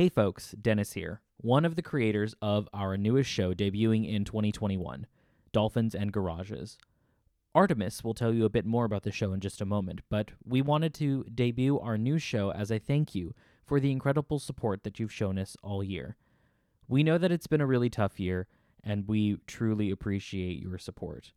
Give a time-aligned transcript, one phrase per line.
[0.00, 5.06] Hey folks, Denis here, one of the creators of our newest show debuting in 2021,
[5.52, 6.78] Dolphins and Garages.
[7.54, 10.30] Artemis will tell you a bit more about the show in just a moment, but
[10.42, 13.34] we wanted to debut our new show as a thank you
[13.66, 16.16] for the incredible support that you've shown us all year.
[16.88, 18.46] We know that it's been a really tough year,
[18.82, 21.34] and we truly appreciate your support.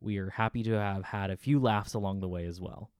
[0.00, 2.90] We are happy to have had a few laughs along the way as well.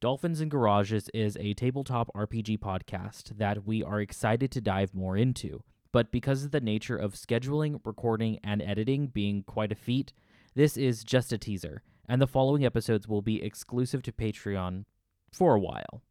[0.00, 5.14] Dolphins and Garages is a tabletop RPG podcast that we are excited to dive more
[5.14, 5.62] into.
[5.92, 10.14] But because of the nature of scheduling, recording, and editing being quite a feat,
[10.54, 14.86] this is just a teaser, and the following episodes will be exclusive to Patreon
[15.34, 16.02] for a while.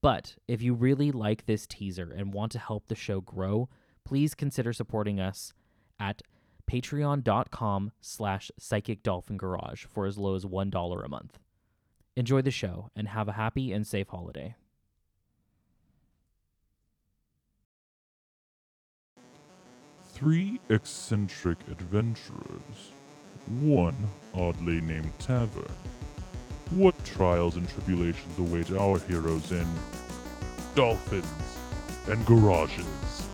[0.00, 3.68] But if you really like this teaser and want to help the show grow,
[4.04, 5.52] please consider supporting us
[5.98, 6.22] at
[6.70, 11.40] patreon.com slash psychic dolphin garage for as low as $1 a month.
[12.16, 14.56] Enjoy the show and have a happy and safe holiday.
[20.14, 22.92] Three eccentric adventurers,
[23.60, 23.96] one
[24.34, 25.70] oddly named Tavern.
[26.70, 29.66] What trials and tribulations await our heroes in
[30.74, 31.58] Dolphins
[32.08, 33.25] and Garages?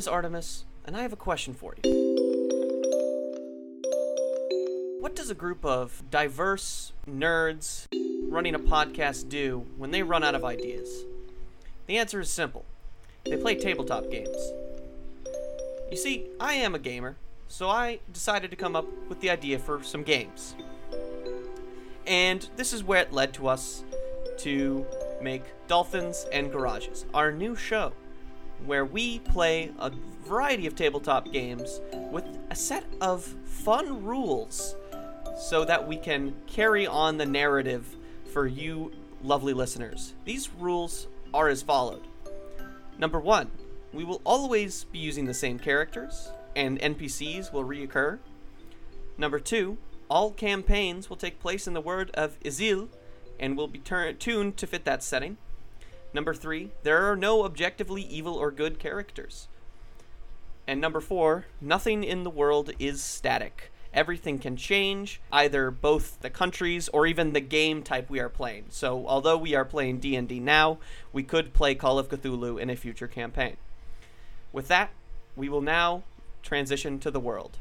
[0.00, 1.90] Is Artemis, and I have a question for you.
[4.98, 7.84] What does a group of diverse nerds
[8.26, 11.04] running a podcast do when they run out of ideas?
[11.86, 12.64] The answer is simple
[13.26, 14.38] they play tabletop games.
[15.90, 17.16] You see, I am a gamer,
[17.48, 20.54] so I decided to come up with the idea for some games.
[22.06, 23.84] And this is where it led to us
[24.38, 24.86] to
[25.20, 27.92] make Dolphins and Garages, our new show,
[28.66, 29.90] where we play a
[30.24, 34.76] variety of tabletop games with a set of fun rules
[35.36, 37.96] so that we can carry on the narrative
[38.32, 40.14] for you lovely listeners.
[40.24, 42.02] These rules are as followed.
[42.98, 43.50] Number one,
[43.92, 48.18] we will always be using the same characters, and NPCs will reoccur.
[49.18, 49.78] Number two,
[50.08, 52.88] all campaigns will take place in the world of Izil,
[53.38, 55.38] and will be tur- tuned to fit that setting.
[56.12, 59.48] Number three, there are no objectively evil or good characters.
[60.66, 63.72] And number four, nothing in the world is static.
[63.92, 68.66] Everything can change, either both the countries or even the game type we are playing.
[68.68, 70.78] So, although we are playing D&D now,
[71.12, 73.56] we could play Call of Cthulhu in a future campaign.
[74.52, 74.90] With that,
[75.34, 76.04] we will now
[76.42, 77.58] transition to the world.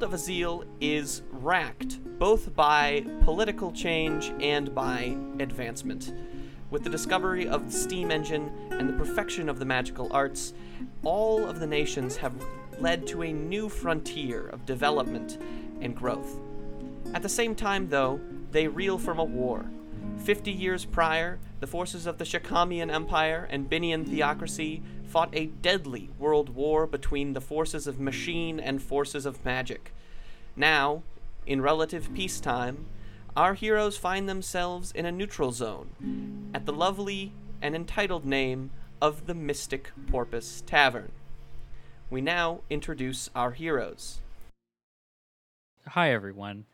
[0.00, 6.14] Of Azil is racked both by political change and by advancement.
[6.70, 10.54] With the discovery of the steam engine and the perfection of the magical arts,
[11.02, 12.32] all of the nations have
[12.78, 15.36] led to a new frontier of development
[15.80, 16.38] and growth.
[17.12, 18.20] At the same time, though,
[18.52, 19.68] they reel from a war.
[20.18, 26.10] Fifty years prior, the forces of the Shakamian Empire and Binian theocracy fought a deadly
[26.18, 29.92] world war between the forces of machine and forces of magic.
[30.54, 31.02] Now,
[31.46, 32.86] in relative peacetime,
[33.34, 37.32] our heroes find themselves in a neutral zone, at the lovely
[37.62, 38.70] and entitled name
[39.00, 41.10] of the Mystic Porpoise Tavern.
[42.10, 44.20] We now introduce our heroes.
[45.86, 46.66] Hi, everyone.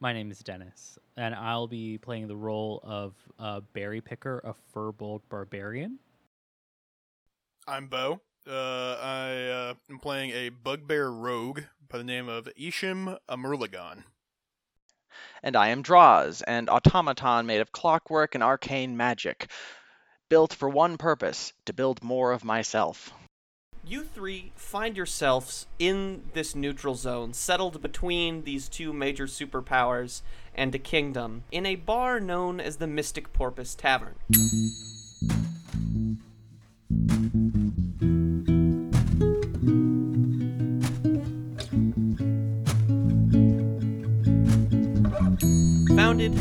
[0.00, 4.54] My name is Denis, and I'll be playing the role of uh, Berry Picker, a
[4.72, 5.98] Furbolg Barbarian.
[7.68, 8.20] I'm Bo.
[8.48, 14.04] Uh, I uh, am playing a bugbear rogue by the name of Eshim Imurlegon.
[15.42, 19.50] And I am Droz, an automaton made of clockwork and arcane magic,
[20.28, 23.12] built for one purpose to build more of myself.
[23.84, 30.22] You three find yourselves in this neutral zone, settled between these two major superpowers
[30.54, 34.14] and a kingdom, in a bar known as the Mystic Porpoise Tavern.
[45.96, 46.34] Founded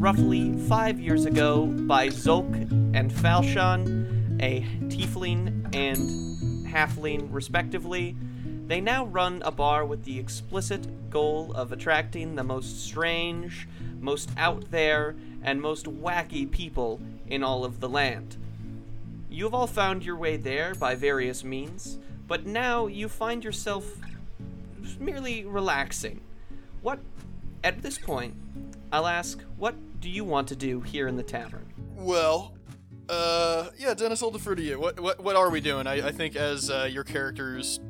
[0.00, 2.54] roughly five years ago by Zolk
[2.94, 8.14] and Falshon, a tiefling and halfling respectively.
[8.68, 13.66] They now run a bar with the explicit goal of attracting the most strange,
[13.98, 18.36] most out there, and most wacky people in all of the land.
[19.28, 21.98] You have all found your way there by various means,
[22.28, 23.92] but now you find yourself
[25.00, 26.20] merely relaxing.
[26.80, 27.00] What,
[27.64, 28.34] at this point,
[28.92, 31.72] I'll ask, what do you want to do here in the tavern?
[31.96, 32.54] Well,
[33.08, 34.78] uh, yeah, Denis, I'll defer to you.
[34.80, 35.86] What what, what are we doing?
[35.86, 37.80] I, I think as uh, your character's,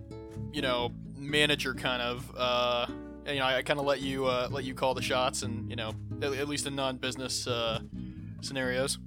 [0.53, 2.87] you know, manager, kind of, uh,
[3.27, 5.77] you know, I, kind of let you uh, let you call the shots, and you
[5.77, 5.93] know,
[6.23, 7.81] at, at least in non-business uh,
[8.41, 8.99] scenarios.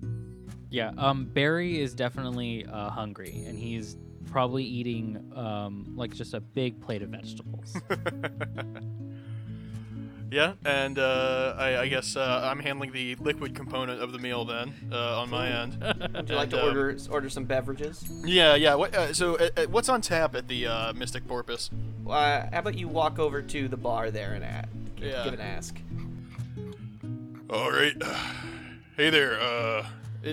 [0.70, 3.98] Yeah, um, Berry is definitely uh, hungry, and he's
[4.32, 7.78] probably eating um, like just a big plate of vegetables.
[10.34, 14.46] Yeah, and uh, I, I guess uh, I'm handling the liquid component of the meal
[14.46, 15.78] then uh, on my end.
[15.80, 18.04] Would you like to And, um, order order some beverages?
[18.26, 18.74] Yeah, yeah.
[18.74, 21.70] What, uh, so, uh, uh, what's on tap at the uh, Mystic Porpoise?
[22.10, 25.24] Uh, how about you walk over to the bar there and a- give, Yeah.
[25.24, 25.78] give an ask?
[27.52, 27.96] All right.
[28.96, 29.40] Hey there.
[29.42, 29.86] Uh,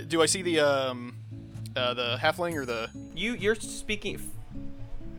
[0.09, 1.15] do I see the um,
[1.75, 2.91] uh, the halfling or the?
[3.15, 4.21] You you're speaking.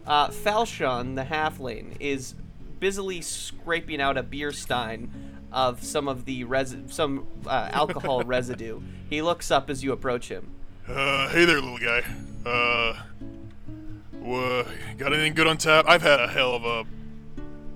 [0.05, 2.35] Uh, Falshon, the halfling, is
[2.81, 5.09] busily scraping out a beer stein
[5.51, 8.81] of some of the resi- some uh, alcohol residue.
[9.09, 10.51] He looks up as you approach him.
[10.87, 12.03] Uh, hey there, little guy.
[12.45, 13.01] Uh,
[14.15, 14.63] wha
[14.97, 15.85] got anything good on tap?
[15.87, 16.85] I've had a hell of a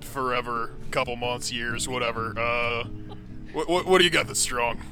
[0.04, 2.38] forever, couple months, years, whatever.
[2.38, 2.84] Uh,
[3.52, 4.82] what, what, what do you got that's strong?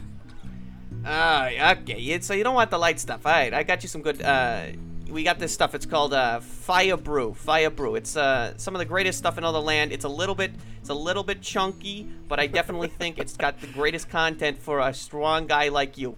[1.04, 2.20] Ah, okay.
[2.20, 3.26] So you don't want the light stuff.
[3.26, 4.22] All right, I got you some good.
[4.22, 4.66] Uh,
[5.08, 5.74] we got this stuff.
[5.74, 7.34] It's called uh, Fire Brew.
[7.34, 7.94] Fire Brew.
[7.94, 9.92] It's uh, some of the greatest stuff in all the land.
[9.92, 13.60] It's a little bit, it's a little bit chunky, but I definitely think it's got
[13.60, 16.16] the greatest content for a strong guy like you.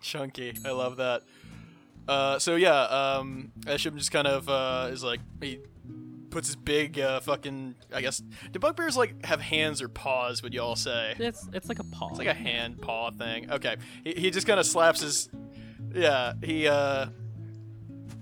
[0.00, 0.54] Chunky.
[0.64, 1.22] I love that.
[2.06, 5.60] Uh, so yeah, um, Eshim just kind of uh, is like he
[6.30, 7.74] puts his big uh, fucking.
[7.92, 10.42] I guess do bugbears like have hands or paws?
[10.42, 11.14] Would you all say?
[11.18, 12.08] it's it's like a paw.
[12.08, 13.50] It's like a hand paw thing.
[13.50, 13.76] Okay.
[14.04, 15.28] He, he just kind of slaps his.
[15.94, 16.32] Yeah.
[16.42, 17.06] He uh.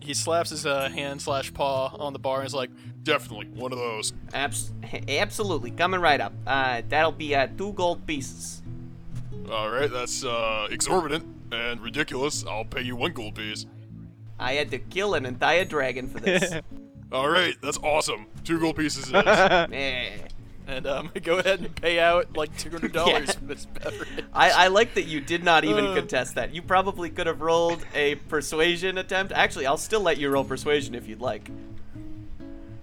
[0.07, 2.71] He slaps his uh, hand slash paw on the bar and is like,
[3.03, 4.13] Definitely one of those.
[4.33, 4.73] Abs-
[5.09, 6.33] absolutely, coming right up.
[6.47, 8.63] Uh, that'll be uh, two gold pieces.
[9.51, 12.45] All right, that's uh, exorbitant and ridiculous.
[12.47, 13.67] I'll pay you one gold piece.
[14.39, 16.55] I had to kill an entire dragon for this.
[17.13, 18.27] All right, that's awesome.
[18.45, 20.21] Two gold pieces it is.
[20.67, 23.33] And um, go ahead and pay out like two hundred dollars Yeah.
[23.33, 24.09] for this beverage.
[24.33, 25.95] I, I like that you did not even Uh.
[25.95, 26.55] contest that.
[26.55, 29.33] You probably could have rolled a persuasion attempt.
[29.33, 31.49] Actually, I'll still let you roll persuasion if you'd like.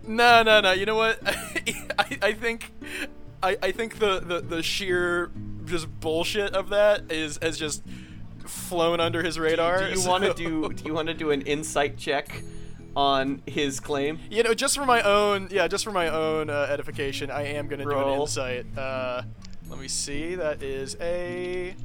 [0.06, 0.72] No, no, no.
[0.74, 1.20] You know what?
[1.26, 2.72] I, I think,
[3.42, 5.32] I, I think the, the, the sheer
[5.66, 7.84] just bullshit of that is has just
[8.46, 9.90] flown under his radar.
[9.90, 10.74] Do you want to do?
[10.74, 12.44] Do you want to do an insight check
[12.96, 14.20] on his claim?
[14.30, 17.68] You know, just for my own, yeah, just for my own uh, edification, I am
[17.68, 18.66] gonna do an insight.
[18.78, 19.24] Uh,
[19.70, 20.36] let me see.
[20.36, 21.76] That is a.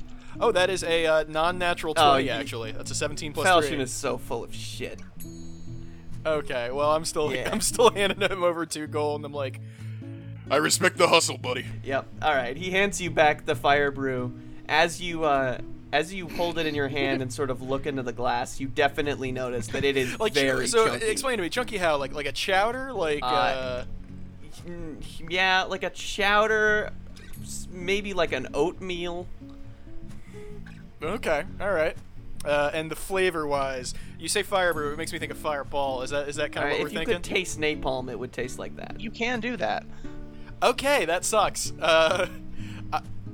[0.40, 2.26] Oh, that is a uh, non-natural Oh, twenty.
[2.26, 3.80] you- actually, that's a seventeen plus Falchion three.
[3.82, 5.00] is so full of shit.
[6.26, 7.48] Okay, well, I'm still, Yeah.
[7.50, 9.60] I'm still handing him over two gold, and I'm like,
[10.50, 11.64] I respect the hustle, buddy.
[11.84, 12.06] Yep.
[12.22, 12.56] All right.
[12.56, 14.34] He hands you back the fire brew.
[14.68, 15.58] As you uh,
[15.92, 18.68] as you hold it in your hand and sort of look into the glass, you
[18.68, 21.06] definitely notice that it is like, very so chunky.
[21.06, 21.96] explain to me, chunky how?
[21.96, 22.92] Like, like a chowder?
[22.92, 23.84] Like, Uh, uh,
[25.28, 26.90] Yeah, like a chowder,
[27.70, 29.26] maybe like an oatmeal.
[31.02, 31.96] okay, all right.
[32.44, 36.02] Uh, and the flavor wise, you say fire brew, it makes me think of fireball.
[36.02, 38.18] Is that is that kind of Alright, what if we're you could taste napalm, it
[38.18, 39.00] would taste like that.
[39.00, 39.84] You can do that.
[40.62, 41.72] okay, that sucks.
[41.80, 42.28] Uh,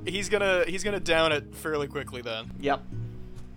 [0.05, 2.51] he's gonna he's gonna down it fairly quickly then.
[2.59, 2.81] Yep.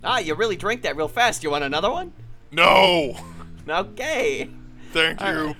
[0.04, 1.42] Ah, you really drink that real fast.
[1.42, 2.12] You want another one?
[2.50, 3.16] No!
[3.68, 4.48] Okay.
[4.92, 5.46] Thank All you.
[5.46, 5.56] right.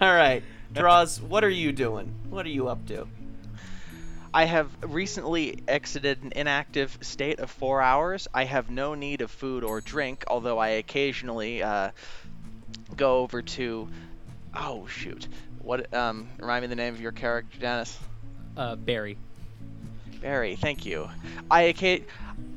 [0.00, 0.42] All right.
[0.72, 2.14] Droz, what are you doing?
[2.30, 3.06] What are you up to?
[4.32, 8.28] I have recently exited an inactive state of four hours.
[8.32, 11.90] I have no need of food or drink, although I occasionally uh,
[12.96, 13.88] go over to.
[14.54, 15.26] Oh shoot!
[15.58, 15.92] What?
[15.92, 17.98] Um, remind me the name of your character, Denis.
[18.56, 19.18] uh, Berry.
[20.20, 21.08] Berry, thank you.
[21.50, 21.74] I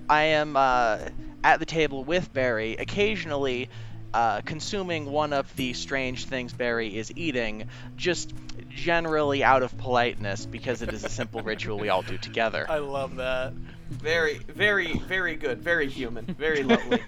[0.09, 0.99] I am uh,
[1.43, 3.69] at the table with Berry, occasionally
[4.13, 8.33] uh, consuming one of the strange things Berry is eating, just
[8.69, 12.65] generally out of politeness because it is a simple ritual we all do together.
[12.69, 13.53] I love that.
[13.89, 15.61] Very, very, very good.
[15.61, 16.25] Very human.
[16.25, 17.01] Very lovely.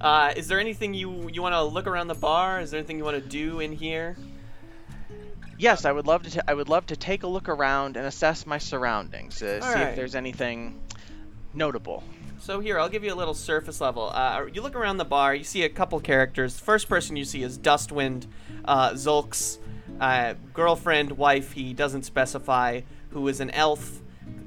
[0.00, 2.60] Uh, is there anything you you want to look around the bar?
[2.60, 4.16] Is there anything you want to do in here?
[5.60, 6.30] Yes, I would love to.
[6.30, 9.66] T- I would love to take a look around and assess my surroundings, uh, see
[9.66, 9.88] Alright.
[9.88, 10.80] if there's anything
[11.52, 12.02] notable.
[12.38, 14.08] So here, I'll give you a little surface level.
[14.08, 16.54] Uh, you look around the bar, you see a couple characters.
[16.54, 18.26] The first person you see is Dustwind,
[18.64, 19.58] uh, Zolk's
[20.00, 21.52] uh, girlfriend, wife.
[21.52, 22.80] He doesn't specify.
[23.10, 24.00] Who is an elf,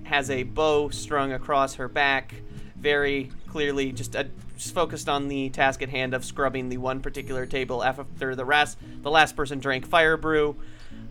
[0.05, 2.33] has a bow strung across her back.
[2.75, 4.23] Very clearly, just, uh,
[4.57, 8.45] just focused on the task at hand of scrubbing the one particular table after the
[8.45, 8.79] rest.
[9.03, 10.55] The last person drank fire brew.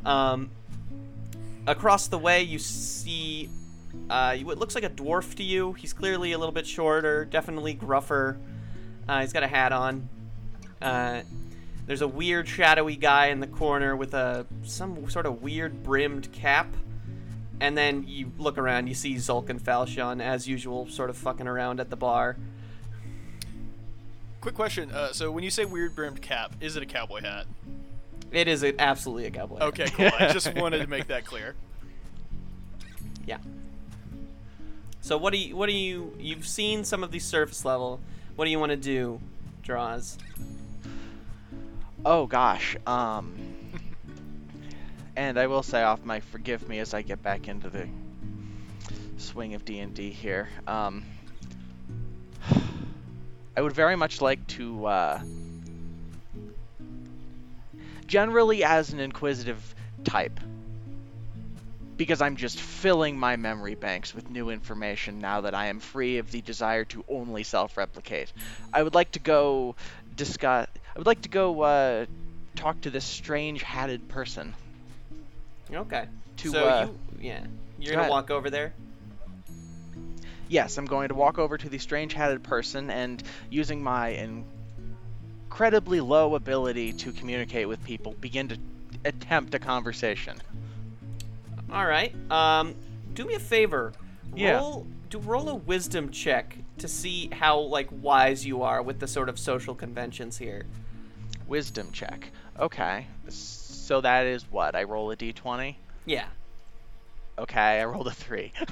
[0.05, 0.51] Um,
[1.67, 3.49] across the way, you see
[4.09, 5.73] uh, it looks like a dwarf to you.
[5.75, 8.37] He's clearly a little bit shorter, definitely gruffer.
[9.09, 10.09] Uh, he's got a hat on.
[10.81, 11.23] Uh,
[11.87, 16.31] there's a weird shadowy guy in the corner with a some sort of weird brimmed
[16.33, 16.75] cap.
[17.61, 21.47] And then you look around, you see Zolk and Falchion, as usual, sort of fucking
[21.47, 22.37] around at the bar.
[24.41, 24.91] Quick question.
[24.91, 27.47] Uh, so when you say weird brimmed cap, is it a cowboy hat?
[28.33, 29.59] It is a, absolutely a cowboy.
[29.61, 30.11] Okay, cool.
[30.19, 31.55] I just wanted to make that clear.
[33.27, 33.39] Yeah.
[35.03, 38.01] So what do you what do you you've seen some of the surface level.
[38.37, 39.21] What do you want to do,
[39.63, 40.17] Droz?
[42.05, 42.77] Oh gosh.
[42.87, 43.35] Um.
[45.17, 47.87] and I will say off my forgive me as I get back into the
[49.19, 50.49] swing of D and D here.
[50.67, 51.05] Um.
[53.57, 54.87] I would very much like to.
[54.87, 55.21] Uh,
[58.13, 60.39] generally, as an inquisitive type,
[61.97, 66.19] because I'm just filling my memory banks with new information now that I am free
[66.19, 68.31] of the desire to only self-replicate.
[68.71, 69.77] I would like to go
[70.15, 70.69] discuss.
[70.95, 72.05] I would like to go uh,
[72.55, 74.53] talk to this strange hatted person.
[75.73, 76.05] Okay.
[76.37, 77.41] To, so uh, you yeah,
[77.79, 78.11] you're go gonna ahead.
[78.11, 78.75] walk over there.
[80.51, 84.11] Yes, I'm going to walk over to the strange hatted person and using my
[85.53, 88.57] incredibly low ability to communicate with people, begin to
[89.05, 90.41] attempt a conversation.
[91.71, 92.15] All right.
[92.31, 92.75] Um,
[93.13, 93.93] do me a favor.
[94.35, 94.57] Yeah.
[94.57, 99.07] Roll do roll a wisdom check to see how like wise you are with the
[99.07, 100.65] sort of social conventions here.
[101.47, 102.31] Wisdom check.
[102.59, 103.07] Okay.
[103.29, 104.75] So that is what?
[104.75, 105.75] I roll a d20?
[106.07, 106.29] Yeah.
[107.43, 108.53] Okay, I rolled a 3.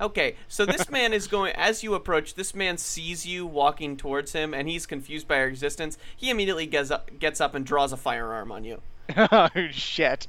[0.00, 2.32] Okay, so this man is going as you approach.
[2.32, 5.98] This man sees you walking towards him, and he's confused by your existence.
[6.16, 8.80] He immediately gets up, gets up and draws a firearm on you.
[9.18, 10.26] oh, shit.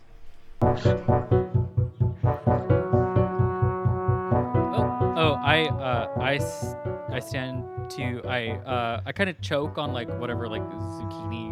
[4.73, 6.75] Oh, oh, I, uh, I, s-
[7.09, 11.50] I stand to, I, uh, I kind of choke on like whatever like zucchini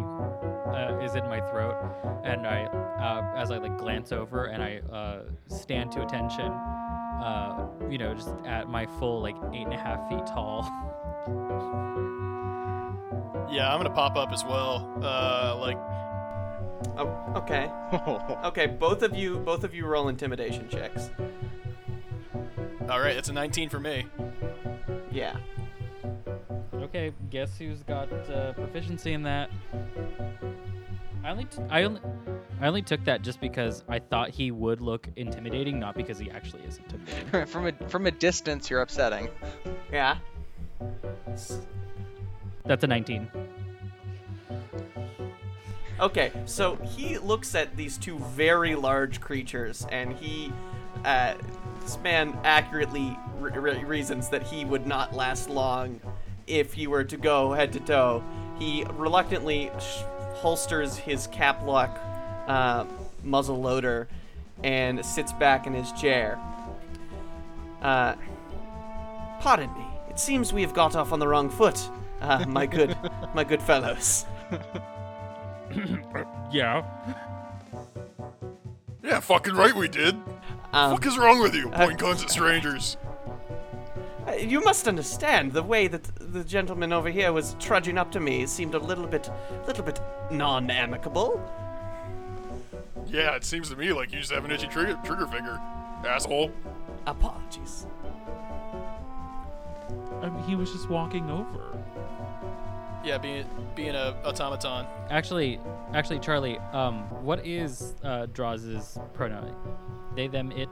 [0.74, 1.76] uh, is in my throat,
[2.24, 7.66] and I, uh, as I like glance over and I uh, stand to attention, uh,
[7.90, 10.68] you know, just at my full like eight and a half feet tall.
[13.50, 14.96] Yeah, I'm gonna pop up as well.
[15.02, 15.76] Uh, like,
[16.96, 17.68] Oh, okay.
[18.46, 21.10] Okay, both of you, both of you roll intimidation checks.
[22.88, 24.06] all right, it's a 19 for me.
[25.10, 25.36] Yeah.
[26.74, 29.50] Okay, guess who's got uh, proficiency in that?
[31.22, 32.00] I only, t- I only,
[32.60, 36.30] I only took that just because I thought he would look intimidating, not because he
[36.30, 37.46] actually is intimidating.
[37.52, 39.28] from a from a distance, you're upsetting.
[39.92, 40.16] Yeah.
[42.64, 43.30] That's a 19.
[46.00, 50.50] Okay, so he looks at these two very large creatures, and he,
[51.04, 51.34] uh,
[51.82, 56.00] this man accurately re- re- reasons that he would not last long
[56.46, 58.24] if he were to go head to toe.
[58.58, 60.02] He reluctantly sh-
[60.34, 61.98] holsters his cap lock
[62.46, 62.84] uh,
[63.22, 64.08] muzzle loader
[64.62, 66.38] and sits back in his chair.
[67.82, 68.14] Uh,
[69.40, 69.84] pardon me.
[70.08, 71.80] It seems we have got off on the wrong foot,
[72.20, 72.96] uh, my good,
[73.34, 74.26] my good fellows.
[76.52, 76.84] Yeah.
[79.04, 80.16] Yeah, fucking right we did.
[80.72, 81.68] Um, Fuck is wrong with you?
[81.70, 82.96] Pointing guns at strangers.
[84.40, 88.46] You must understand the way that the gentleman over here was trudging up to me
[88.46, 89.30] seemed a little bit,
[89.66, 91.40] little bit non-amicable.
[93.06, 95.60] Yeah, it seems to me like you just have an itchy trigger, trigger finger,
[96.06, 96.50] asshole.
[97.06, 97.86] Apologies.
[100.22, 101.78] I mean, he was just walking over.
[103.02, 104.86] Yeah, being being a automaton.
[105.08, 105.58] Actually,
[105.94, 109.54] actually, Charlie, um, what is uh, Droz's pronoun?
[110.14, 110.68] They, them, it,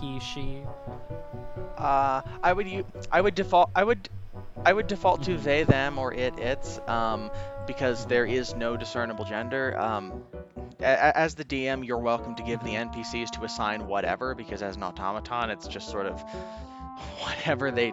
[0.00, 0.62] he, she.
[1.78, 4.08] Uh, I would u- I would default I would
[4.64, 7.30] I would default to they them or it its um
[7.66, 9.78] because there is no discernible gender.
[9.78, 10.24] Um,
[10.80, 14.62] a- a- as the DM, you're welcome to give the NPCs to assign whatever because
[14.62, 16.20] as an automaton, it's just sort of
[17.20, 17.90] whatever they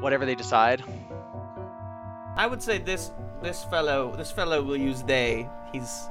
[0.00, 0.82] whatever they decide.
[2.36, 3.10] I would say this
[3.42, 5.48] this fellow this fellow will use they.
[5.72, 6.08] He's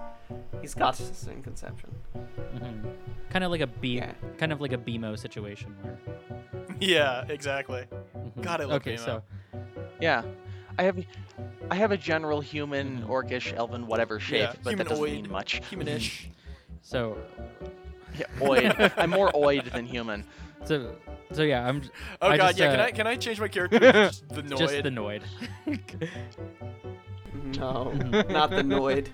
[0.61, 1.89] he's got a certain conception.
[2.13, 2.87] hmm
[3.29, 4.13] Kind of like a B, Yeah.
[4.37, 5.97] kind of like a BMO situation where.
[6.81, 7.85] Yeah, exactly.
[8.41, 9.05] God, I love okay, Baymo.
[9.05, 9.23] so
[10.01, 10.23] Yeah,
[10.77, 10.97] I have,
[11.71, 15.61] I have a general human, orcish, elven, whatever shape, Yeah, but that doesn't mean much.
[15.71, 16.25] Humanish.
[16.81, 17.17] so
[18.19, 18.91] Yeah, oid.
[18.97, 20.25] I'm more oid than human.
[20.65, 20.95] So
[21.31, 21.81] so yeah, I'm
[22.21, 22.71] Oh I god, just, yeah.
[22.71, 23.79] Can uh, I can I change my character?
[23.79, 24.57] to just the Noid.
[24.57, 25.21] just the Noid.
[27.57, 27.91] No,
[28.29, 29.07] not the Noid.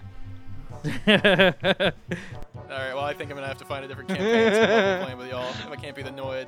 [2.72, 2.94] All right.
[2.94, 5.30] Well, I think I'm gonna have to find a different campaign so I'm playing with
[5.30, 5.50] y'all.
[5.50, 6.48] If I can't be the Noid.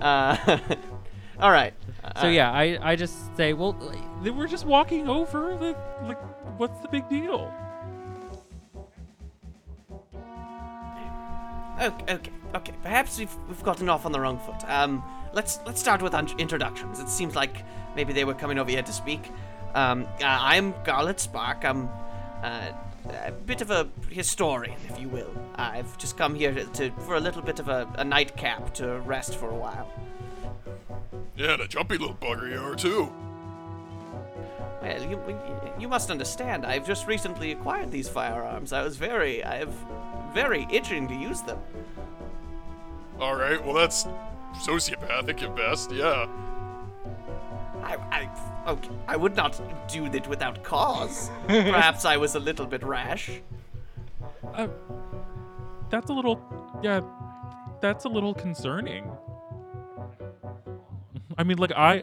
[0.00, 0.58] Uh,
[1.40, 1.74] all right.
[2.20, 3.72] so Uh, yeah, I I just say, well,
[4.22, 5.54] They were just walking over.
[5.56, 7.52] Like, like what's the big deal?
[11.80, 12.72] Okay, okay, okay.
[12.82, 14.68] Perhaps we've we've gotten off on the wrong foot.
[14.68, 17.00] Um, let's let's start with un- introductions.
[17.00, 17.64] It seems like
[17.96, 19.30] maybe they were coming over here to speak.
[19.74, 21.64] Um, uh, I'm Garlett Spark.
[21.64, 21.88] I'm
[22.42, 22.72] uh,
[23.24, 25.32] a bit of a historian, if you will.
[25.56, 29.00] I've just come here to, to for a little bit of a, a nightcap to
[29.00, 29.90] rest for a while.
[31.36, 33.12] Yeah, and a jumpy little bugger you are too.
[34.82, 35.20] Well, you,
[35.78, 36.66] you must understand.
[36.66, 38.72] I've just recently acquired these firearms.
[38.72, 39.74] I was very, I have
[40.34, 41.58] very itching to use them.
[43.22, 44.08] All right, well that's
[44.54, 45.92] sociopathic at best.
[45.92, 46.26] Yeah.
[47.84, 51.30] I, I, okay, I would not do that without cause.
[51.46, 53.30] Perhaps I was a little bit rash.
[54.52, 54.66] Uh,
[55.88, 56.40] that's a little,
[56.82, 57.00] yeah,
[57.80, 59.08] that's a little concerning.
[61.38, 62.02] I mean, like I,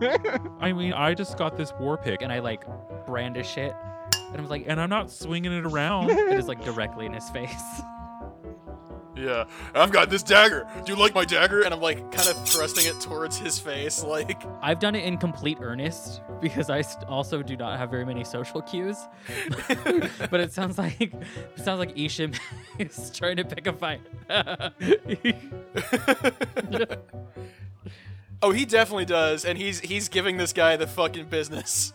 [0.60, 2.64] I mean, I just got this war pick, and I like
[3.06, 3.74] brandish it,
[4.14, 6.10] and I'm like, and I'm not swinging it around.
[6.10, 7.80] it is like directly in his face.
[9.18, 9.44] Yeah.
[9.74, 10.66] I've got this dagger.
[10.84, 11.62] Do you like my dagger?
[11.62, 14.42] And I'm like kind of thrusting it towards his face, like.
[14.62, 18.62] I've done it in complete earnest because I also do not have very many social
[18.62, 18.96] cues.
[20.30, 21.14] but it sounds like it
[21.56, 22.38] sounds like Eshim
[22.78, 24.00] is trying to pick a fight.
[28.40, 31.92] Oh, he definitely does, and he's he's giving this guy the fucking business.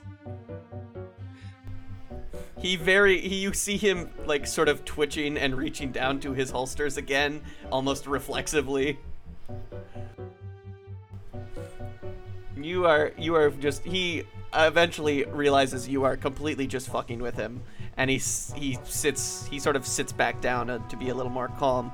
[2.64, 6.50] He very, he, you see him like sort of twitching and reaching down to his
[6.50, 8.98] holsters again, almost reflexively.
[12.56, 13.84] You are, you are just.
[13.84, 14.24] He
[14.54, 17.62] eventually realizes you are completely just fucking with him,
[17.98, 18.16] and he
[18.56, 21.92] he sits, he sort of sits back down uh, to be a little more calm.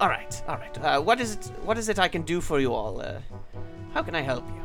[0.00, 0.78] All right, all right.
[0.78, 1.46] Uh, what is it?
[1.64, 3.00] What is it I can do for you all?
[3.00, 3.18] Uh,
[3.92, 4.62] how can I help you?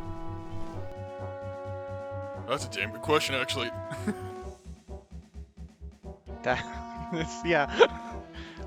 [2.48, 3.72] That's a damn good question, actually.
[6.44, 6.64] That,
[7.46, 7.88] yeah.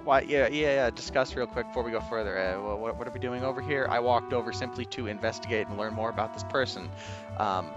[0.04, 0.20] Why?
[0.20, 0.90] Yeah, yeah, yeah.
[0.90, 2.38] Discuss real quick before we go further.
[2.38, 3.86] Uh, what, what are we doing over here?
[3.88, 6.90] I walked over simply to investigate and learn more about this person.
[7.38, 7.70] Um,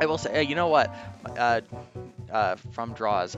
[0.00, 0.94] I will say, uh, you know what?
[1.36, 1.62] Uh,
[2.30, 3.36] uh, from Droz,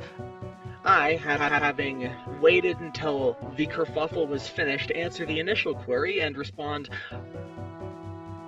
[0.84, 6.88] I, ha- having waited until the kerfuffle was finished, answer the initial query and respond.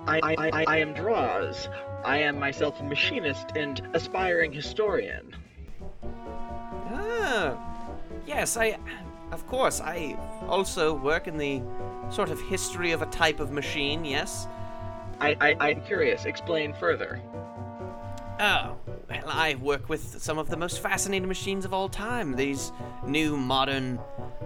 [0.05, 1.69] I, I, I, I am Droz.
[2.03, 5.35] I am myself a machinist and aspiring historian.
[6.93, 7.57] Ah,
[8.25, 8.77] yes, I.
[9.31, 10.15] Of course, I
[10.47, 11.63] also work in the
[12.11, 14.47] sort of history of a type of machine, yes?
[15.19, 16.25] I, I, I'm curious.
[16.25, 17.19] Explain further.
[18.39, 18.75] Oh,
[19.09, 22.35] well, I work with some of the most fascinating machines of all time.
[22.35, 22.71] These
[23.05, 23.99] new, modern,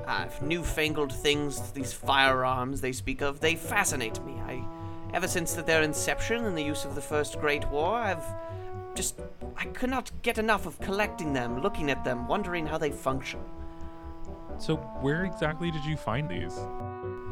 [0.05, 4.33] uh, newfangled things, these firearms they speak of, they fascinate me.
[4.45, 4.63] I,
[5.13, 8.25] ever since their inception and the use of the First Great War, I've
[8.95, 9.19] just.
[9.57, 13.39] I could not get enough of collecting them, looking at them, wondering how they function.
[14.59, 16.53] So where exactly did you find these?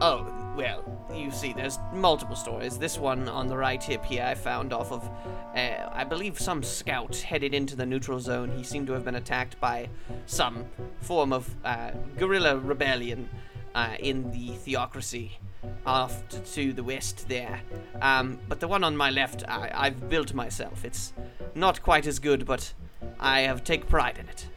[0.02, 0.84] Oh, well,
[1.14, 2.78] you see, there's multiple stories.
[2.78, 5.10] This one on the right hip here I found off of,
[5.56, 8.52] uh, I believe, some scout headed into the neutral zone.
[8.58, 9.90] He seemed to have been attacked by
[10.26, 10.66] some
[11.02, 13.30] form of uh, guerrilla rebellion
[13.76, 15.38] uh, in the theocracy
[15.86, 17.62] off t- to the west there.
[18.02, 20.84] Um, but the one on my left, I- I've built myself.
[20.86, 21.14] It's
[21.54, 22.74] not quite as good, but
[23.20, 24.48] I have take pride in it.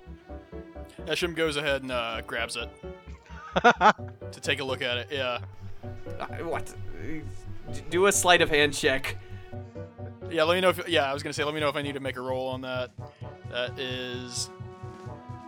[1.07, 2.69] Eshim goes ahead and uh, grabs it
[4.33, 5.09] to take a look at it.
[5.11, 5.39] Yeah,
[6.21, 6.73] Uh, what?
[7.91, 9.17] Do a sleight of hand check.
[10.31, 10.43] yeah.
[10.45, 11.11] Let me know if yeah.
[11.11, 12.61] I was gonna say let me know if I need to make a roll on
[12.63, 12.91] that.
[13.51, 14.51] That is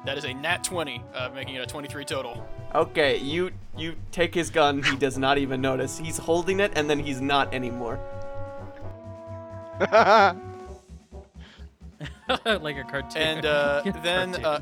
[0.07, 2.47] that is a nat twenty, uh, making it a twenty-three total.
[2.75, 4.83] Okay, you you take his gun.
[4.83, 5.99] He does not even notice.
[5.99, 7.99] He's holding it, and then he's not anymore.
[12.45, 13.23] like a cartoon.
[13.23, 14.45] And uh, then, Cartoon.
[14.45, 14.61] uh,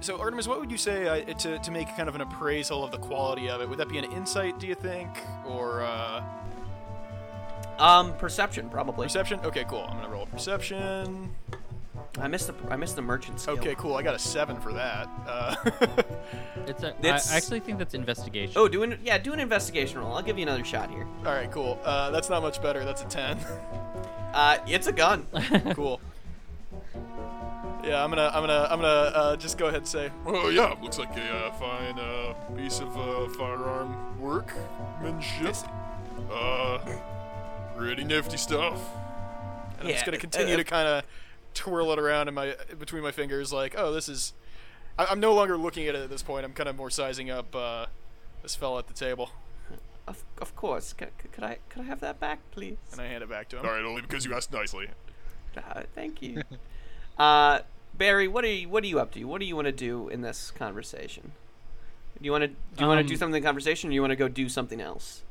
[0.00, 2.90] so Artemis, what would you say uh, to, to make kind of an appraisal of
[2.90, 3.68] the quality of it?
[3.68, 5.08] Would that be an insight, do you think,
[5.46, 6.22] or uh,
[7.78, 9.06] Um, perception probably.
[9.06, 9.40] perception?
[9.44, 9.86] Okay, cool.
[9.88, 11.30] I'm gonna roll perception.
[12.18, 13.54] I missed the I missed the merchant skill.
[13.58, 13.94] Okay, cool.
[13.94, 15.08] I got a seven for that.
[15.26, 15.54] Uh,
[16.66, 18.54] It's a, I, It's- I actually think that's investigation.
[18.56, 20.14] Oh, do an yeah, do an investigation roll.
[20.14, 21.06] I'll give you another shot here.
[21.24, 21.78] all right, cool.
[21.84, 22.84] Uh, that's not much better.
[22.84, 23.38] That's a ten.
[24.32, 25.26] Uh, it's a gun.
[25.74, 26.00] cool.
[27.82, 30.72] Yeah, I'm gonna, I'm gonna, I'm gonna uh, just go ahead and say, Well, yeah,
[30.80, 35.56] looks like a uh, fine uh, piece of uh, firearm workmanship.
[36.30, 36.78] Uh,
[37.76, 38.78] pretty nifty stuff.
[39.80, 41.04] and I'm just gonna continue uh, to kind of
[41.54, 44.32] twirl it around in my between my fingers, like, oh, this is.
[44.98, 46.44] I, I'm no longer looking at it at this point.
[46.44, 47.86] I'm kind of more sizing up uh,
[48.42, 49.30] this fella at the table,
[50.06, 50.92] Of, of course.
[50.92, 52.76] Could, could I could I have that back, please?
[52.92, 53.66] and I hand it back to him.
[53.66, 54.88] All right, only because you asked nicely.
[55.56, 56.42] Uh, thank you.
[57.18, 57.60] uh,
[57.94, 59.24] Berry, what are you what are you up to?
[59.24, 61.32] What do you want to do in this conversation?
[62.20, 63.92] Do you want to do you want to do Um, something in the conversation, or
[63.94, 65.22] you want to go do something else?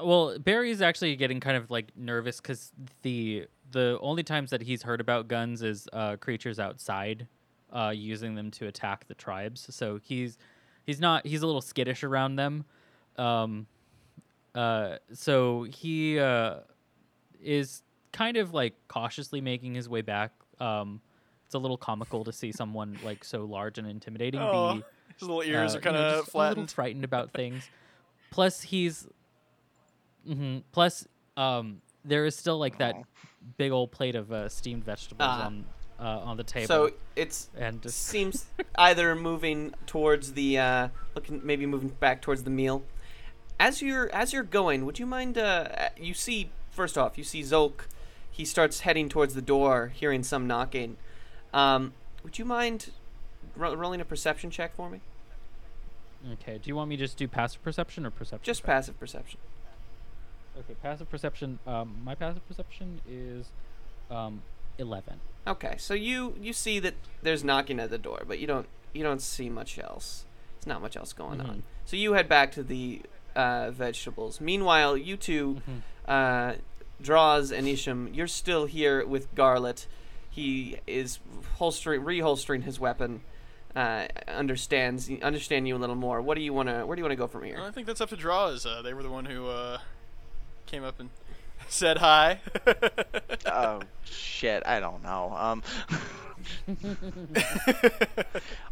[0.00, 2.70] Well, Berry is actually getting kind of like nervous because
[3.02, 7.28] the the only times that he's heard about guns is uh, creatures outside
[7.72, 9.66] uh, using them to attack the tribes.
[9.74, 10.38] So he's
[10.84, 12.64] he's not he's a little skittish around them.
[13.16, 13.66] Um,
[14.54, 16.60] uh, so he uh,
[17.42, 20.32] is kind of like cautiously making his way back.
[20.60, 21.00] Um,
[21.44, 24.82] it's a little comical to see someone like so large and intimidating Oh, be
[25.14, 27.70] his little ears uh, are kind you know, of just a little frightened about things.
[28.30, 29.06] Plus, he's.
[30.26, 32.96] hmm Plus, um, there is still like that
[33.56, 35.46] big old plate of uh, steamed vegetables Ah.
[35.46, 35.64] on
[36.00, 36.66] uh, on the table.
[36.68, 42.44] So it's and just seems either moving towards the uh, looking maybe moving back towards
[42.44, 42.82] the meal.
[43.60, 45.36] As you're as you're going, would you mind?
[45.36, 47.86] Uh, you see first off, you see Zolk.
[48.30, 50.96] He starts heading towards the door, hearing some knocking.
[51.52, 52.90] Um, would you mind
[53.56, 55.00] ro- rolling a perception check for me?
[56.34, 56.58] okay.
[56.58, 58.44] Do you want me to just do passive perception or perception?
[58.44, 58.66] Just check?
[58.66, 59.40] passive perception.
[60.58, 61.58] Okay, passive perception.
[61.66, 63.46] Um, my passive perception is
[64.10, 64.42] um,
[64.78, 65.20] eleven.
[65.46, 69.02] Okay, so you you see that there's knocking at the door, but you don't you
[69.02, 70.24] don't see much else.
[70.56, 71.62] There's not much else going on.
[71.84, 73.02] So you head back to the
[73.36, 74.40] uh, vegetables.
[74.40, 75.62] Meanwhile, you 2
[76.08, 76.54] uh,
[77.00, 79.86] Droz and Eshim, you're still here with Garlett.
[80.28, 81.20] He is
[81.58, 83.20] holstering, reholstering his weapon.
[83.76, 86.20] Uh, understands understand you a little more.
[86.20, 86.84] What do you wanna?
[86.84, 87.60] Where do you wanna go from here?
[87.60, 88.66] I think that's up to Droz.
[88.66, 89.78] Uh, they were the one who uh,
[90.68, 91.10] came up and
[91.68, 92.40] said hi.
[93.46, 95.34] oh shit, I don't know.
[95.36, 95.62] Um,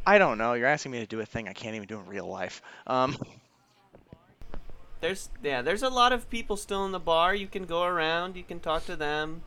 [0.06, 0.52] I don't know.
[0.54, 2.62] You're asking me to do a thing I can't even do in real life.
[2.86, 3.16] Um,
[5.00, 7.34] There's yeah, there's a lot of people still in the bar.
[7.34, 8.36] You can go around.
[8.36, 9.42] You can talk to them.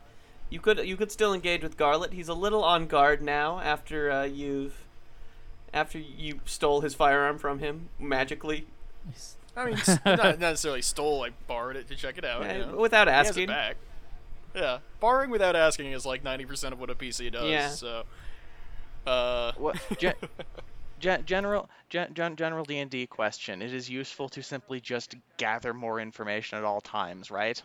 [0.48, 2.12] You could you could still engage with Garlett.
[2.12, 4.84] He's a little on guard now after uh, you've
[5.72, 8.66] after you stole his firearm from him magically
[9.56, 11.24] I mean, not necessarily stole.
[11.24, 12.42] I borrowed it to check it out.
[12.42, 12.76] You know.
[12.78, 13.46] without He has it asking.
[13.48, 13.76] back.
[14.54, 17.48] Yeah, borrowing without asking is like ninety percent of what a PC does.
[17.50, 17.68] Yeah.
[17.68, 18.04] So,
[19.06, 19.76] uh, what?
[19.98, 20.14] Gen-
[21.00, 23.62] gen- general gen- gen- general D and D question.
[23.62, 27.62] It is useful to simply just gather more information at all times, right?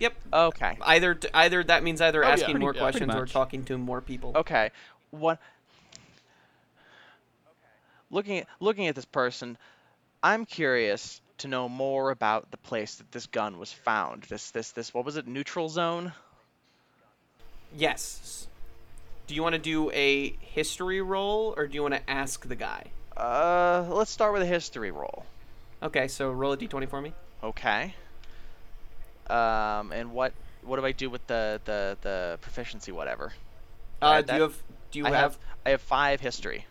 [0.00, 0.14] Yep.
[0.32, 0.76] Okay.
[0.80, 3.78] Either either that means either Oh, yeah, asking pretty- more yeah, questions or talking to
[3.78, 4.32] more people.
[4.34, 4.70] Okay.
[5.12, 5.38] What?
[8.10, 9.56] Looking at looking at this person,
[10.24, 14.22] I'm curious to know more about the place that this gun was found.
[14.22, 15.26] This this this what was it?
[15.26, 16.14] Neutral zone.
[17.76, 18.48] Yes.
[19.26, 22.56] Do you want to do a history roll or do you want to ask the
[22.56, 22.84] guy?
[23.14, 25.26] Uh, let's start with a history roll.
[25.82, 27.12] Okay, so roll a d20 for me.
[27.42, 27.94] Okay.
[29.28, 30.32] Um, and what
[30.62, 33.34] what do I do with the the the proficiency whatever?
[34.00, 36.64] Uh, do you have do you I have, have I have five history.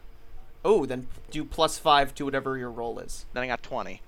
[0.66, 3.26] Oh, then do plus 5 to whatever your roll is.
[3.34, 4.02] Then I got twenty.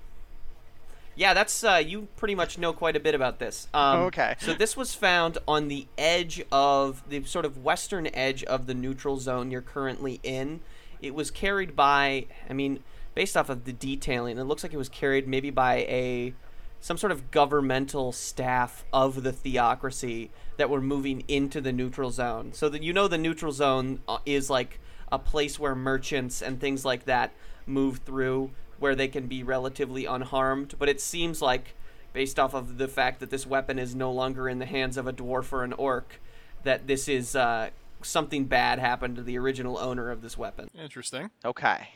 [1.17, 3.67] Yeah, that's uh, you pretty much know quite a bit about this.
[3.73, 4.35] Um, Okay.
[4.39, 8.73] So this was found on the edge of the sort of western edge of the
[8.73, 10.59] neutral zone you're currently in.
[11.01, 14.77] It was carried by, I mean, based off of the detailing, it looks like it
[14.77, 16.33] was carried maybe by a
[16.81, 22.51] some sort of governmental staff of the theocracy that were moving into the neutral zone.
[22.53, 24.79] So that you know the neutral zone uh, is like
[25.11, 27.31] a place where merchants and things like that
[27.65, 31.75] move through where they can be relatively unharmed, but it seems like
[32.13, 35.07] based off of the fact that this weapon is no longer in the hands of
[35.07, 36.19] a dwarf or an orc
[36.63, 37.69] that this is uh,
[38.01, 40.69] something bad happened to the original owner of this weapon.
[40.77, 41.29] interesting.
[41.43, 41.89] Okay.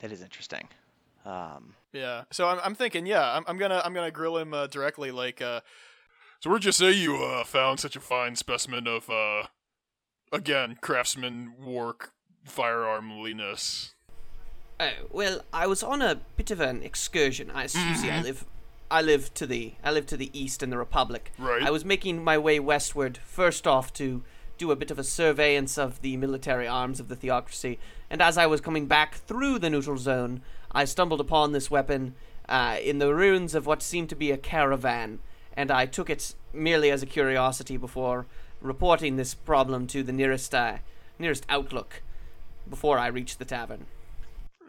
[0.00, 0.68] That is interesting.
[1.24, 2.24] Um, Yeah.
[2.30, 5.40] So I'm, I'm thinking, yeah, I'm, I'm gonna I'm gonna grill him uh, directly, like,
[5.42, 5.60] uh,
[6.40, 9.44] So where'd you say you uh, found such a fine specimen of, uh,
[10.32, 12.12] again, craftsman work
[12.48, 13.92] firearmliness?
[14.78, 17.50] Oh, well, I was on a bit of an excursion.
[17.50, 18.44] I, you see, I live,
[18.90, 21.32] I live to the, I live to the east in the Republic.
[21.38, 21.62] Right.
[21.62, 24.22] I was making my way westward, first off to
[24.58, 28.38] do a bit of a surveillance of the military arms of the theocracy, and as
[28.38, 32.14] I was coming back through the neutral zone, I stumbled upon this weapon
[32.48, 35.18] uh, in the ruins of what seemed to be a caravan,
[35.56, 38.26] and I took it merely as a curiosity before
[38.60, 40.78] reporting this problem to the nearest uh,
[41.18, 42.02] nearest outlook
[42.68, 43.86] before I reach the tavern.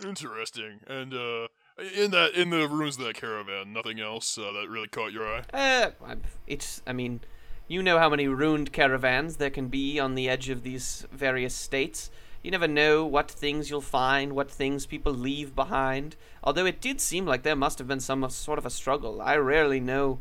[0.03, 0.79] Interesting.
[0.87, 1.47] And uh,
[1.95, 5.27] in that in the ruins of that caravan, nothing else uh, that really caught your
[5.27, 5.43] eye.
[5.53, 7.21] Uh, it's, I mean,
[7.67, 11.55] you know how many ruined caravans there can be on the edge of these various
[11.55, 12.09] states.
[12.43, 16.15] You never know what things you'll find, what things people leave behind.
[16.43, 19.21] Although it did seem like there must have been some sort of a struggle.
[19.21, 20.19] I rarely know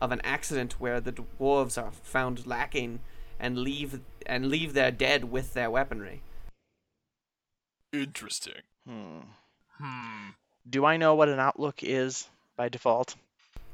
[0.00, 3.00] of an accident where the dwarves are found lacking
[3.40, 6.22] and leave and leave their dead with their weaponry.
[7.92, 8.62] Interesting.
[8.86, 9.20] Hmm.
[9.80, 10.30] Hmm.
[10.68, 13.16] Do I know what an outlook is by default?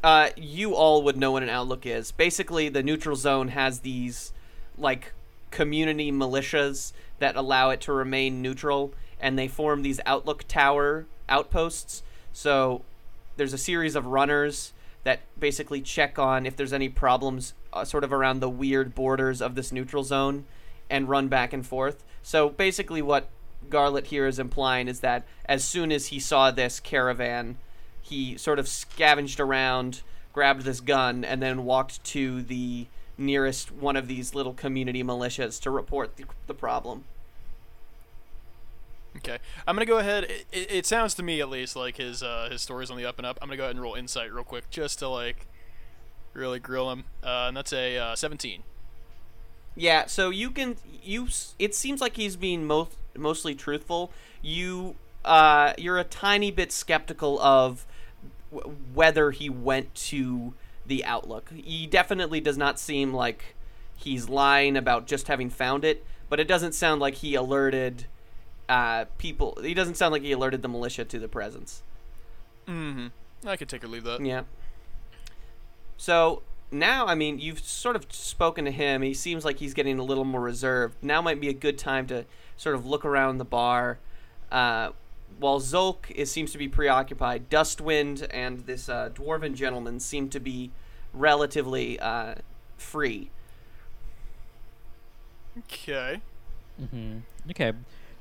[0.03, 2.13] Uh, you all would know what an outlook is.
[2.13, 4.33] Basically, the neutral zone has these
[4.77, 5.13] like
[5.51, 12.03] community militias that allow it to remain neutral, and they form these outlook tower outposts.
[12.33, 12.83] So
[13.37, 14.74] there's a series of runners
[15.05, 19.41] that basically check on if there's any problems uh, sort of around the weird borders
[19.41, 20.45] of this neutral zone
[20.91, 22.05] and run back and forth.
[22.23, 23.29] So basically, what
[23.71, 27.59] Garlett here is implying is that as soon as he saw this caravan,
[28.01, 32.87] he sort of scavenged around, grabbed this gun, and then walked to the
[33.17, 37.05] nearest one of these little community militias to report the, the problem.
[39.17, 40.25] Okay, I'm gonna go ahead.
[40.25, 43.19] It, it, sounds to me, at least, like his uh, his story's on the up
[43.19, 43.39] and up.
[43.41, 45.47] I'm gonna go ahead and roll insight real quick, just to like
[46.33, 47.05] really grill him.
[47.23, 48.65] Uh, and that's a uh, 17.
[49.77, 51.29] Yeah, so you can you.
[51.59, 54.13] It seems like he's being most mostly truthful.
[54.43, 57.87] You uh, you're a tiny bit skeptical of
[58.53, 60.55] w- whether he went to
[60.87, 61.51] the Outlook.
[61.53, 63.57] He definitely does not seem like
[63.97, 68.07] he's lying about just having found it, but it doesn't sound like he alerted
[68.69, 69.59] uh, people.
[69.63, 71.83] He doesn't sound like he alerted the militia to the presence.
[72.67, 73.09] Mm-hmm.
[73.47, 74.25] I could take or leave that.
[74.25, 74.43] Yeah.
[75.97, 79.03] So now, I mean, you've sort of spoken to him.
[79.03, 80.97] He seems like he's getting a little more reserved.
[81.03, 82.25] Now might be a good time to
[82.57, 83.99] sort of look around the bar.
[84.51, 84.91] Uh,
[85.39, 90.41] while Zolk is, seems to be preoccupied, Dustwind and this uh, dwarven gentleman seem to
[90.41, 90.71] be
[91.13, 92.37] relatively uh,
[92.77, 93.31] free.
[95.59, 96.21] Okay.
[96.81, 97.19] Mm-hmm.
[97.51, 97.73] Okay.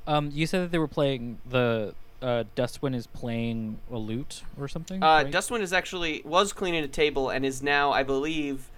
[0.06, 4.68] Um, you said that they were playing the uh, Dustwind is playing a lute or
[4.68, 5.02] something.
[5.02, 5.30] Uh, right?
[5.30, 8.70] Dustwind is actually was cleaning a table and is now, I believe,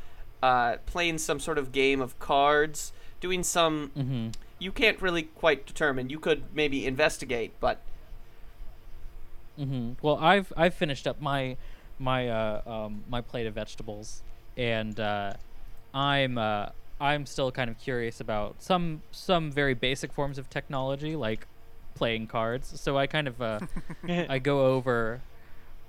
[0.42, 3.90] uh, playing some sort of game of cards, doing some.
[3.96, 4.34] Mhm.
[4.58, 6.10] You can't really quite determine.
[6.10, 7.80] You could maybe investigate, but
[9.56, 11.56] hmm Well, I've I've finished up my
[11.98, 14.22] my uh, um, my plate of vegetables,
[14.56, 15.34] and uh,
[15.94, 16.68] I'm uh,
[17.00, 21.46] I'm still kind of curious about some some very basic forms of technology like
[21.94, 22.80] playing cards.
[22.80, 23.60] So I kind of uh,
[24.08, 25.20] I go over,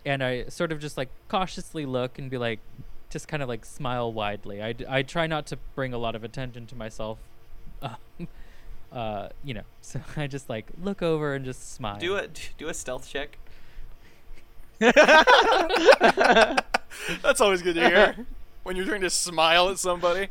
[0.05, 2.59] and I sort of just like cautiously look and be like,
[3.09, 4.61] just kind of like smile widely.
[4.61, 7.19] I, d- I try not to bring a lot of attention to myself.
[7.81, 8.27] Um,
[8.91, 11.97] uh, you know, so I just like look over and just smile.
[11.99, 13.37] do a do a stealth check.
[14.79, 15.01] That's
[17.41, 18.15] always good to hear.
[18.63, 20.27] when you're trying to smile at somebody.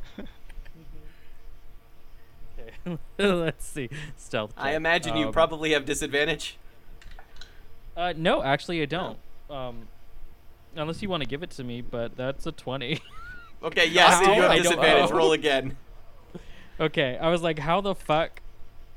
[3.18, 3.88] Let's see.
[4.16, 4.52] Stealth.
[4.56, 4.76] I check.
[4.76, 6.56] imagine you Um, probably have disadvantage.
[7.96, 9.18] Uh, no, actually, I don't.
[9.48, 9.88] Um,
[10.74, 13.00] unless you want to give it to me, but that's a twenty.
[13.62, 15.78] Okay, yes, you have I disadvantage, roll again.
[16.80, 18.42] okay, I was like, how the fuck?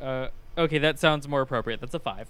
[0.01, 1.79] Uh, okay, that sounds more appropriate.
[1.79, 2.27] That's a five.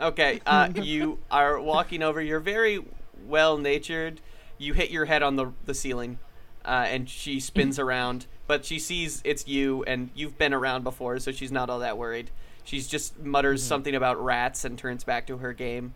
[0.00, 2.20] Okay, uh, you are walking over.
[2.22, 2.82] You're very
[3.26, 4.22] well natured.
[4.56, 6.18] You hit your head on the the ceiling,
[6.64, 8.26] uh, and she spins around.
[8.46, 11.98] But she sees it's you, and you've been around before, so she's not all that
[11.98, 12.30] worried.
[12.64, 15.94] She's just mutters something about rats and turns back to her game.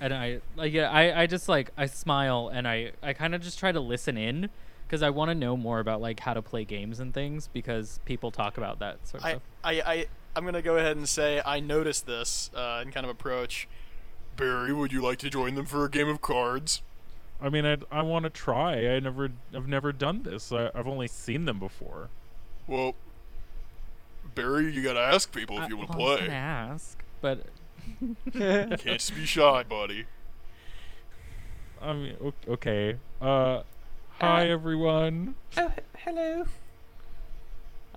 [0.00, 3.40] and I like yeah, I, I just like I smile and I I kind of
[3.40, 4.50] just try to listen in
[4.86, 7.98] because I want to know more about like how to play games and things because
[8.04, 9.42] people talk about that sort of I, stuff.
[9.64, 13.10] I, I, I'm gonna go ahead and say I noticed this uh, and kind of
[13.10, 13.68] approach.
[14.36, 16.82] Berry, would you like to join them for a game of cards?
[17.40, 18.94] I mean, I I want to try.
[18.96, 20.50] I never I've never done this.
[20.52, 22.08] I, I've only seen them before.
[22.66, 22.94] Well,
[24.34, 26.26] Berry, you gotta ask people if I, you want to well, I play.
[26.26, 27.46] gonna ask, but
[28.32, 30.06] Can't just be shy, buddy.
[31.80, 32.16] I mean,
[32.48, 32.96] okay.
[33.20, 33.62] Uh,
[34.18, 35.34] hi everyone.
[35.56, 36.46] Oh, hello.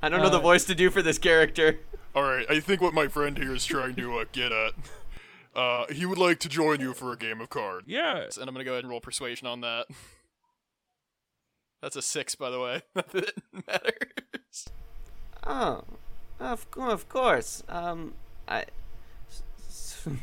[0.02, 1.80] I don't know the Uh, voice to do for this character.
[2.16, 4.74] All right, I think what my friend here is trying to uh, get at.
[5.60, 7.86] Uh, he would like to join you for a game of cards.
[7.86, 8.24] Yeah.
[8.40, 9.88] And I'm gonna go ahead and roll persuasion on that.
[11.82, 12.82] That's a six, by the way.
[12.94, 13.98] That didn't matter.
[15.46, 15.84] Oh,
[16.40, 17.62] of of course.
[17.68, 18.14] Um,
[18.48, 18.66] I.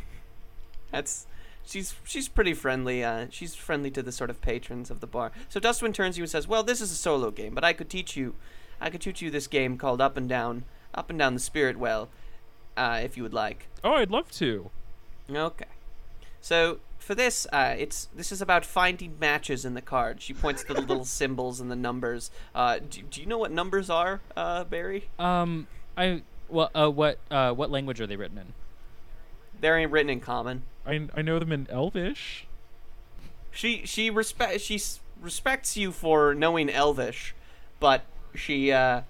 [0.91, 1.27] That's
[1.67, 3.05] she's she's pretty friendly.
[3.05, 5.33] Uh, she's friendly to the sort of patrons of the bar.
[5.51, 7.75] So Dustwind turns to you and says, "Well, this is a solo game, but I
[7.75, 8.37] could teach you,
[8.81, 11.77] I could teach you this game called Up and Down, Up and Down the Spirit
[11.79, 12.09] Well,
[12.77, 14.71] uh, if you would like." Oh, I'd love to.
[15.31, 15.67] Okay.
[16.41, 20.21] So for this, uh, it's this is about finding matches in the card.
[20.23, 22.31] She points to the little symbols and the numbers.
[22.55, 25.09] Uh, do, do you know what numbers are, uh, Berry?
[25.19, 28.53] Um, I well, uh, what uh, what language are they written in?
[29.61, 30.63] They're ain't written in common.
[30.87, 32.47] I, I know them in Elvish.
[33.51, 37.35] She she respect she s- respects you for knowing Elvish,
[37.81, 38.03] but
[38.35, 39.03] she uh,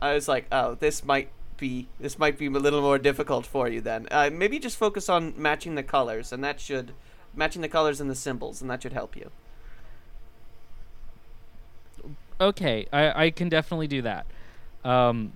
[0.00, 3.68] I was like, oh, this might be this might be a little more difficult for
[3.68, 4.06] you then.
[4.10, 6.92] Uh, maybe just focus on matching the colors, and that should
[7.34, 9.30] matching the colors and the symbols, and that should help you.
[12.40, 14.26] Okay, I I can definitely do that.
[14.84, 15.32] Um,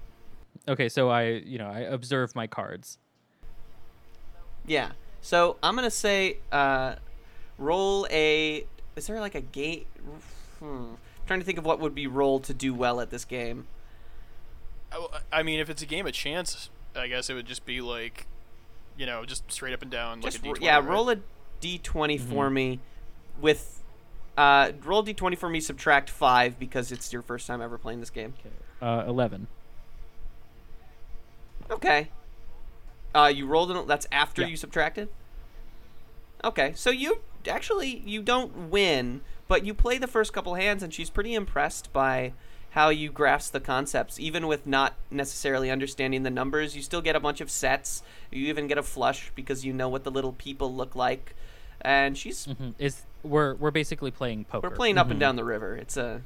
[0.68, 2.98] okay, so I you know I observe my cards.
[4.66, 4.92] Yeah.
[5.22, 6.96] So I'm gonna say, uh,
[7.58, 8.66] roll a.
[8.96, 9.84] Is there like a game?
[10.58, 10.94] Hmm.
[11.26, 13.66] trying to think of what would be rolled to do well at this game.
[14.92, 17.80] I, I mean, if it's a game of chance, I guess it would just be
[17.80, 18.26] like,
[18.96, 20.64] you know, just straight up and down, Just like a ro- D20.
[20.64, 20.84] yeah, right?
[20.84, 21.16] roll a
[21.60, 22.80] d20 for me,
[23.40, 23.82] with,
[24.36, 25.60] uh, roll d20 for me.
[25.60, 28.34] Subtract five because it's your first time ever playing this game.
[28.82, 29.46] Uh, eleven.
[31.70, 32.08] Okay.
[33.14, 33.86] Uh, you rolled it.
[33.86, 34.48] That's after Yeah.
[34.48, 35.08] you subtracted.
[36.42, 40.92] Okay, so you actually you don't win, but you play the first couple hands, and
[40.94, 42.32] she's pretty impressed by
[42.70, 46.76] how you grasp the concepts, even with not necessarily understanding the numbers.
[46.76, 48.02] You still get a bunch of sets.
[48.30, 51.34] You even get a flush because you know what the little people look like,
[51.80, 52.74] and she's Mhm.
[52.78, 54.68] Is we're we're basically playing poker.
[54.68, 55.76] we're playing up and down the river.
[55.76, 56.22] It's a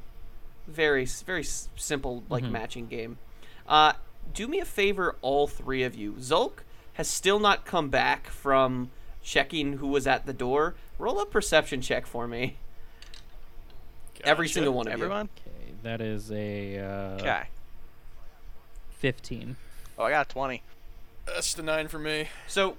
[0.66, 2.50] very very s- simple like Mhm.
[2.50, 3.18] matching game.
[3.66, 3.94] Uh,
[4.32, 6.12] do me a favor, all three of you.
[6.14, 6.58] Zolk
[6.94, 8.90] has still not come back from
[9.22, 10.74] checking who was at the door.
[10.98, 12.56] Roll a perception check for me.
[14.22, 15.28] Every single one of Everyone?
[15.38, 15.43] Okay,
[15.84, 17.44] that is a uh, Okay.
[18.90, 19.56] fifteen.
[19.96, 20.62] Oh, I got a 20.
[21.26, 22.28] That's the nine for me.
[22.48, 22.76] So,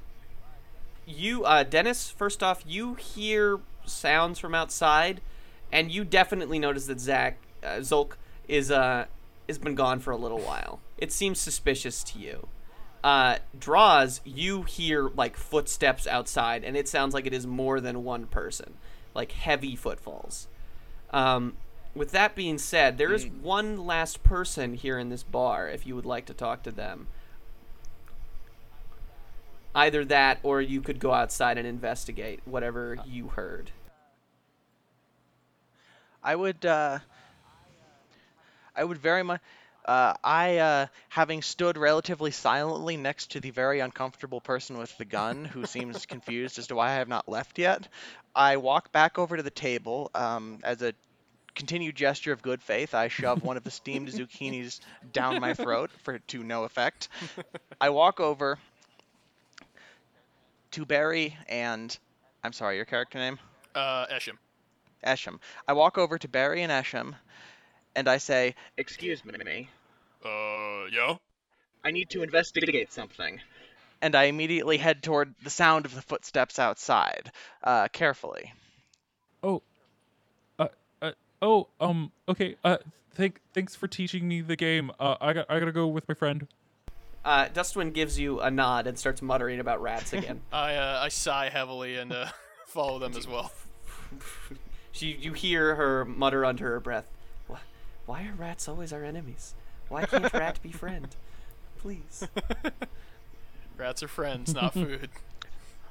[1.06, 2.10] you, uh, Denis.
[2.12, 5.22] First off, you hear sounds from outside,
[5.72, 8.14] and you definitely notice that Zach uh, Zolk
[8.48, 9.06] is uh
[9.48, 10.80] has been gone for a little while.
[10.98, 12.48] It seems suspicious to you.
[13.04, 18.04] Uh, Droz, you hear like footsteps outside, and it sounds like it is more than
[18.04, 18.74] one person,
[19.14, 20.48] like heavy footfalls.
[21.12, 21.56] Um,
[21.96, 25.70] with that being said, there is one last person here in this bar.
[25.70, 27.08] If you would like to talk to them,
[29.74, 33.72] either that, or you could go outside and investigate whatever you heard.
[36.22, 37.00] I would uh
[38.76, 39.42] I would very much
[39.86, 45.06] uh, I, uh, having stood relatively silently next to the very uncomfortable person with the
[45.06, 47.88] gun, who seems confused as to why I have not left yet,
[48.36, 50.10] I walk back over to the table.
[50.16, 50.94] Um, as a
[51.56, 54.80] continued gesture of good faith, I shove one of the steamed zucchinis
[55.12, 57.08] down my throat for to no effect.
[57.80, 58.60] I walk over
[60.72, 61.98] to Berry and
[62.44, 63.40] I'm sorry, your character name?
[63.74, 64.38] Uh, Eshim.
[65.04, 65.40] Eshim.
[65.68, 67.16] I walk over to Berry and Eshim,
[67.96, 69.70] and I say, Excuse me.
[70.24, 71.16] Uh, yeah?
[71.84, 73.40] I need to investigate something.
[74.02, 77.32] and I immediately head toward the sound of the footsteps outside,
[77.64, 78.54] uh, carefully.
[79.42, 79.62] Oh,
[81.46, 82.56] oh, um, okay.
[82.64, 82.78] Uh,
[83.14, 84.92] thank, thanks for teaching me the game.
[85.00, 86.48] Uh, I got, I gotta go with my friend.
[87.24, 90.42] Uh, Dustwind gives you a nod and starts muttering about rats again.
[90.52, 92.28] I uh, I sigh heavily and uh,
[92.68, 93.52] follow them as well.
[94.92, 97.10] she, you hear her mutter under her breath,
[97.48, 97.60] "Why,
[98.06, 99.56] why are rats always our enemies?
[99.90, 101.08] Why can't rat be friend?
[101.78, 102.28] Please."
[103.78, 105.10] Rats are friends, not food.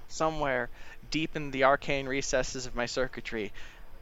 [0.08, 0.70] Somewhere
[1.10, 3.52] deep in the arcane recesses of my circuitry,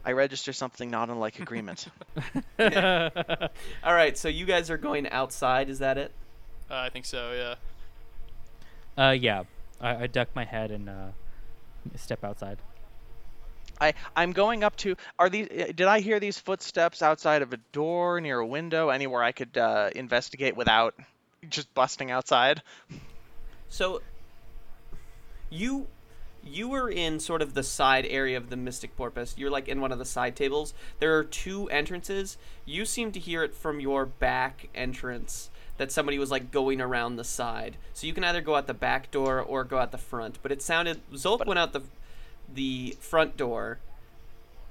[0.05, 1.87] I register something not unlike agreement.
[2.59, 5.69] All right, so you guys are going outside.
[5.69, 6.11] Is that it?
[6.69, 7.55] Uh, I think so.
[8.97, 9.05] Yeah.
[9.05, 9.43] Uh, yeah.
[9.79, 11.07] I, I duck my head and uh,
[11.95, 12.57] step outside.
[13.79, 14.95] I, I'm going up to.
[15.17, 15.47] Are these?
[15.49, 19.31] uh, Did I hear these footsteps outside of a door, near a window, anywhere I
[19.31, 20.95] could uh, investigate without
[21.49, 22.61] just busting outside?
[23.69, 24.01] So
[25.49, 25.87] you
[26.45, 29.35] you were in sort of the side area of the Mystic Porpoise.
[29.37, 30.73] You're like in one of the side tables.
[30.99, 32.37] There are two entrances.
[32.65, 37.15] You seem to hear it from your back entrance that somebody was like going around
[37.15, 37.77] the side.
[37.93, 40.37] So you can either go out the back door or go out the front.
[40.43, 41.81] But it sounded Zolk went out the
[42.53, 43.79] the front door.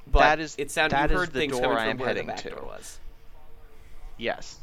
[0.06, 2.22] But That is- it sounded that you heard the things door coming from where the
[2.24, 2.50] back to.
[2.50, 2.98] door was.
[4.18, 4.56] Yes.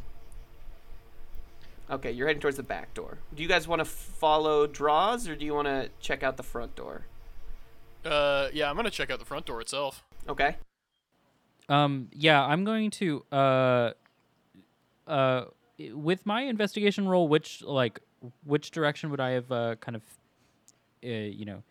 [1.92, 3.18] Okay, you're heading towards the back door.
[3.34, 6.44] Do you guys want to follow Droz, or do you want to check out the
[6.44, 7.06] front door?
[8.06, 10.04] Uh, yeah, I'm gonna check out the front door itself.
[10.28, 10.56] Okay.
[11.68, 13.92] Um, yeah, I'm going to uh,
[15.08, 15.46] uh,
[15.94, 18.00] with my investigation roll, which like
[18.46, 20.04] which direction would I have uh, kind of,
[21.04, 21.64] uh, you know,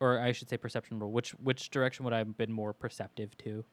[0.00, 1.10] or I should say perception roll.
[1.10, 3.64] Which which direction would I have been more perceptive to?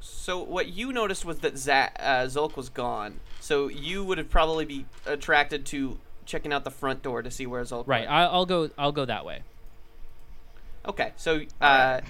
[0.00, 3.20] So what you noticed was that Za- uh, Zolk was gone.
[3.40, 7.46] So you would have probably be attracted to checking out the front door to see
[7.46, 8.10] where Zolk Right, went.
[8.10, 8.70] I, I'll go.
[8.78, 9.42] I'll go that way.
[10.86, 12.00] Okay, so uh,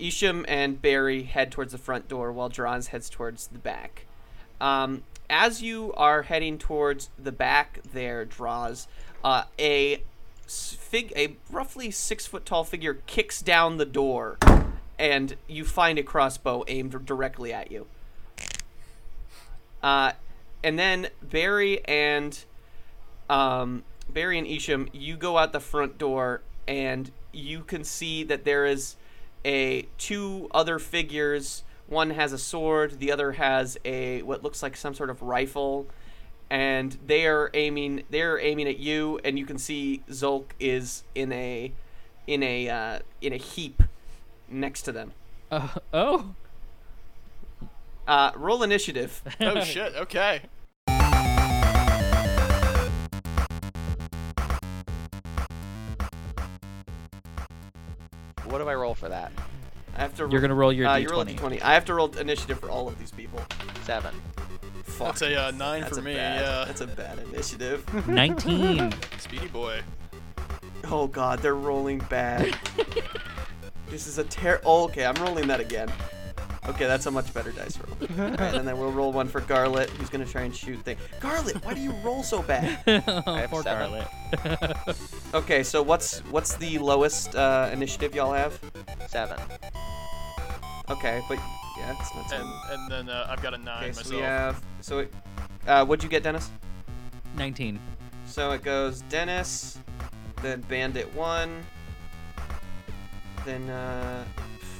[0.00, 4.06] Eshim and Berry head towards the front door while Droz heads towards the back.
[4.60, 8.88] Um, as you are heading towards the back, there, Droz,
[9.22, 10.02] uh, a
[10.46, 14.38] fig, a roughly six foot tall figure kicks down the door,
[15.02, 17.86] and you find a crossbow aimed directly at you.
[19.82, 20.12] Uh,
[20.62, 22.44] and then Berry and
[23.28, 28.44] um, Berry and Eshim, you go out the front door and you can see that
[28.44, 28.94] there is
[29.44, 31.64] a two other figures.
[31.88, 35.88] One has a sword, the other has a what looks like some sort of rifle,
[36.48, 38.04] and they are aiming.
[38.08, 41.72] They're aiming at you, and you can see Zolk is in a
[42.28, 43.82] in a uh, in a heap
[44.52, 45.12] next to them.
[45.50, 46.34] Uh, oh,
[48.06, 49.22] Uh, roll initiative.
[49.40, 49.94] Oh shit.
[49.96, 50.42] Okay.
[58.44, 59.32] What do I roll for that?
[59.96, 60.28] I have to.
[60.30, 61.02] you're gonna roll your uh, d20.
[61.02, 61.62] you roll a d20.
[61.62, 63.40] I have to roll initiative for all of these people.
[63.84, 64.14] Seven.
[64.84, 65.18] Fuck.
[65.18, 66.14] That's a uh, nine That's for a me.
[66.14, 66.64] bad, Yeah.
[66.66, 68.06] That's a bad initiative.
[68.08, 68.92] Nineteen.
[69.18, 69.80] Speedy boy.
[70.84, 72.54] oh god, they're rolling bad.
[73.92, 74.60] this is a ter.
[74.64, 75.92] Oh, okay, I'm rolling that again.
[76.68, 77.96] Okay, that's a much better dice roll.
[78.30, 80.96] Alright, and then we'll roll one for Garlett, who's gonna try and shoot thing.
[81.20, 82.78] Garlett, why do you roll so bad?
[83.26, 84.04] oh, have poor seven.
[84.42, 84.96] Garlett.
[85.34, 88.58] Okay, so what's what's the lowest uh, initiative y'all have?
[89.08, 89.38] Seven.
[90.90, 91.38] Okay, but
[91.78, 92.52] yeah, it's not And ten.
[92.70, 94.62] and then uh, I've got a nine Okay, so we have.
[94.82, 95.14] So, it,
[95.66, 96.50] uh, what'd you get, Denis?
[97.36, 97.78] Nineteen.
[98.26, 99.78] So it goes Denis,
[100.42, 101.62] then Bandit one,
[103.44, 104.24] then uh,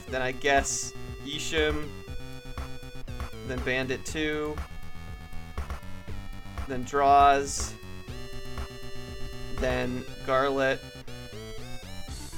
[0.08, 0.92] then I guess
[1.24, 1.88] Eshim,
[3.48, 4.56] then Bandit two,
[6.68, 7.74] then Droz,
[9.58, 10.80] then Garlett,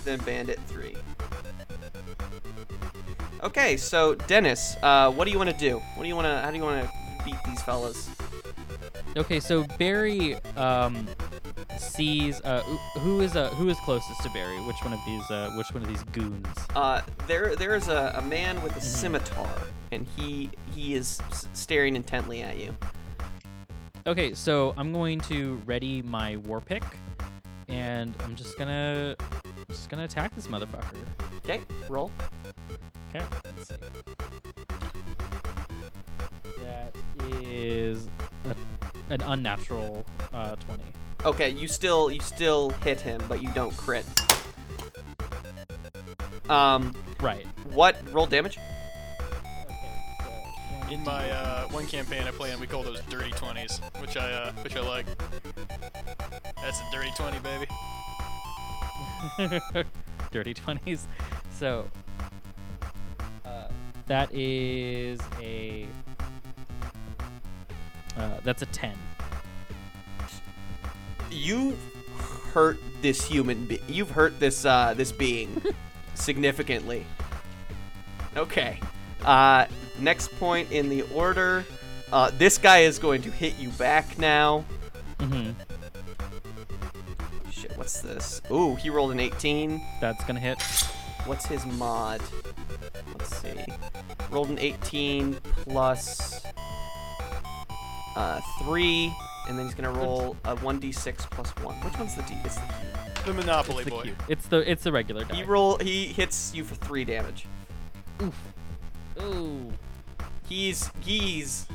[0.05, 0.97] then Bandit three.
[3.43, 5.77] Okay, so Denis, uh, what do you want to do?
[5.77, 6.39] What do you want to?
[6.39, 8.09] How do you want to beat these fellas?
[9.17, 11.07] Okay, so Barry um,
[11.95, 12.63] sees uh,
[12.99, 14.59] who- is uh, who is closest to Berry.
[14.63, 16.47] Which one of these uh, which one of these goons?
[16.75, 19.49] Uh, there there is a, a man with a scimitar,
[19.93, 21.21] and he he is
[21.53, 22.75] staring intently at you.
[24.07, 26.83] Okay, so I'm going to ready my war pick,
[27.69, 29.17] and I'm just gonna
[29.69, 30.97] just gonna attack this motherfucker.
[31.39, 32.11] Okay, roll.
[33.15, 33.25] Okay.
[36.63, 36.95] That
[37.41, 38.09] is
[38.45, 38.55] a,
[39.13, 40.83] an unnatural uh, twenty.
[41.25, 44.05] Okay, you still you still hit him, but you don't crit.
[46.51, 47.47] Um, Right.
[47.73, 48.59] what roll damage?
[50.91, 54.31] In my uh, one campaign I play in, we call those dirty twenties, which I
[54.33, 55.07] uh, which I like.
[56.57, 57.67] That's a dirty twenty, baby.
[60.31, 61.09] Dirty twenties.
[61.51, 61.89] So
[63.47, 63.69] uh,
[64.07, 65.87] that is a
[68.19, 68.95] uh, that's a ten.
[71.35, 71.77] You
[72.53, 73.67] hurt this human.
[73.67, 75.61] Be- you've hurt this uh this being
[76.15, 77.05] significantly.
[78.37, 78.81] Okay.
[79.25, 79.67] Uh,
[79.99, 81.65] next point in the order.
[82.13, 84.65] Uh, this guy is going to hit you back now.
[85.19, 85.53] Mm-hmm.
[87.51, 88.41] Shit, what's this?
[88.51, 89.81] Ooh, he rolled an 18.
[90.01, 90.61] That's gonna hit.
[91.27, 92.21] What's his mod?
[93.19, 93.65] Let's see.
[94.31, 96.45] Rolled an 18 plus
[98.17, 99.13] uh, 3,
[99.49, 101.75] and then he's gonna roll a 1d6 plus 1.
[101.77, 102.35] Which one's the d?
[102.45, 102.63] It's the
[103.27, 104.03] The Monopoly It's the boy.
[104.03, 104.23] cube.
[104.29, 105.37] It's the it's the regular die.
[105.37, 105.79] He roll.
[105.79, 107.47] He hits you for 3 damage.
[108.23, 108.35] Oof.
[109.23, 109.73] Ooh.
[110.49, 111.67] He's he's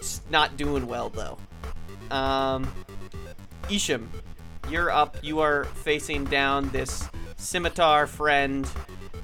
[0.00, 1.38] s- not doing well though.
[2.14, 2.72] Um,
[3.64, 4.06] Eshim,
[4.70, 5.16] you're up.
[5.22, 8.68] You are facing down this scimitar friend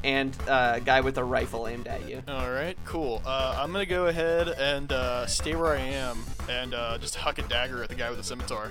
[0.05, 2.22] and uh, guy with a rifle aimed at you.
[2.28, 3.22] All right, cool.
[3.24, 7.38] Uh, I'm gonna go ahead and uh, stay where I am and uh, just huck
[7.38, 8.70] a dagger at the guy with the scimitar.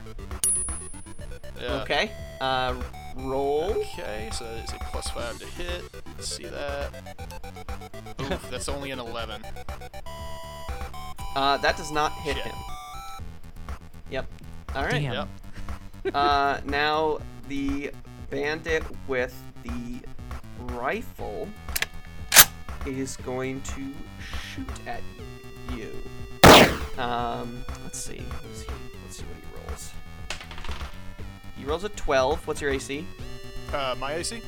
[1.59, 1.81] Yeah.
[1.81, 2.11] Okay.
[2.39, 2.75] Uh,
[3.17, 3.71] roll.
[3.71, 5.83] Okay, so it's a plus five to hit.
[6.15, 6.93] Let's see that.
[8.21, 9.41] Oof, that's only an 11.
[11.35, 12.45] Uh, that does not hit Shit.
[12.45, 12.55] him.
[14.11, 14.27] Yep.
[14.75, 15.01] All right.
[15.01, 15.13] Damn.
[16.03, 16.15] Yep.
[16.15, 17.17] Uh, now
[17.47, 17.91] the
[18.29, 19.99] bandit with the
[20.73, 21.47] rifle
[22.85, 25.01] is going to shoot at
[25.75, 25.91] you.
[27.01, 28.21] Um, let's see.
[28.43, 28.67] Let's see,
[29.03, 29.91] let's see what he rolls.
[31.57, 32.45] He rolls a 12.
[32.47, 33.05] What's your AC?
[33.73, 34.41] Uh, my AC.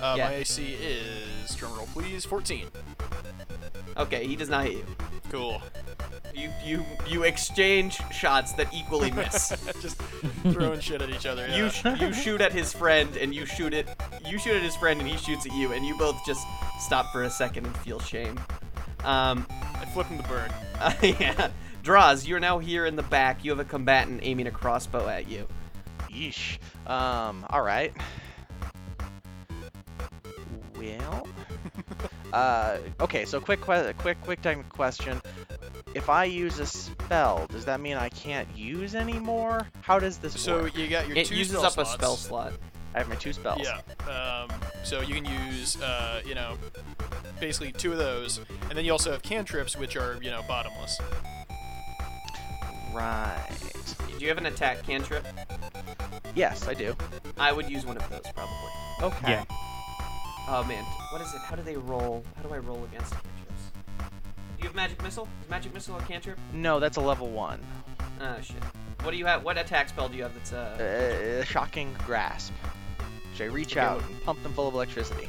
[0.00, 0.28] Uh, Yeah.
[0.28, 2.66] My AC is drumroll please 14.
[3.96, 4.84] Okay, he does not hit you.
[5.30, 5.62] Cool.
[6.34, 9.48] You you you exchange shots that equally miss.
[9.80, 9.96] Just
[10.52, 11.46] throwing shit at each other.
[11.48, 13.88] You sh- you shoot at his friend and you shoot it.
[14.26, 16.44] You shoot at his friend and he shoots at you, and you both just
[16.80, 18.38] stop for a second and feel shame.
[19.04, 20.52] Um, I flip him the bird.
[20.80, 21.50] uh, yeah.
[21.82, 23.44] Droz, you're now here in the back.
[23.44, 25.46] You have a combatant aiming a crossbow at you.
[26.10, 26.58] Yeesh.
[26.86, 27.92] Um, alright.
[30.78, 31.28] Well.
[32.32, 35.20] uh, okay, so quick, que- quick, quick technical question.
[35.94, 39.68] If I use a spell, does that mean I can't use anymore?
[39.82, 40.72] How does this So work?
[40.72, 42.52] So you got your It two uses spell up a spell slot.
[42.94, 43.62] I have my two spells.
[43.62, 43.80] Yeah.
[44.08, 44.50] Um,
[44.84, 46.56] so you can use, uh, you know,
[47.40, 51.00] basically two of those, and then you also have cantrips, which are, you know, bottomless.
[52.92, 53.48] Right.
[54.16, 55.26] Do you have an attack cantrip?
[56.36, 56.96] Yes, I do.
[57.38, 58.70] I would use one of those probably.
[59.02, 59.32] Okay.
[59.32, 59.44] Yeah.
[60.46, 61.40] Oh man, what is it?
[61.40, 62.24] How do they roll?
[62.36, 63.43] How do I roll against cantrips?
[63.43, 63.43] Do
[64.64, 65.28] you have magic missile?
[65.42, 66.38] Is magic missile a cantrip?
[66.54, 67.60] No, that's a level one.
[68.18, 68.56] Ah shit.
[69.02, 69.44] What do you have?
[69.44, 71.40] What attack spell do you have that's uh?
[71.42, 72.52] Uh, shocking grasp.
[73.34, 75.28] Should I reach out and pump them full of electricity?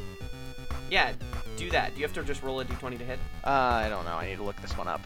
[0.89, 1.11] Yeah,
[1.57, 1.93] do that.
[1.93, 3.19] Do you have to just roll a d20 to hit?
[3.43, 4.13] Uh, I don't know.
[4.13, 5.01] I need to look this one up.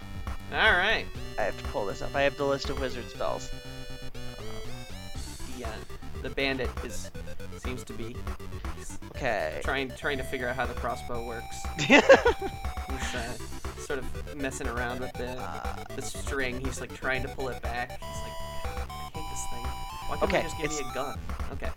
[0.53, 1.05] All right.
[1.39, 2.13] I have to pull this up.
[2.13, 3.49] I have the list of wizard spells.
[5.57, 5.69] The uh,
[6.21, 7.09] the bandit is
[7.57, 8.15] seems to be
[9.15, 9.61] Okay.
[9.63, 11.57] trying trying to figure out how the crossbow works.
[13.11, 13.33] Uh,
[14.35, 16.59] messing around with the Uh, the string.
[16.63, 17.91] He's like trying to pull it back.
[17.91, 18.33] He's like,
[18.65, 19.63] I hate this thing.
[19.63, 21.19] Why can't Okay, you just give me a gun?
[21.53, 21.69] Okay.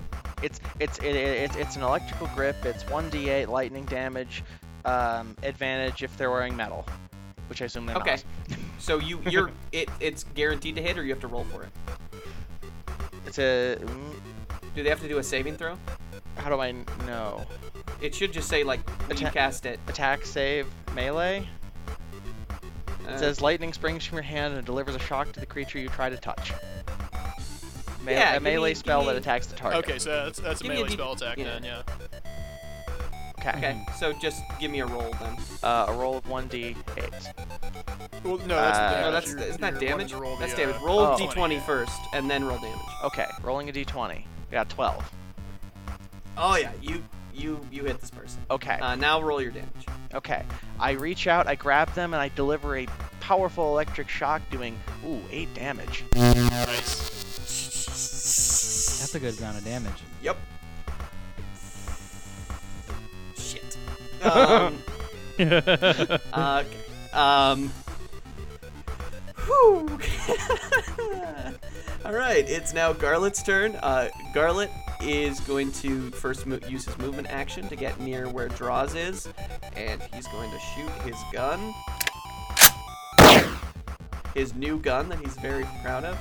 [0.43, 2.57] It's it's it, it, it's- it's an electrical grip.
[2.65, 4.43] It's 1d8 lightning damage,
[4.85, 6.85] um, advantage if they're wearing metal,
[7.49, 8.17] which I assume they're Okay.
[8.49, 8.59] not.
[8.79, 11.69] So you you're it it's guaranteed to hit, or you have to roll for it.
[13.27, 13.77] It's a.
[13.81, 14.15] mm,
[14.75, 15.79] Do they have to do a saving throw?
[16.37, 16.73] How do I
[17.07, 17.45] know?
[18.01, 19.79] It should just say like when you cast it.
[19.87, 21.47] Attack, save, melee.
[23.13, 25.79] Uh, It says lightning springs from your hand and delivers a shock to the creature
[25.79, 26.53] you try to touch.
[28.05, 29.85] Me- Yeah, a give me- melee give spell that me- attacks the target.
[29.85, 31.45] Okay, so that's, that's a Give me a melee D- spell attack yeah.
[31.45, 31.83] then, yeah.
[33.39, 33.59] Okay.
[33.59, 35.37] okay, so just give me a roll then.
[35.63, 36.75] Uh, a roll of 1d8.
[38.25, 40.11] Well, no, that's Uh, no, that's You're- isn't that you're wanting damage?
[40.13, 40.77] to roll That's the, damage.
[40.77, 41.17] uh, Roll Oh.
[41.19, 42.79] d20 first, and then roll damage.
[43.05, 44.25] Okay, rolling a d20.
[44.51, 45.11] I got 12.
[46.37, 47.03] Oh yeah, you
[47.35, 48.41] you you hit this person.
[48.51, 48.79] Okay.
[48.81, 49.87] Uh, now roll your damage.
[50.15, 50.43] Okay.
[50.79, 52.87] I reach out, I grab them, and I deliver a
[53.21, 56.05] powerful electric shock doing, ooh, 8 damage.
[56.15, 57.13] Nice.
[59.01, 60.03] That's a good amount of damage.
[60.23, 60.37] Yep.
[63.37, 63.77] Shit.
[64.23, 64.79] Um,
[66.33, 66.63] uh,
[67.13, 67.73] um.
[69.47, 69.99] Whew.
[72.05, 73.75] All right, it's now Garlett's turn.
[73.77, 74.71] Uh, Garlett
[75.03, 79.29] is going to first mo- use his movement action to get near where Droz is,
[79.77, 81.75] and he's going to shoot his gun.
[84.35, 86.19] His new gun that he's very proud of.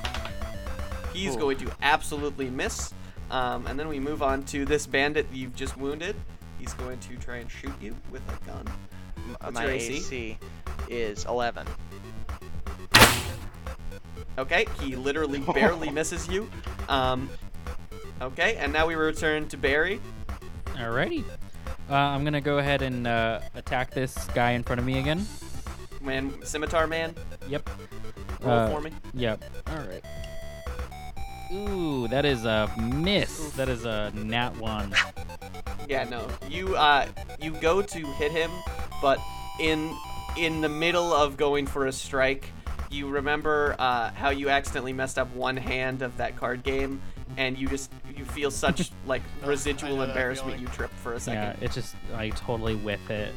[1.13, 1.39] He's Ooh.
[1.39, 2.93] going to absolutely miss.
[3.29, 6.15] Um, and then we move on to this bandit you've just wounded.
[6.59, 8.67] He's going to try and shoot you with a gun.
[9.39, 9.97] What's My AC?
[9.97, 10.37] AC
[10.89, 11.65] is 11.
[14.37, 16.49] Okay, he literally barely misses you.
[16.89, 17.29] Um,
[18.21, 19.99] okay, and now we return to Berry.
[20.75, 21.23] Alrighty.
[21.89, 25.25] Uh, I'm gonna go ahead and uh, attack this guy in front of me again.
[26.01, 27.13] Man, Scimitar Man,
[27.47, 27.69] Yep.
[28.41, 28.91] roll Uh, for me.
[29.13, 29.43] Yep.
[29.67, 30.03] All right.
[31.53, 33.51] Ooh, that is a miss.
[33.51, 34.93] That is a nat one.
[35.89, 36.25] Yeah, no.
[36.49, 37.07] You uh,
[37.41, 38.49] you go to hit him,
[39.01, 39.19] but
[39.59, 39.93] in
[40.37, 42.49] in the middle of going for a strike,
[42.89, 47.01] you remember uh, how you accidentally messed up one hand of that card game,
[47.37, 50.67] and you just you feel such like residual know embarrassment feeling.
[50.71, 51.41] you trip for a second.
[51.41, 51.63] Yeah, second.
[51.63, 53.33] it's just I totally whiff it.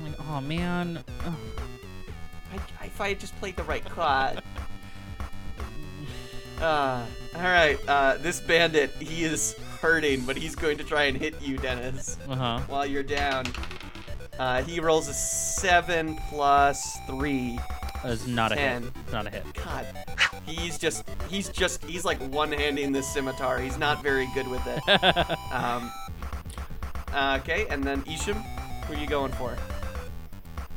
[0.00, 1.02] I'm like, oh man.
[1.24, 1.34] Ugh.
[2.80, 4.42] I, if I had just played the right card.
[6.60, 7.04] Uh,
[7.34, 7.78] all right.
[7.88, 12.18] Uh, this bandit, he is hurting, but he's going to try and hit you, Denis,
[12.28, 12.60] Uh huh.
[12.68, 13.46] while you're down.
[14.38, 17.58] Uh, he rolls a seven plus three.
[18.04, 18.82] It's not a hit.
[19.04, 19.44] It's not a hit.
[19.54, 19.86] God,
[20.46, 23.58] he's just, he's just, he's like one-handing this scimitar.
[23.58, 24.82] He's not very good with it.
[25.52, 25.92] Um,
[27.12, 28.42] uh, okay, and then Eshim,
[28.86, 29.54] who are you going for?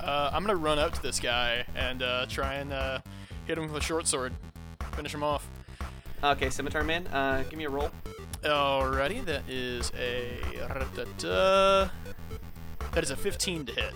[0.02, 3.00] Uh, I'm gonna run up to this guy and uh, try and uh,
[3.48, 4.34] hit him with a short sword.
[4.92, 5.50] Finish him off.
[6.22, 7.90] Okay, Scimitar Man, uh, give me a roll.
[8.44, 10.40] Alrighty, that is a
[12.94, 13.94] that is a 15 to hit.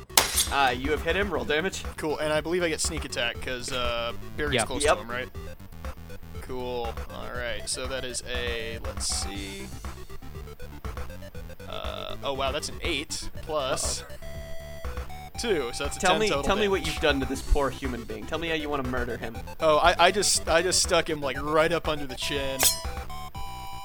[0.52, 1.30] Uh, you have hit him.
[1.32, 1.84] Roll damage.
[1.98, 4.66] Cool, and I believe I get sneak attack because uh, Berry's Yeah.
[4.66, 4.96] close Yep.
[4.98, 5.30] to him, right?
[6.42, 6.94] Cool.
[7.14, 9.68] All right, so that is a let's see.
[11.68, 14.04] Uh, oh wow, that's an eight plus
[15.40, 16.94] two, so that's a Tell 10 me, total tell me what damage.
[16.94, 18.26] you've done to this poor human being.
[18.26, 19.38] Tell me how you want to murder him.
[19.60, 22.60] Oh, I, I just I just stuck him like right up under the chin,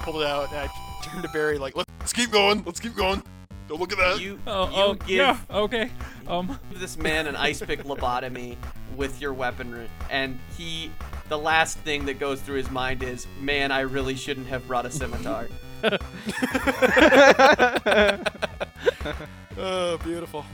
[0.01, 0.69] pulled it out, and I
[1.03, 2.63] turned to Berry like, Let's keep going.
[2.65, 3.21] Let's keep going.
[3.67, 4.21] Don't look at that.
[4.21, 5.89] You, Oh, you oh, give yeah, okay.
[6.27, 8.57] Um, this man an ice pick lobotomy
[8.95, 10.91] with your weaponry, and he,
[11.29, 14.85] the last thing that goes through his mind is, man, I really shouldn't have brought
[14.85, 15.47] a scimitar.
[19.57, 20.45] oh beautiful.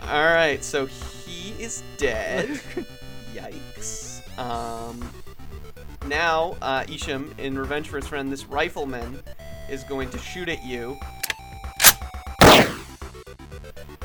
[0.00, 2.60] All right, so he is dead.
[3.34, 4.38] Yikes.
[4.38, 5.08] Um,
[6.06, 9.20] now, uh, Eshim, in revenge for his friend, this rifleman
[9.70, 10.96] is going to shoot at you.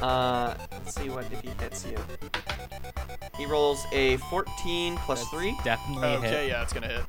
[0.02, 1.98] Uh, let's see what if he hits you.
[3.38, 5.56] He rolls a 14 plus three.
[5.64, 6.50] Definitely a Okay, hit.
[6.50, 7.04] yeah, it's gonna hit.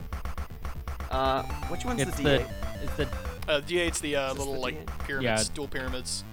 [1.11, 2.49] Uh, which one's It's the the D8?
[2.83, 3.09] it's the
[3.49, 5.55] Uh, D8's the uh, little the like pyramids, Yeah.
[5.55, 6.25] dual pyramids.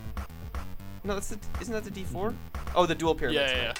[1.03, 1.39] No, that's the.
[1.62, 2.36] Isn't that the D4?
[2.76, 3.51] Oh, the dual pyramids.
[3.51, 3.74] Yeah, yeah,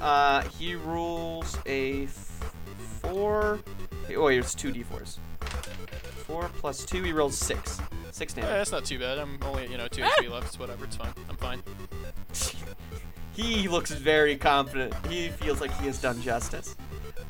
[0.00, 0.04] yeah.
[0.04, 2.54] Uh, he rolls a f-
[3.02, 3.60] four.
[4.14, 5.18] Oh, wait, it's two d4s.
[6.26, 7.78] Four plus two, he rolls six.
[8.10, 9.18] Six Yeah, that's not too bad.
[9.18, 10.46] I'm only you know two HP left.
[10.46, 10.84] It's whatever.
[10.84, 11.12] It's fine.
[11.28, 11.62] I'm fine.
[13.32, 14.92] he looks very confident.
[15.06, 16.74] He feels like he has done justice.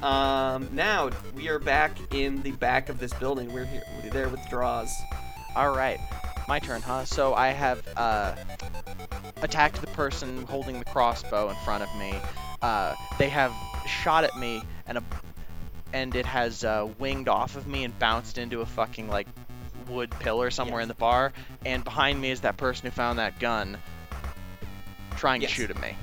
[0.03, 3.53] Um, now we are back in the back of this building.
[3.53, 3.83] We're here.
[4.03, 4.91] We're there with Droz.
[5.55, 5.99] All right,
[6.49, 7.05] my turn, huh?
[7.05, 8.35] So I have uh,
[9.43, 12.15] attacked the person holding the crossbow in front of me.
[12.63, 13.53] Uh, they have
[13.87, 15.05] shot at me, and a,
[15.93, 19.27] and it has uh, winged off of me and bounced into a fucking like
[19.89, 20.85] wood pillar somewhere Yes.
[20.85, 21.33] in the bar.
[21.65, 23.79] And behind me is that person who found that gun,
[25.17, 25.51] trying Yes.
[25.51, 25.97] to shoot at me.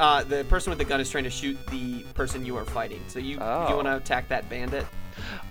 [0.00, 3.00] Uh, the person with the gun is trying to shoot the person you are fighting.
[3.08, 3.68] So you, Oh.
[3.68, 4.86] you want to attack that bandit?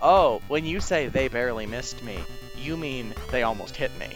[0.01, 2.19] Oh, when you say they barely missed me,
[2.57, 4.07] you mean they almost hit me.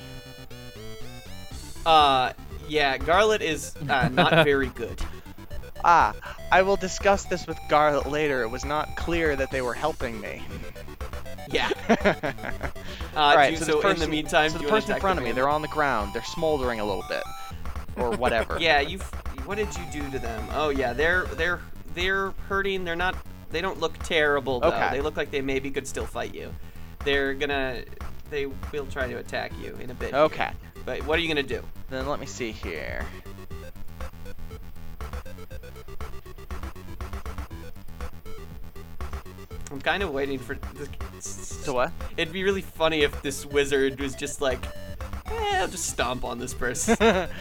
[1.86, 2.34] Uh,
[2.67, 4.99] yeah, Garlett is uh, not very good.
[5.88, 6.14] Ah,
[6.52, 8.42] I will discuss this with Garlett later.
[8.42, 10.42] It was not clear that they were helping me.
[11.50, 11.70] Yeah.
[13.16, 15.24] Uh, Alright, do so, so, person, in the meantime, so the person in front of
[15.24, 16.12] me, they're on the ground.
[16.14, 17.24] They're smoldering a little bit,
[17.96, 18.58] or whatever.
[18.60, 19.00] Yeah, you.
[19.46, 20.46] What did you do to them?
[20.52, 21.62] Oh yeah, they're they're
[21.94, 22.84] they're hurting.
[22.84, 23.16] They're not.
[23.52, 24.68] They don't look terrible though.
[24.68, 24.90] Okay.
[24.92, 26.54] They look like they maybe could still fight you.
[27.06, 27.86] They're gonna.
[28.30, 30.10] They will try to attack you in a bit.
[30.10, 30.20] here.
[30.24, 30.52] Okay.
[30.86, 31.64] But what are you gonna do?
[31.90, 33.06] Then let me see here.
[39.72, 40.55] I'm kind of waiting for.
[41.16, 41.59] This.
[41.63, 41.91] So what?
[42.18, 44.63] It'd be really funny if this wizard was just like,
[45.28, 47.28] eh, I'll just stomp on this person.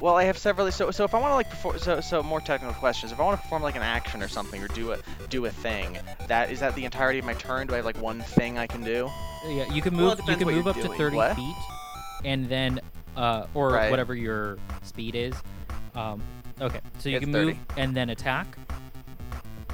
[0.00, 0.70] Well, I have several.
[0.70, 3.10] So, so if I want to like perform, so, so more technical questions.
[3.10, 4.98] If I want to perform like an action or something, or do a
[5.30, 5.96] do a thing,
[6.28, 7.68] that is that the entirety of my turn?
[7.68, 9.08] Do I have like one thing I can do?
[9.46, 10.18] Yeah, you can move.
[10.18, 11.36] it you can move you're up to 30 What?
[11.36, 11.54] feet,
[12.22, 12.80] and then,
[13.16, 13.90] uh, or Right.
[13.90, 15.32] whatever your speed is.
[15.94, 16.20] Um,
[16.60, 17.46] okay, so you It's can 30.
[17.46, 18.58] move and then attack,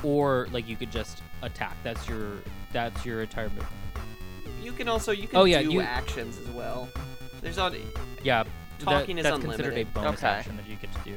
[0.02, 1.76] or like you could just attack.
[1.82, 2.32] That's your
[2.72, 3.66] that's your entire movement.
[4.62, 6.88] you can also you can Oh, yeah, do you- actions as well.
[7.40, 7.74] There's on.
[8.22, 8.44] Yeah,
[8.78, 10.28] Talking that, is that's considered a bonus Okay.
[10.28, 11.16] action that you get to do.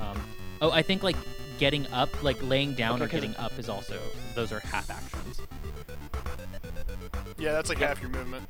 [0.00, 0.20] Um,
[0.60, 1.16] oh, I think like
[1.58, 4.00] getting up, like laying down Okay, or 'cause- getting up is also
[4.34, 5.40] those are half actions.
[7.38, 8.46] Yeah, that's like half your movement.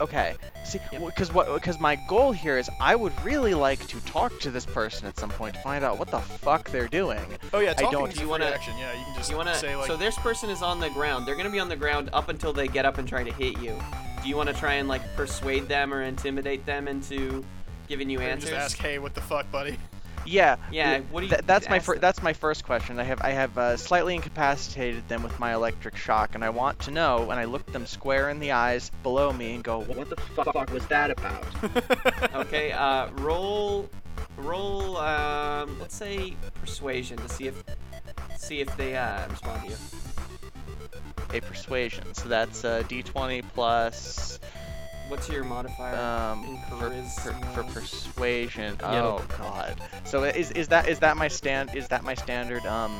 [0.00, 0.34] Okay.
[0.64, 1.52] See, because what?
[1.54, 5.16] Because my goal here is I would really like to talk to this person at
[5.18, 7.20] some point to find out what the fuck they're doing.
[7.52, 8.74] Oh yeah, I talking don't- is Do you wanna- free action.
[8.78, 9.54] Yeah, you can just You wanna?
[9.54, 11.24] say like so this person is on the ground.
[11.26, 13.58] They're gonna be on the ground up until they get up and try to hit
[13.58, 13.78] you.
[14.22, 17.44] Do you want to try and like persuade them or intimidate them into
[17.88, 18.50] giving you or answers?
[18.50, 19.76] just ask, hey, what the fuck, buddy?
[20.24, 20.56] Yeah.
[20.70, 22.98] Yeah, what do you- th- that's my fir- that's my first question.
[22.98, 26.78] I have I have uh, slightly incapacitated them with my electric shock, and I want
[26.80, 27.30] to know.
[27.30, 30.16] And I look them square in the eyes below me and go, "What What the
[30.16, 31.44] fuck was that about?
[32.34, 32.72] Okay.
[32.72, 33.88] Uh, roll,
[34.36, 34.96] roll.
[34.98, 37.62] Um, let's say persuasion to see if,
[38.36, 39.76] see if they uh respond to you.
[41.34, 44.38] a persuasion?" So that's uh, D20 plus
[45.08, 45.96] What's your modifier?
[45.96, 46.90] um in for,
[47.32, 48.76] for, for persuasion.
[48.80, 49.80] Yeah, it'll- Oh God.
[50.04, 52.92] So is is that is that my stand is that my standard um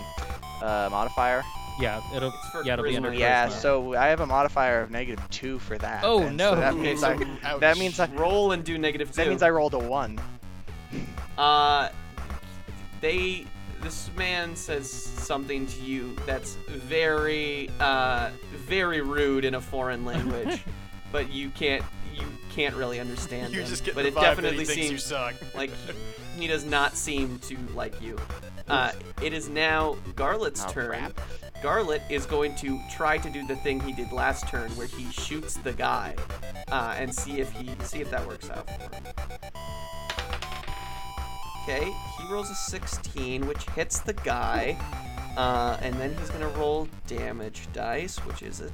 [0.63, 1.43] uh, modifier?
[1.81, 3.19] Yeah, it'll It's for yeah it'll be under charisma.
[3.19, 3.49] Yeah.
[3.49, 3.53] charisma.
[3.53, 6.05] So I have a modifier of negative two for that.
[6.05, 6.37] Oh, then.
[6.37, 6.51] no.
[6.55, 7.61] So that means so I Ouch.
[7.61, 9.17] that means I roll and do negative two.
[9.17, 10.19] that means I rolled a one.
[11.39, 11.89] Uh,
[13.01, 13.47] they
[13.83, 20.63] this man says something to you that's very, uh, very rude in a foreign language,
[21.13, 21.85] but you can't,
[22.15, 23.69] you can't really understand You him.
[23.69, 25.35] just get but the it vibe that definitely he thinks you seems suck.
[25.55, 25.93] like he,
[26.43, 28.19] he does not seem to like you.
[28.69, 30.89] Uh, it is now Garlett's Oh, turn.
[30.91, 31.21] crap.
[31.63, 35.11] Garlett is going to try to do the thing he did last turn, where he
[35.13, 36.15] shoots the guy,
[36.73, 39.03] uh, and see if he see if that works out for him.
[41.65, 41.85] Okay,
[42.19, 44.77] he rolls a 16, which hits the guy,
[45.37, 48.71] uh, and then he's gonna roll damage dice, which is a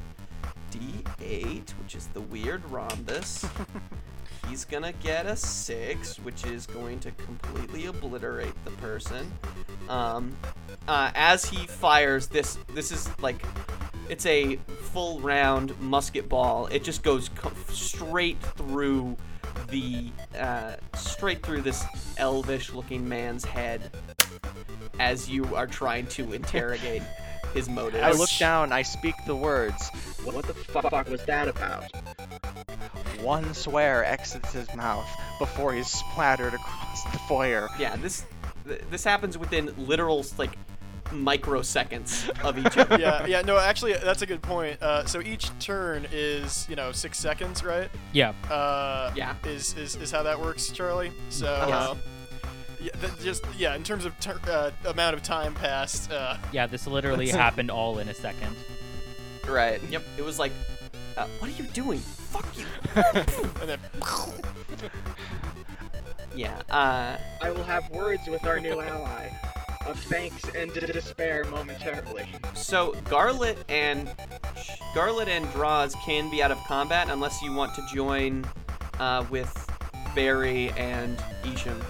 [0.71, 3.47] D8, which is the weird rhombus.
[4.49, 9.31] He's gonna get a six, which is going to completely obliterate the person.
[9.89, 10.35] Um,
[10.87, 13.45] uh, as he fires this, this is like,
[14.09, 14.57] it's a
[14.93, 16.67] full round musket ball.
[16.69, 19.17] It just goes co- straight through
[19.69, 21.85] the, uh, straight through this
[22.17, 23.91] elvish-looking man's head.
[24.99, 27.03] As you are trying to interrogate
[27.55, 28.03] his motives.
[28.05, 29.89] I look down, I speak the words.
[30.25, 31.85] What the fuck was that about?
[33.21, 37.69] One swear exits his mouth before he's splattered across the foyer.
[37.79, 38.25] Yeah, this
[38.91, 40.57] this happens within literal like
[41.07, 42.99] microseconds of each other.
[42.99, 43.41] yeah, yeah.
[43.43, 44.81] No, actually, that's a good point.
[44.83, 47.89] Uh, so each turn is, you know, six seconds, right?
[48.13, 48.31] Yeah.
[48.51, 49.35] Uh, Yeah.
[49.45, 51.13] Is, is is how that works, Charlie?
[51.31, 51.47] So.
[51.47, 51.95] Uh,
[52.81, 53.75] yeah, that just yeah.
[53.75, 57.99] In terms of tur uh, amount of time passed, uh, Yeah, this literally happened all
[57.99, 58.55] in a second.
[59.49, 59.81] Right.
[59.91, 60.03] Yep.
[60.19, 60.53] It was like,
[61.17, 61.99] uh, what are you doing?
[61.99, 62.67] Fuck you.
[63.61, 63.79] and then
[66.35, 66.61] Yeah.
[66.71, 69.31] Uh, I will have words with our new ally.
[69.87, 72.27] Of thanks and d- despair momentarily.
[72.53, 74.11] so Garlett and
[74.95, 78.45] Garlett and Droz can be out of combat unless you want to join
[79.01, 79.51] uh, with
[80.15, 81.83] Berry and Eshim.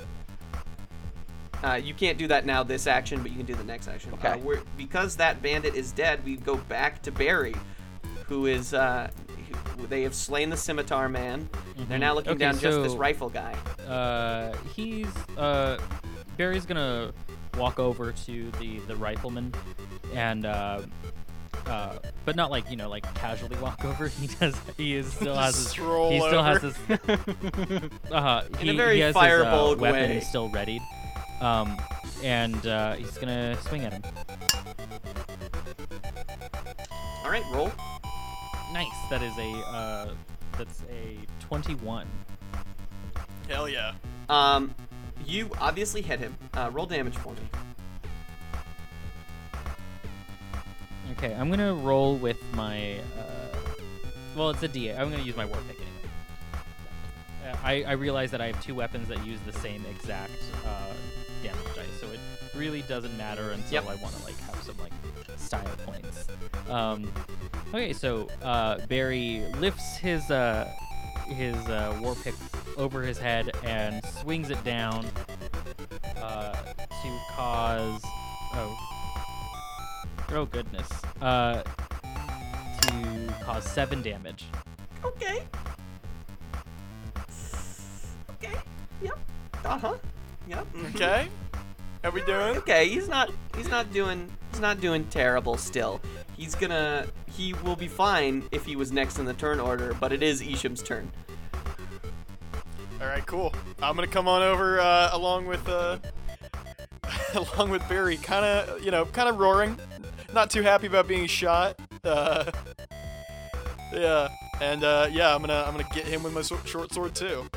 [1.62, 4.12] Uh, you can't do that now this action, but you can do the next action.
[4.14, 4.28] Okay.
[4.28, 7.54] Uh, we're, because that bandit is dead, we go back to Berry,
[8.26, 8.74] who is.
[8.74, 9.11] Uh,
[9.76, 11.48] who- they have slain the scimitar man.
[11.88, 13.54] They're now looking Okay, down just this rifle guy.
[13.86, 15.06] Uh, he's
[15.36, 15.78] uh,
[16.36, 17.12] Berry's gonna
[17.56, 19.54] walk over to the the rifleman,
[20.12, 20.80] and uh,
[21.66, 24.09] uh, but not like you know like casually walk over.
[24.09, 24.56] He does.
[24.76, 25.68] He is still has his.
[25.68, 26.76] Stroll he still has his.
[28.11, 30.20] uh, In he, a very he has firebolt his, uh, weapon way.
[30.20, 30.82] still readied.
[31.41, 31.76] Um,
[32.22, 34.03] and uh, he's gonna swing at him.
[37.24, 37.70] All right, roll.
[38.72, 38.89] Nice.
[39.11, 40.14] That is a uh,
[40.57, 42.07] that's a twenty-one.
[43.49, 43.93] hell yeah.
[44.28, 44.74] Um,
[45.24, 46.36] you obviously hit him.
[46.55, 47.41] Uh, roll damage for me.
[51.12, 52.97] Okay, I'm gonna roll with my.
[53.18, 53.59] Uh,
[54.36, 54.99] well, it's a D8.
[54.99, 57.53] I'm gonna use my war pick anyway.
[57.53, 60.32] Uh, I I realize that I have two weapons that use the same exact
[60.66, 61.17] uh, damage dice,
[62.01, 62.20] so it
[62.57, 63.88] really doesn't matter until Yep.
[63.88, 64.92] I want to like have some like
[65.36, 66.26] style points.
[66.68, 67.11] Um,
[67.68, 70.70] okay, so uh, Berry lifts his uh,
[71.26, 72.34] his uh, war pick
[72.76, 75.07] over his head and swings it down
[76.16, 78.01] uh, to cause.
[78.55, 78.76] Oh.
[80.30, 80.88] Oh goodness.
[81.22, 81.62] Uh,
[82.82, 84.44] to cause seven damage.
[85.05, 85.42] Okay.
[88.32, 88.55] Okay.
[89.03, 89.18] Yep.
[89.64, 89.94] Uh huh.
[90.49, 90.66] Yep.
[90.94, 91.28] Okay.
[92.03, 92.57] How we doing?
[92.59, 92.88] Okay.
[92.88, 93.30] He's not.
[93.57, 94.30] He's not doing.
[94.53, 95.57] He's not doing terrible.
[95.57, 96.01] Still,
[96.36, 97.07] he's gonna.
[97.30, 100.42] He will be fine if he was next in the turn order, but it is
[100.42, 101.11] Eshim's turn.
[103.01, 103.53] All right, cool.
[103.82, 105.99] I'm gonna come on over uh, along with uh,
[107.34, 109.78] along with Berry, kind of you know, kind of roaring,
[110.32, 111.78] not too happy about being shot.
[112.05, 112.51] Uh,
[113.92, 114.28] yeah,
[114.61, 117.49] and uh, yeah, I'm gonna I'm gonna get him with my short sword too.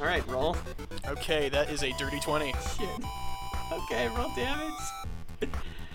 [0.00, 0.26] All right.
[0.28, 0.56] Roll.
[1.06, 2.52] Okay, that is a dirty twenty.
[2.76, 2.88] Shit.
[3.72, 4.08] Okay.
[4.08, 4.72] Roll damage.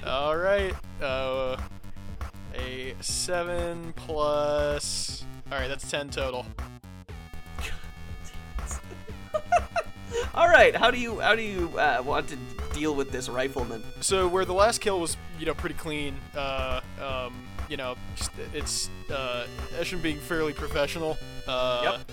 [0.05, 1.55] All right, uh,
[2.55, 5.23] a seven plus.
[5.51, 6.45] All right, that's ten total.
[10.35, 10.75] All right.
[10.75, 12.37] How do you how do you uh, want to
[12.73, 13.83] deal with this rifleman?
[14.01, 16.15] So where the last kill was, you know, pretty clean.
[16.35, 17.33] Uh, um,
[17.69, 19.45] you know, just- it's uh,
[19.79, 21.17] Eshim being fairly professional.
[21.47, 22.11] Uh, Yep.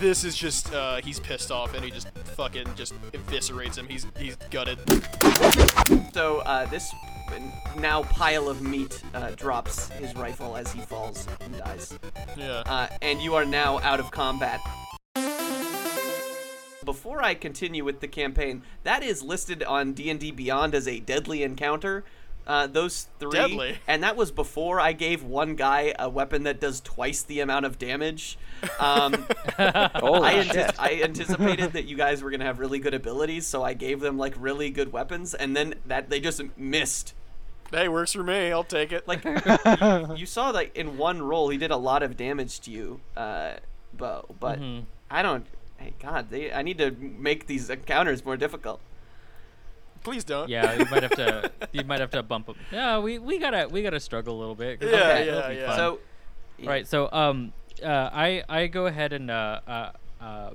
[0.00, 3.86] This is just uh, he's pissed off and he just fucking just eviscerates him.
[3.86, 4.78] He's he's gutted.
[6.14, 6.90] So uh, this
[7.76, 11.98] now pile of meat uh, drops his rifle as he falls and dies.
[12.36, 12.62] Yeah.
[12.64, 14.60] uh, and you are now out of combat.
[16.82, 21.42] Before I continue with the campaign, that is listed on D&D Beyond as a deadly
[21.42, 22.04] encounter,
[22.46, 23.78] Uh, those three, Deadly.
[23.86, 27.64] and that was before I gave one guy a weapon that does twice the amount
[27.66, 28.38] of damage.
[28.80, 29.26] Um,
[29.58, 30.56] I, shit.
[30.56, 34.00] antis- I anticipated that you guys were gonna have really good abilities, so I gave
[34.00, 37.14] them like really good weapons, and then that they just missed.
[37.70, 38.50] Hey, works for me.
[38.50, 39.06] I'll take it.
[39.06, 39.36] Like you,
[40.16, 43.52] you saw, like in one roll, he did a lot of damage to you, uh,
[43.92, 44.24] Bo.
[44.40, 44.84] But Mhm.
[45.08, 45.46] I don't.
[45.76, 48.80] Hey, God, they, I need to make these encounters more difficult.
[50.02, 50.48] Please don't.
[50.48, 51.50] Yeah, you might have to.
[51.72, 52.56] You might have to bump them.
[52.72, 54.82] Yeah, we, we gotta we gotta struggle a little bit.
[54.82, 55.26] Yeah, Okay.
[55.26, 55.66] yeah, yeah.
[55.68, 55.76] fun.
[55.76, 55.98] So,
[56.64, 56.86] Right.
[56.86, 60.50] So um, uh, I I go ahead and uh, uh, uh,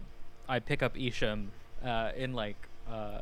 [0.50, 1.48] I pick up Eshim
[1.84, 2.58] uh, in like
[2.92, 3.22] uh,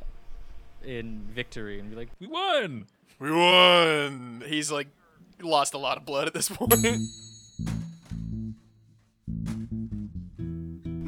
[0.83, 2.87] in victory and be like, We won.
[3.19, 4.43] We won.
[4.47, 4.87] He's like
[5.41, 6.73] lost a lot of blood at this point.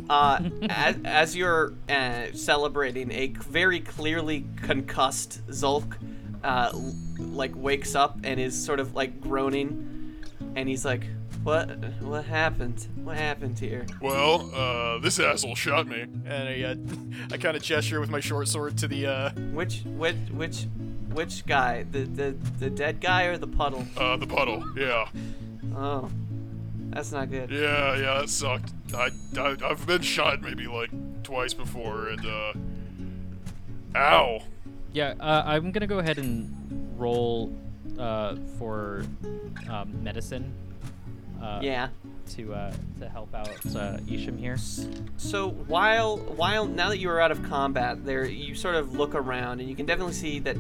[0.10, 0.40] uh,
[0.70, 5.96] as, as you're uh, celebrating, a very clearly concussed Zolk,
[6.44, 10.16] uh, l- like wakes up and is sort of like groaning,
[10.56, 11.06] and he's like,
[11.44, 11.70] "What?
[12.02, 12.86] What happened?
[13.04, 16.02] What happened here?" Well, uh, this asshole shot me.
[16.02, 16.76] and I, uh,
[17.34, 19.08] I kind of gesture with my short sword to the.
[19.08, 20.68] Uh, Which which which
[21.14, 21.84] which guy?
[21.92, 23.86] The the the dead guy or the puddle?
[23.98, 24.64] Uh, the puddle.
[24.78, 25.08] Yeah.
[25.76, 26.10] Oh,
[26.96, 27.52] that's not good.
[27.52, 28.74] Yeah, yeah, that sucked.
[28.94, 30.90] I, I, I've been shot maybe like
[31.24, 32.54] twice before, and, uh.
[33.96, 34.42] Ow.
[34.94, 37.54] yeah, uh, I'm gonna go ahead and roll
[38.00, 39.06] uh, for
[39.70, 40.52] um, medicine.
[41.42, 41.90] Uh, Yeah.
[42.32, 44.58] To uh, to help out uh, Eshim here.
[45.18, 49.14] So while while now that you are out of combat, there you sort of look
[49.14, 50.58] around and you can definitely see that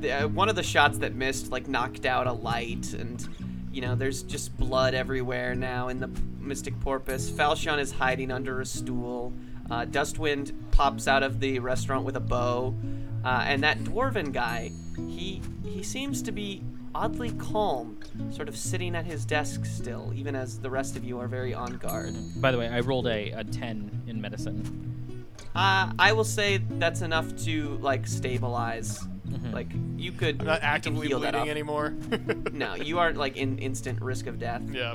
[0.00, 3.28] the, uh, one of the shots that missed like knocked out a light and
[3.76, 6.08] you know there's just blood everywhere now in the
[6.40, 7.30] Mystic Porpoise.
[7.30, 9.34] Falchion is hiding under a stool.
[9.70, 12.74] Uh, Dustwind pops out of the restaurant with a bow,
[13.22, 16.62] uh, and that dwarven guy, he he seems to be
[16.94, 17.98] oddly calm,
[18.30, 21.52] sort of sitting at his desk still, even as the rest of you are very
[21.52, 22.14] on guard.
[22.40, 25.26] By the way, I rolled a, a ten in medicine.
[25.54, 29.06] Uh, I will say that's enough to like stabilize.
[29.52, 30.40] Like you could.
[30.40, 31.94] I'm not actively heal that bleeding anymore.
[32.52, 34.62] No, you aren't like in instant risk of death.
[34.70, 34.94] yeah.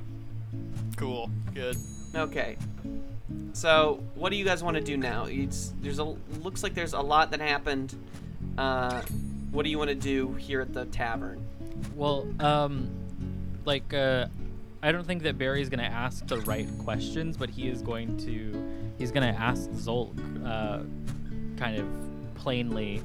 [0.98, 1.30] Cool.
[1.54, 1.78] Good.
[2.16, 2.58] Okay.
[3.54, 5.26] So what do you guys want to do now?
[5.26, 6.04] It's there's a
[6.44, 7.96] looks like there's a lot that happened.
[8.58, 9.02] Uh,
[9.52, 11.46] what do you want to do here at the tavern?
[11.96, 12.90] Well, um,
[13.66, 14.28] like, uh,
[14.82, 18.94] I don't think that Berry's gonna ask the right questions, but he is going to,
[18.98, 20.14] he's gonna ask Zolk,
[20.46, 20.84] uh,
[21.58, 21.88] kind of
[22.36, 23.02] plainly.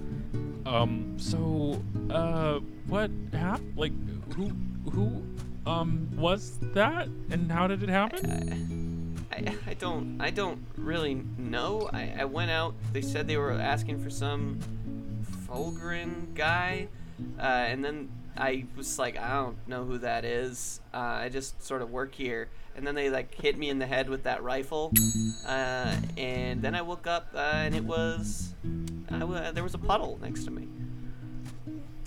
[0.66, 1.16] Um.
[1.18, 3.76] So, uh, what happened?
[3.76, 3.92] Like,
[4.34, 4.52] who,
[4.90, 5.22] who,
[5.66, 9.16] um, was that, and how did it happen?
[9.32, 11.90] I, I don't I don't really know.
[11.92, 12.74] I, I went out.
[12.92, 14.58] They said they were asking for some
[15.46, 16.88] Fulgrin guy,
[17.38, 20.80] uh, and then I was like, I don't know who that is.
[20.94, 22.48] Uh, I just sort of work here.
[22.76, 24.92] And then they like hit me in the head with that rifle,
[25.46, 28.54] uh, and then I woke up uh, and it was
[29.10, 30.68] I w- there was a puddle next to me.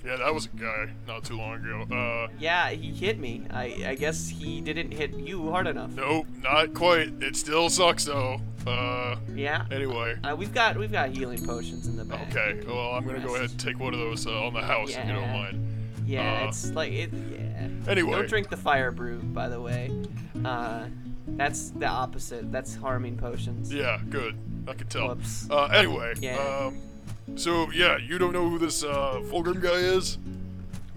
[0.04, 1.82] Yeah, that was a guy not too long ago.
[1.94, 3.42] Uh, Yeah, he hit me.
[3.50, 5.90] I I guess he didn't hit you hard enough.
[5.92, 7.12] nope, not quite.
[7.22, 8.40] It still sucks though.
[8.66, 9.66] Uh, Yeah.
[9.70, 10.16] anyway.
[10.24, 12.28] Uh, we've got we've got healing potions in the back.
[12.34, 14.90] Okay, well, I'm gonna go ahead and take one of those uh, on the house
[14.90, 15.32] if you don't Yeah.
[15.42, 15.66] mind.
[16.06, 17.10] Yeah, Uh, it's like it.
[17.12, 17.68] Yeah.
[17.86, 18.12] Anyway.
[18.12, 19.90] Don't drink the fire brew, by the way.
[20.44, 20.86] Uh,
[21.28, 22.50] that's the opposite.
[22.50, 23.72] That's harming potions.
[23.72, 24.34] Yeah, good.
[24.66, 25.08] I can tell.
[25.08, 25.46] Whoops.
[25.50, 26.36] Uh, anyway, Yeah.
[26.38, 26.76] um,
[27.36, 30.18] so yeah, you don't know who this uh, Fulgrim guy is?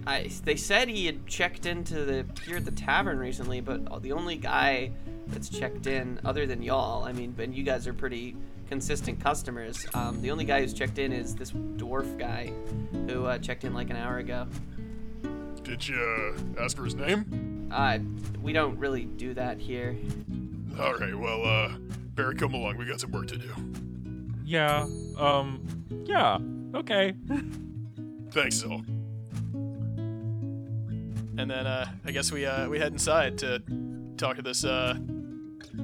[0.06, 4.12] I they said he had checked into the here at the tavern recently, but the
[4.12, 4.92] only guy
[5.28, 8.36] that's checked in, other than y'all, I mean, and you guys are pretty
[8.68, 9.86] consistent customers.
[9.94, 12.52] Um, the only guy who's checked in is this dwarf guy,
[13.08, 14.48] who uh, checked in like an hour ago.
[15.64, 17.70] Did you uh, ask for his name?
[17.72, 18.00] Uh,
[18.42, 19.96] we don't really do that here.
[20.80, 21.78] All right, well, uh,
[22.16, 22.78] Berry, come along.
[22.78, 23.54] We got some work to do.
[24.54, 24.86] Yeah.
[25.18, 25.66] Um.
[26.06, 26.38] Yeah.
[26.76, 27.16] Okay.
[28.30, 28.86] Thanks, Zol.
[31.40, 33.64] And then uh, I guess we uh, we head inside to
[34.16, 34.96] talk to this uh,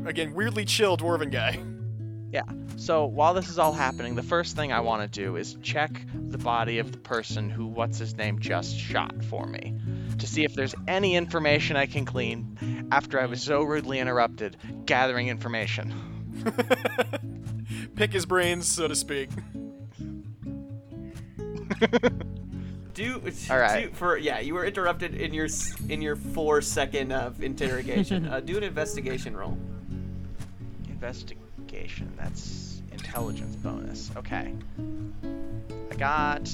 [0.05, 1.59] again weirdly chill dwarven guy.
[2.31, 2.43] Yeah.
[2.75, 6.05] So while this is all happening, the first thing I want to do is check
[6.13, 9.79] the body of the person who what's his name just shot for me
[10.19, 14.57] to see if there's any information I can glean after I was so rudely interrupted
[14.85, 15.91] gathering information.
[17.95, 19.29] Pick his brains, so to speak.
[22.93, 23.85] Do, All right.
[23.85, 25.47] do for yeah, you were interrupted in your
[25.87, 28.27] in your four second of interrogation.
[28.27, 29.57] uh, do an investigation roll.
[30.89, 32.11] Investigation.
[32.17, 34.11] That's intelligence bonus.
[34.17, 34.53] Okay.
[35.89, 36.53] I got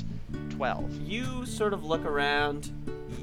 [0.52, 1.02] 12.
[1.02, 2.70] You sort of look around.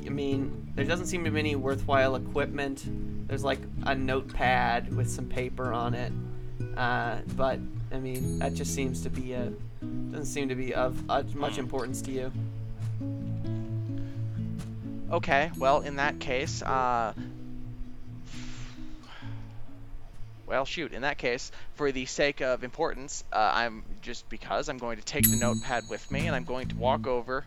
[0.04, 2.84] I mean, there doesn't seem to be any worthwhile equipment.
[3.28, 6.12] There's like a notepad with some paper on it.
[6.76, 7.60] Uh, but
[7.92, 9.52] I mean, that just seems to be a
[10.10, 12.32] doesn't seem to be of uh, much importance to you.
[15.10, 17.12] Okay, well, in that case, uh.
[20.46, 24.76] Well, shoot, in that case, for the sake of importance, uh, I'm just because I'm
[24.76, 27.46] going to take the notepad with me and I'm going to walk over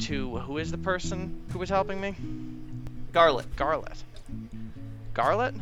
[0.00, 2.16] to who is the person who was helping me?
[3.12, 3.54] Garlic.
[3.54, 4.02] Garlett.
[5.14, 5.54] Garlett?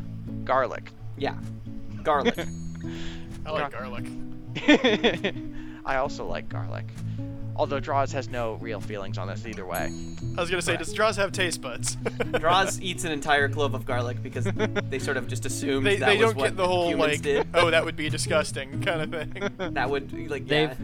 [0.47, 0.90] Garlic.
[1.18, 1.34] Yeah.
[2.03, 2.38] Garlic.
[3.47, 4.05] I like garlic.
[5.84, 6.86] I also like garlic.
[7.55, 9.90] Although Droz has no real feelings on this either way.
[10.36, 11.97] I was gonna say, does Droz have taste buds?
[12.38, 14.44] Droz eats an entire clove of garlic because
[14.90, 17.12] they sort of just assumed they that they was don't what get the whole humans
[17.12, 17.49] like, did.
[17.55, 19.51] oh, that would be disgusting kind of thing.
[19.74, 20.76] That would like They've yeah.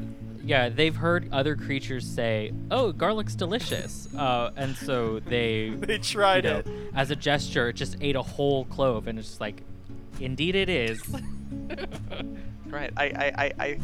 [0.44, 5.98] yeah, they've heard other creatures say, "Oh, garlic's delicious," uh, and so they, they you
[5.98, 6.66] tried know, it.
[6.94, 9.62] as a gesture, it just ate a whole clove, and it's just like,
[10.20, 11.02] indeed it is.
[12.66, 12.90] Right.
[12.96, 13.78] I, I, I, I,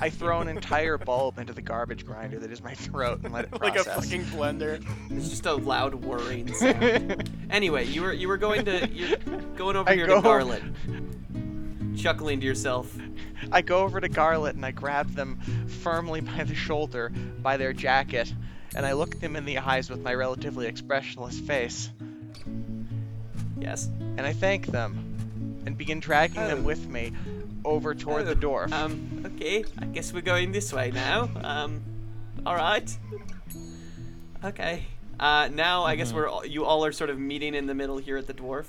[0.00, 3.44] I throw an entire bulb into the garbage grinder that is my throat and let
[3.44, 3.86] it process.
[3.86, 4.82] Like a fucking blender.
[5.10, 7.28] It's just a loud whirring sound.
[7.50, 9.18] anyway, you were you were going to you're
[9.56, 10.62] going over I here go- to Garlett,
[11.98, 12.96] chuckling to yourself.
[13.52, 15.38] I go over to Garlett and I grab them
[15.82, 17.10] firmly by the shoulder,
[17.42, 18.32] by their jacket,
[18.74, 21.90] and I look them in the eyes with my relatively expressionless face,
[23.58, 23.86] Yes.
[24.16, 25.13] and I thank them,
[25.66, 26.48] and begin dragging Oh.
[26.48, 27.12] them with me
[27.64, 28.72] over toward the Oh, dwarf.
[28.72, 29.22] Um.
[29.36, 29.64] Okay.
[29.78, 31.28] I guess we're going this way now.
[31.42, 31.82] Um.
[32.46, 32.90] All right.
[34.44, 34.84] Okay.
[35.18, 35.48] Uh.
[35.52, 38.16] Now I guess we're all, you all are sort of meeting in the middle here
[38.16, 38.66] at the dwarf.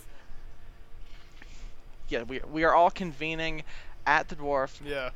[2.09, 3.63] yeah, we, we are all convening
[4.05, 5.09] at the dwarf Yeah.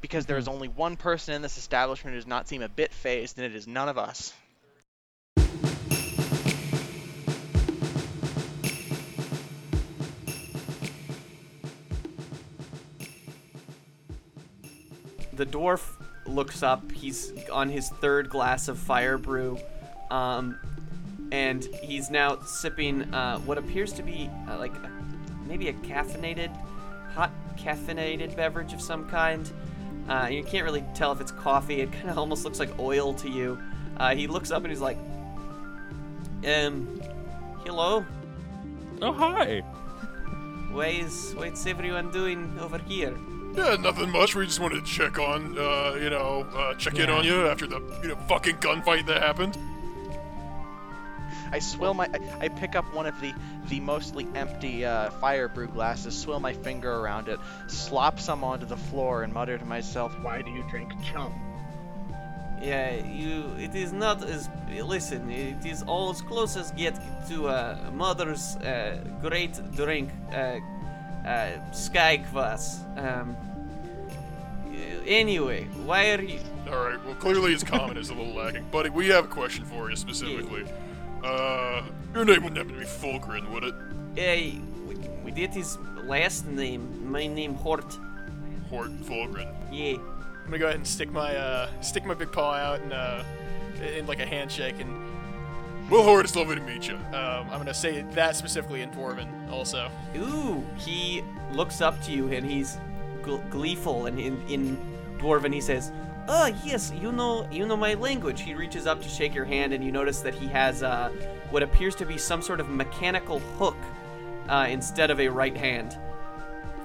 [0.00, 2.92] because there is only one person in this establishment who does not seem a bit
[2.92, 4.32] phased, and it is none of us.
[15.36, 15.92] The dwarf
[16.26, 16.90] looks up.
[16.92, 19.58] He's on his third glass of fire brew,
[20.10, 20.58] um,
[21.30, 24.90] and he's now sipping uh, what appears to be uh, like a,
[25.46, 26.54] maybe a caffeinated,
[27.12, 29.50] hot caffeinated beverage of some kind.
[30.08, 31.80] Uh, you can't really tell if it's coffee.
[31.80, 33.58] It kind of almost looks like oil to you.
[33.96, 34.98] Uh, he looks up and he's like,
[36.46, 37.00] "Um,
[37.64, 38.04] hello.
[39.02, 39.60] Oh, hi.
[40.72, 43.16] Why is what's everyone doing over here?"
[43.56, 44.34] Yeah, nothing much.
[44.34, 47.16] We just wanted to check on, uh, you know, uh, check in Yeah.
[47.16, 49.56] on you after the, you know, fucking gunfight that happened.
[51.52, 52.06] I swill my.
[52.12, 53.32] I, I pick up one of the
[53.68, 57.38] the mostly empty uh, fire brew glasses, swill my finger around it,
[57.68, 61.32] slop some onto the floor, and mutter to myself, Why do you drink chum?
[62.60, 63.44] Yeah, you.
[63.58, 64.48] It is not as.
[64.82, 66.98] Listen, it is all as close as get
[67.28, 70.58] to a mother's uh, great drink, uh, uh,
[71.72, 72.80] Sky Kvass.
[72.98, 73.36] Um.
[74.68, 76.38] uh, Anyway, why are you?
[76.70, 77.04] All right.
[77.04, 78.90] Well, clearly his comment is a little lacking, buddy.
[78.90, 80.64] We have a question for you specifically.
[81.24, 81.82] Uh,
[82.14, 83.74] your name wouldn't happen to be Fulgrin, would it?
[84.14, 84.58] Hey,
[84.88, 87.10] we, we did his last name.
[87.10, 87.96] My name Hort.
[88.70, 89.52] Hort Fulgrin.
[89.72, 89.94] Yeah.
[89.96, 93.22] I'm gonna go ahead and stick my uh, stick my big paw out and uh,
[93.96, 94.90] in like a handshake, and
[95.88, 96.96] Well, Hort, it's lovely to meet you.
[97.12, 99.88] um, I'm gonna say that specifically in Dwarven also.
[100.16, 101.22] Ooh, he
[101.52, 102.78] looks up to you and he's
[103.22, 104.76] gl- gleeful and in, in
[105.18, 105.92] dwarven he says,
[106.26, 109.72] "Oh yes, you know you know my language." He reaches up to shake your hand
[109.72, 111.10] and you notice that he has uh,
[111.50, 113.76] what appears to be some sort of mechanical hook
[114.48, 115.96] uh, instead of a right hand.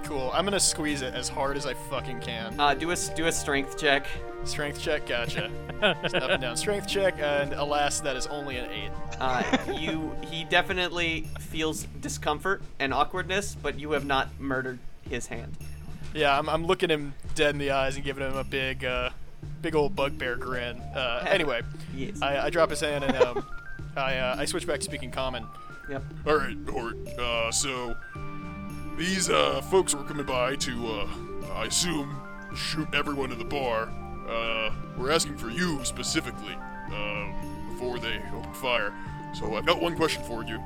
[0.04, 0.30] Cool.
[0.34, 2.60] I'm gonna squeeze it as hard as I fucking can.
[2.60, 4.08] Uh, do a do a strength check.
[4.44, 5.50] Strength check, gotcha.
[6.02, 6.58] Just up and down.
[6.58, 8.92] Strength check, and alas, that is only an eight.
[9.20, 9.44] Uh,
[9.78, 14.80] you he definitely feels discomfort and awkwardness, but you have not murdered
[15.10, 15.56] his hand.
[16.14, 19.12] Yeah, I'm, I'm looking him dead in the eyes and giving him a big, uh,
[19.62, 20.78] big old bugbear grin.
[20.82, 21.62] Uh, anyway,
[21.96, 22.22] Yes.
[22.22, 23.46] I, I drop his hand and um,
[23.96, 25.46] I, uh, I switch back to speaking common.
[25.90, 26.04] Yep.
[26.28, 26.98] All right, Hort.
[27.18, 27.96] Uh, so
[28.98, 31.08] these uh folks were coming by to, uh,
[31.56, 32.16] I assume,
[32.56, 33.90] shoot everyone in the bar.
[34.28, 36.56] Uh, we're asking for you specifically,
[36.94, 37.28] uh,
[37.72, 38.94] before they open fire.
[39.34, 40.58] So I've got one question for you.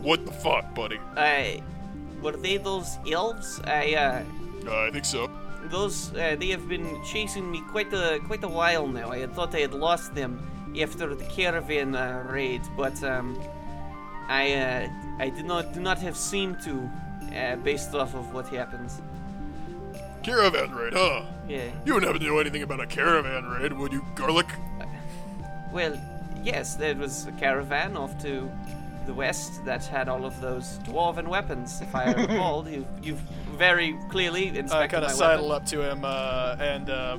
[0.00, 0.98] What the fuck, buddy?
[1.16, 1.60] Uh,
[2.22, 3.60] were they those elves?
[3.64, 4.24] I uh.
[4.66, 5.30] Uh, I think so.
[5.64, 9.10] Those uh, they have been chasing me quite a quite a while now.
[9.10, 10.40] I had thought I had lost them
[10.80, 13.38] after the caravan uh, raid, but um,
[14.28, 16.90] I uh, I did not do not have seemed to,
[17.36, 19.00] uh, based off of what happens.
[20.22, 21.22] Caravan raid, huh?
[21.48, 21.64] Yeah.
[21.86, 24.46] You wouldn't happen to know anything about a caravan raid, would you, Garlic?
[25.72, 25.98] Well,
[26.42, 28.50] yes, there was a caravan off to
[29.06, 31.80] the west that had all of those dwarven weapons.
[31.80, 33.20] If I recall, you you've
[33.56, 35.62] very clearly I inspected kind of sidle weapon.
[35.62, 37.18] up to him, uh, and uh,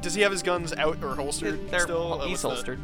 [0.00, 2.14] does he have his guns out or holstered They're still?
[2.20, 2.80] Uh, he's what's the- holstered.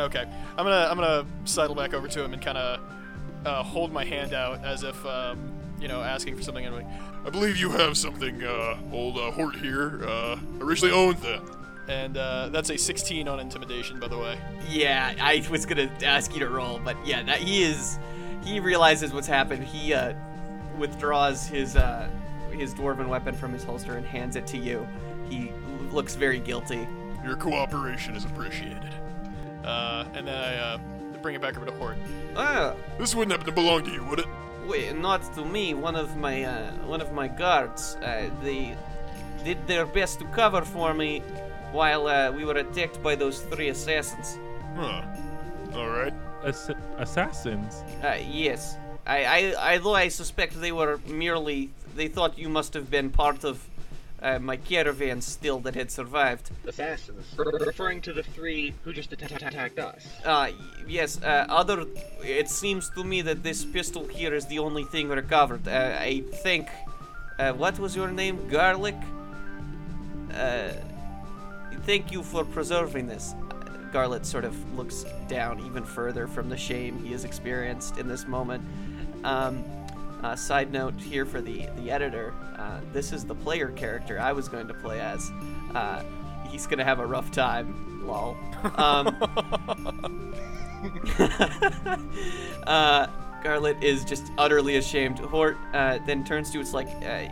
[0.00, 0.24] Okay,
[0.56, 2.80] I'm gonna I'm gonna sidle back over to him and kind of
[3.44, 6.64] uh, hold my hand out as if um, you know asking for something.
[6.66, 10.92] And I'm like, I believe you have something, uh, old uh, Hort here, uh, originally
[10.92, 11.42] owned that.
[11.88, 14.38] and uh, that's a 16 on intimidation, by the way.
[14.68, 17.98] Yeah, I was gonna ask you to roll, but yeah, that he is.
[18.44, 19.64] He realizes what's happened.
[19.64, 20.14] He uh,
[20.78, 22.08] withdraws his uh,
[22.52, 24.86] his dwarven weapon from his holster and hands it to you.
[25.28, 25.52] He
[25.92, 26.86] looks very guilty.
[27.24, 28.94] Your cooperation is appreciated.
[29.64, 30.78] Uh, and then I uh,
[31.22, 31.96] bring it back over to Hort.
[32.36, 34.26] Ah, This wouldn't happen to belong to you, would it?
[34.66, 35.74] wait, not to me.
[35.74, 37.96] One of my uh, one of my guards.
[37.96, 38.76] Uh, they
[39.44, 41.22] did their best to cover for me
[41.72, 44.38] while uh, we were attacked by those three assassins.
[44.76, 45.02] Huh.
[45.74, 46.14] Alright.
[46.44, 47.82] Ass- assassins.
[48.02, 48.76] Uh, yes.
[49.06, 49.24] I,
[49.58, 53.58] I, although I suspect they were merely, they thought you must have been part of
[54.22, 56.50] uh, my caravan still that had survived.
[56.66, 57.24] Assassins.
[57.36, 60.06] Referring to the three who just atta- atta- attacked us.
[60.24, 60.50] Uh,
[60.86, 61.86] yes, uh, other,
[62.22, 65.66] it seems to me that this pistol here is the only thing recovered.
[65.66, 66.68] Uh, I think,
[67.38, 68.48] uh, what was your name?
[68.48, 68.96] Garlic?
[70.32, 70.72] Uh,
[71.82, 73.34] thank you for preserving this.
[73.92, 78.26] Garlett sort of looks down even further from the shame he has experienced in this
[78.26, 78.62] moment.
[79.24, 79.64] Um,
[80.22, 84.32] uh, side note here for the the editor: uh, this is the player character I
[84.32, 85.30] was going to play as.
[85.74, 86.02] Uh,
[86.48, 88.06] he's gonna have a rough time.
[88.06, 88.36] Lol.
[88.76, 89.08] Um,
[92.66, 93.06] uh,
[93.42, 95.18] Garlett is just utterly ashamed.
[95.18, 97.26] Hort uh, then turns to it's like, uh,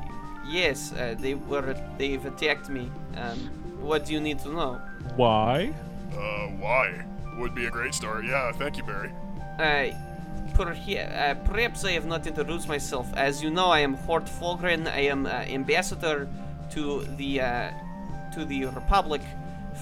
[0.46, 2.90] yes, uh, they were they've attacked me.
[3.16, 3.38] Um,
[3.80, 4.80] what do you need to know?
[5.16, 5.72] Why?
[6.12, 7.04] Uh, why?
[7.38, 8.24] Would be a great start.
[8.24, 9.12] Yeah, thank you, Berry.
[9.58, 9.94] Uh,
[10.58, 13.06] uh, perhaps I have not introduced myself.
[13.16, 14.88] As you know, I am Hort Fulgren.
[14.88, 16.28] I am uh, ambassador
[16.70, 17.70] to the uh,
[18.34, 19.22] to the Republic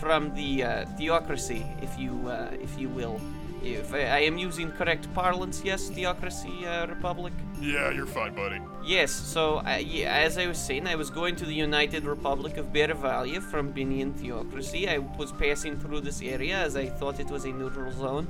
[0.00, 3.20] from the uh, theocracy, if you uh, if you will.
[3.62, 7.32] If I, I am using correct parlance, yes, theocracy, uh, Republic.
[7.58, 8.60] Yeah, you're fine, buddy.
[8.84, 12.66] Yes, so yeah, as I was saying, I was going to the United Republic of
[12.66, 14.88] Beravalia from Binian Theocracy.
[14.88, 18.28] I was passing through this area as I thought it was a neutral zone.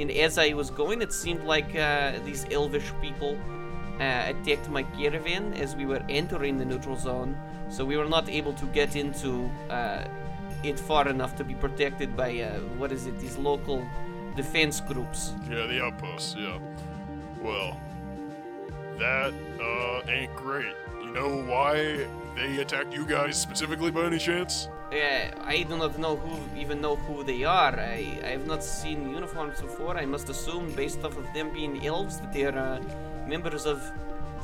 [0.00, 3.38] And as I was going, it seemed like uh, these elvish people
[4.00, 7.36] uh, attacked my caravan as we were entering the neutral zone.
[7.68, 10.04] So we were not able to get into uh,
[10.64, 13.86] it far enough to be protected by, uh, what is it, these local
[14.36, 15.34] defense groups.
[15.48, 16.58] Yeah, the outposts, yeah.
[17.42, 17.78] Well,
[18.98, 20.74] that, uh, ain't great.
[21.02, 24.68] You know why they attacked you guys specifically by any chance?
[24.92, 27.78] Uh, I do not know who even know who they are.
[27.78, 29.96] I, I have not seen uniforms before.
[29.96, 32.80] I must assume, based off of them being elves, that they are uh,
[33.28, 33.78] members of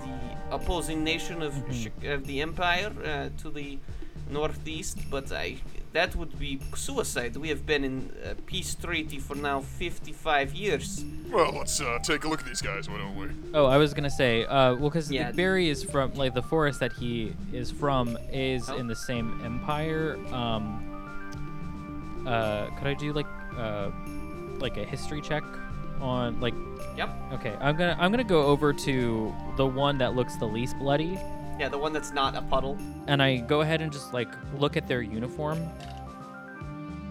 [0.05, 0.15] the
[0.53, 3.79] opposing nation of Sh- of the Empire uh, to the
[4.31, 4.99] northeast.
[5.11, 5.57] But I
[5.97, 7.37] that would be suicide.
[7.39, 11.03] We have been in uh, peace treaty for now 55 years.
[11.33, 13.29] Well, let's, uh, take a look at these guys, why don't we?
[13.55, 15.33] Oh, I was gonna say, uh, well, because Yeah.
[15.33, 18.77] Berry is from like the forest that he is from is Oh.
[18.77, 20.19] in the same empire.
[20.33, 23.27] Um, uh, could I do like
[23.57, 23.91] uh,
[24.59, 25.45] like a history check
[26.01, 26.55] on like?
[26.97, 27.09] Yep.
[27.37, 31.19] Okay, I'm gonna I'm gonna go over to the one that looks the least bloody,
[31.59, 32.77] Yeah, the one that's not a puddle.
[33.07, 34.29] and I go ahead and just like
[34.59, 35.59] look at their uniform,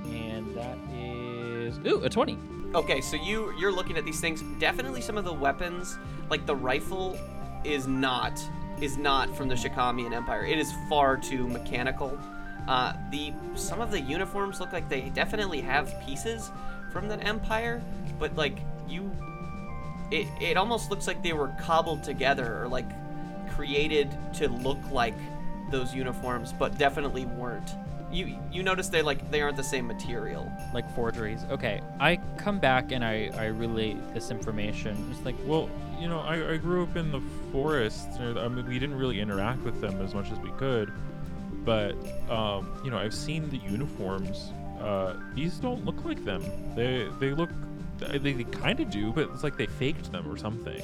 [0.06, 2.38] and that is ooh a twenty.
[2.74, 4.44] Okay, so you you're looking at these things.
[4.60, 5.98] Definitely some of the weapons,
[6.30, 7.18] like the rifle,
[7.64, 8.40] is not
[8.82, 10.46] is not from the Shikamian Empire.
[10.46, 12.18] It is far too mechanical.
[12.68, 16.52] Uh, the some of the uniforms look like they definitely have pieces
[16.92, 17.82] from that empire,
[18.20, 19.10] but like you,
[20.12, 22.88] it it almost looks like they were cobbled together or like
[23.56, 25.16] created to look like
[25.72, 27.72] those uniforms, but definitely weren't.
[28.12, 30.50] You you notice they like they aren't the same material.
[30.74, 31.44] like forgeries.
[31.50, 35.08] Okay, I come back and I, I relay this information.
[35.12, 35.70] It's like, Well,
[36.00, 37.22] you know, I, I grew up in the
[37.52, 38.08] forest.
[38.20, 40.94] I mean, we didn't really interact with them as much as we could.
[41.66, 41.94] But,
[42.30, 44.52] um, you know, I've seen the uniforms.
[44.80, 46.44] Uh, these don't look like them.
[46.76, 47.50] They they look,
[47.98, 50.80] they, they kind of do, but it's like they faked them or something.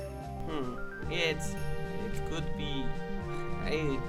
[0.49, 0.75] Hmm.
[1.11, 1.55] It's
[2.13, 2.85] it could be.
[3.63, 3.99] I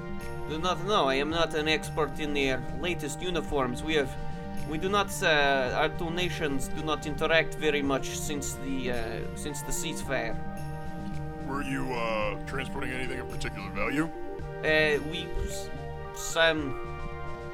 [0.48, 1.08] do not know.
[1.08, 3.82] I am not an expert in their latest uniforms.
[3.82, 4.14] We have,
[4.68, 5.10] we do not.
[5.22, 8.96] Uh, our two nations do not interact very much since the uh,
[9.34, 10.36] since the ceasefire.
[11.46, 14.08] Were you, uh, transporting anything of particular value?
[14.64, 15.26] Uh, we
[16.14, 16.78] some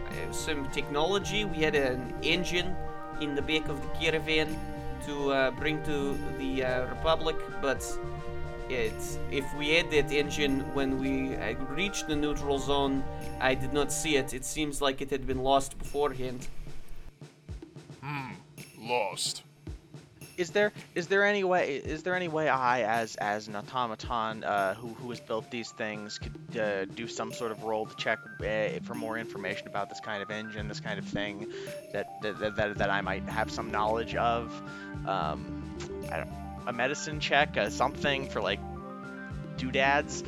[0.08, 1.44] uh, some technology.
[1.44, 2.76] We had an engine
[3.20, 4.56] in the back of the caravan
[5.06, 7.82] to uh, bring to the uh, Republic, but
[8.70, 13.02] it's if we had that engine when we uh, reached the neutral zone,
[13.40, 14.34] I did not see it.
[14.34, 16.46] It seems like it had been lost beforehand.
[18.02, 18.32] Hmm,
[18.80, 19.42] Lost.
[20.36, 24.44] Is there is there any way is there any way I as as an automaton
[24.44, 27.96] uh, who who has built these things could uh, do some sort of roll to
[27.96, 31.52] check uh, for more information about this kind of engine, this kind of thing
[31.92, 34.52] that that, that, that I might have some knowledge of?
[35.08, 35.76] Um,
[36.12, 38.60] I don't, a medicine check, uh, something for like
[39.56, 40.22] doodads.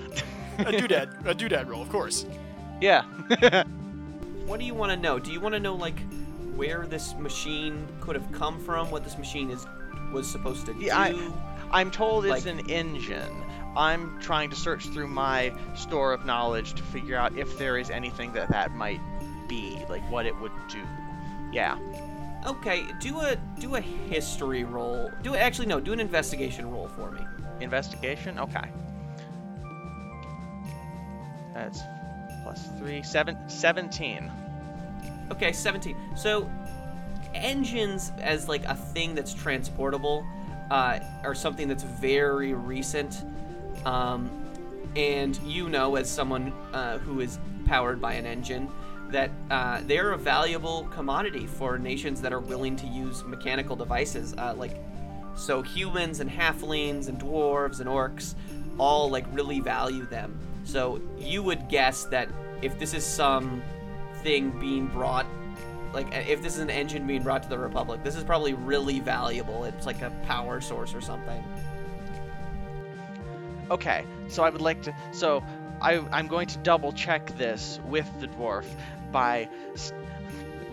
[0.59, 2.27] a doodad, a doodad roll, of course.
[2.81, 3.05] yeah.
[4.47, 5.21] What do you want to know?
[5.21, 6.01] Do you want to know like
[6.57, 8.91] where this machine could have come from?
[8.91, 9.65] What this machine is
[10.13, 11.33] was supposed to Yeah, I- do?
[11.71, 13.45] I'm told it's an engine.
[13.77, 17.91] I'm trying to search through my store of knowledge to figure out if there is
[17.91, 18.99] anything that that might
[19.49, 20.83] be, like what it would do.
[21.53, 21.79] Yeah.
[22.47, 25.11] Okay, do a do a history roll.
[25.23, 27.21] Do actually no, do an investigation roll for me.
[27.61, 28.39] Investigation?
[28.39, 28.69] Okay.
[31.53, 31.83] That's
[32.43, 34.31] plus three, seven, 17.
[35.31, 35.97] Okay, 17.
[36.17, 36.51] So
[37.35, 40.27] engines as like a thing that's transportable
[40.71, 43.25] uh, are something that's very recent.
[43.85, 44.31] Um,
[44.97, 48.69] and you know, as someone uh, who is powered by an engine,
[49.11, 54.35] that uh, they're a valuable commodity for nations that are willing to use mechanical devices.
[54.37, 54.77] Uh, like,
[55.37, 58.35] so humans and halflings and dwarves and orcs
[58.79, 60.39] all like really value them.
[60.65, 62.29] So you would guess that
[62.63, 63.63] if this is some
[64.23, 65.27] thing being brought
[65.93, 69.01] like if this is an engine being brought to the republic this is probably really
[69.01, 71.43] valuable it's like a power source or something
[73.71, 74.95] Okay, so I would like to.
[75.13, 75.45] So
[75.81, 78.65] I, I'm going to double check this with the dwarf
[79.13, 79.49] by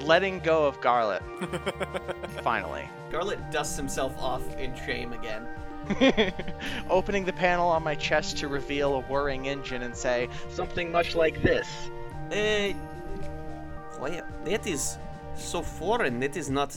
[0.02, 1.24] letting go of Garlett.
[2.44, 2.88] Finally.
[3.12, 5.48] garlett dusts himself off in shame again
[6.90, 11.16] Opening the panel on my chest to reveal a whirring engine and say, Something much
[11.16, 11.68] like this.
[12.32, 12.74] uh
[14.00, 14.98] why that is
[15.36, 16.72] so foreign that is not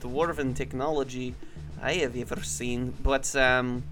[0.00, 1.34] dwarven technology
[1.82, 3.82] i have ever seen but um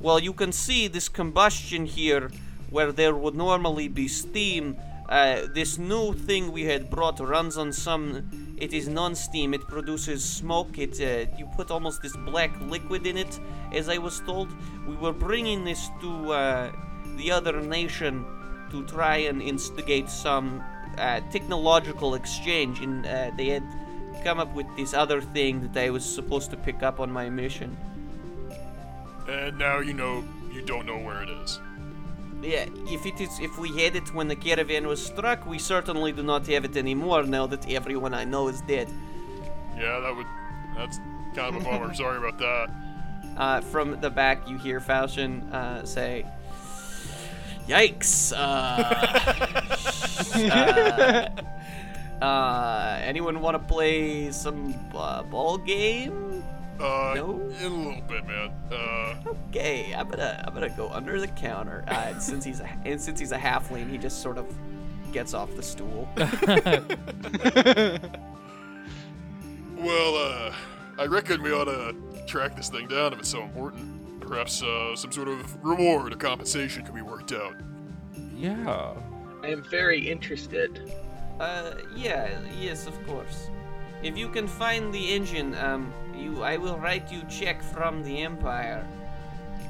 [0.00, 2.30] well you can see this combustion here
[2.70, 4.76] where there would normally be steam
[5.08, 8.28] uh, this new thing we had brought runs on some
[8.58, 13.16] it is non-steam it produces smoke it uh, you put almost this black liquid in
[13.16, 13.40] it
[13.72, 14.48] as i was told
[14.86, 16.70] we were bringing this to uh,
[17.16, 18.24] the other nation
[18.70, 20.62] to try and instigate some
[20.98, 23.62] uh, technological exchange and uh, they had
[24.24, 27.30] come up with this other thing that i was supposed to pick up on my
[27.30, 27.76] mission
[29.28, 31.60] And now you know you don't know where it is.
[32.42, 36.12] Yeah, if it is, if we had it when the caravan was struck, we certainly
[36.12, 38.88] do not have it anymore now that everyone I know is dead.
[39.76, 40.26] Yeah, that would.
[40.76, 40.98] That's
[41.34, 41.92] kind of a bummer.
[42.02, 42.70] Sorry about that.
[43.36, 46.24] Uh, from the back, you hear Falchion uh, say,
[47.66, 48.38] "Yikes!" Uh,
[52.20, 56.44] uh, uh, anyone want to play some uh, ball game?
[56.80, 57.40] Uh, No?
[57.60, 58.50] in a little bit, man.
[58.70, 59.14] Uh,
[59.50, 61.84] Okay, I'm gonna I'm gonna go under the counter.
[61.88, 64.46] Uh, and since he's a and since he's a halfling, he just sort of
[65.12, 66.08] gets off the stool.
[69.76, 70.52] well, uh,
[70.98, 71.94] I reckon we ought to
[72.26, 74.20] track this thing down if it's so important.
[74.20, 77.54] Perhaps uh, some sort of reward or compensation could be worked out.
[78.36, 78.92] Yeah.
[79.42, 80.92] I am very interested.
[81.40, 83.48] Uh, yeah, yes, of course.
[84.02, 88.22] If you can find the engine, um, you, I will write you check from the
[88.22, 88.86] Empire.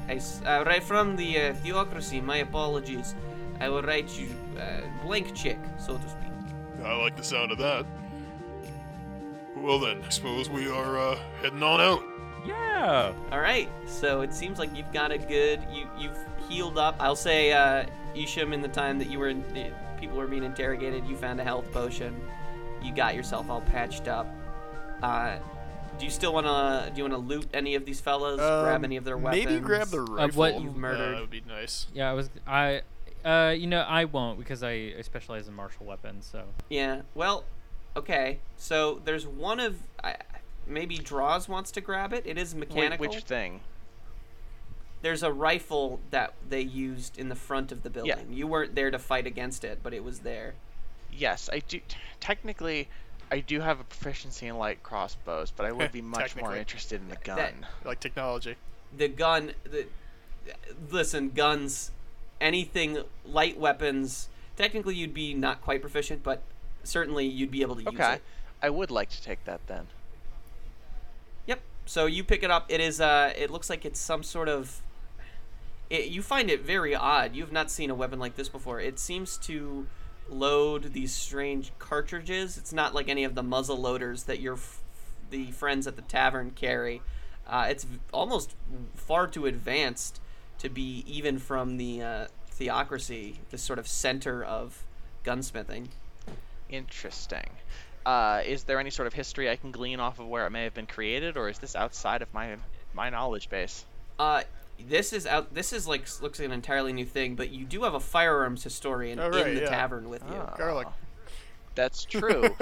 [0.07, 2.21] I, s- uh, right from the uh, theocracy.
[2.21, 3.15] My apologies.
[3.59, 4.29] I will write you
[4.59, 6.31] uh, blank check, so to speak.
[6.85, 7.85] I like the sound of that.
[9.55, 12.03] Well then, I suppose we are uh, heading on out.
[12.45, 13.11] Yeah.
[13.31, 13.67] All right.
[13.85, 15.61] So it seems like you've got a good.
[15.71, 16.95] You you've healed up.
[16.99, 17.85] I'll say, uh,
[18.15, 19.43] Eshim, in the time that you were in,
[19.99, 22.15] people were being interrogated, you found a health potion.
[22.83, 24.27] You got yourself all patched up.
[25.01, 25.37] Uh,
[25.97, 26.89] do you still wanna?
[26.93, 28.37] Do you wanna loot any of these fellas?
[28.37, 29.45] grab Um, any of their weapons?
[29.45, 30.37] Maybe grab the rifle.
[30.39, 31.17] what you've murdered.
[31.17, 31.87] Uh, would be nice.
[31.93, 32.81] Yeah, I was I
[33.25, 37.01] uh you know, I won't because I, I specialize in martial weapons, so Yeah.
[37.15, 37.43] Well,
[37.97, 38.39] okay.
[38.57, 40.15] So there's one of I
[40.65, 42.23] maybe Droz wants to grab it.
[42.25, 43.07] It is Wait, mechanical.
[43.07, 43.59] which thing?
[45.01, 48.15] There's a rifle that they used in the front of the building.
[48.29, 48.35] Yeah.
[48.35, 50.55] You weren't there to fight against it, but it was there.
[51.11, 51.79] Yes, I do.
[52.19, 52.87] Technically,
[53.31, 57.01] I do have a proficiency in light crossbows, but I would be much more interested
[57.01, 57.37] in the gun.
[57.37, 57.53] That-
[57.85, 58.55] Like technology.
[58.95, 59.53] The gun.
[59.63, 59.85] The
[60.89, 61.91] listen, guns.
[62.41, 64.29] Anything light weapons
[64.59, 66.43] technically you'd be not quite proficient, but
[66.83, 68.15] certainly you'd be able to use Okay.
[68.15, 68.21] it.
[68.61, 69.87] I would like to take that then.
[71.47, 71.61] Yep.
[71.85, 72.65] So you pick it up.
[72.67, 72.99] It is.
[73.01, 74.81] Uh, it looks like it's some sort of.
[75.89, 77.33] It, you find it very odd.
[77.35, 78.79] You've not seen a weapon like this before.
[78.79, 79.87] It seems to
[80.31, 82.57] load these strange cartridges.
[82.57, 84.81] It's not like any of the muzzle loaders that your f-
[85.29, 87.01] the friends at the tavern carry.
[87.47, 88.55] Uh, it's almost
[88.95, 90.19] far too advanced
[90.59, 94.83] to be even from the uh, theocracy, this sort of center of
[95.23, 95.87] gunsmithing.
[96.69, 97.49] Interesting.
[98.05, 100.63] Uh, is there any sort of history I can glean off of where it may
[100.63, 102.57] have been created, or is this outside of my
[102.93, 103.85] my knowledge base?
[104.17, 104.43] Uh,
[104.87, 105.53] this is out.
[105.53, 108.63] This is like looks like an entirely new thing, but you do have a firearms
[108.63, 109.69] historian Oh, right, in the yeah.
[109.69, 110.35] tavern with you.
[110.37, 110.87] Ah, Garlic.
[111.75, 112.55] That's true.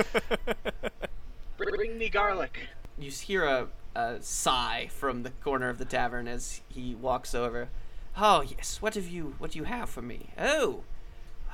[1.57, 2.60] Bring me garlic.
[2.99, 7.69] You hear a, a sigh from the corner of the tavern as he walks over.
[8.18, 9.35] Oh yes, what have you?
[9.39, 10.30] What do you have for me?
[10.38, 10.84] Oh,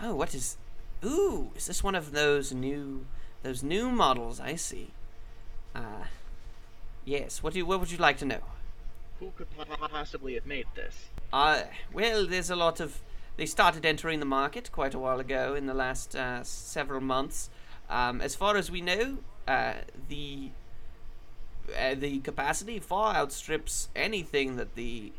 [0.02, 0.58] oh, what is?
[1.06, 3.06] Ooh, is this one of those new,
[3.44, 4.40] those new models?
[4.40, 4.92] I see.
[5.76, 6.06] Uh,
[7.04, 7.44] yes.
[7.44, 7.60] What do?
[7.60, 8.40] You, what would you like to know?
[9.20, 10.96] Who could possibly have made this?
[11.32, 13.02] Uh, well, there's a lot of.
[13.38, 17.50] They started entering the market quite a while ago in the last uh, several months.
[17.90, 19.18] Um, as far as we know,
[19.48, 19.74] uh,
[20.10, 20.50] the
[21.78, 25.12] uh, the capacity far outstrips anything that the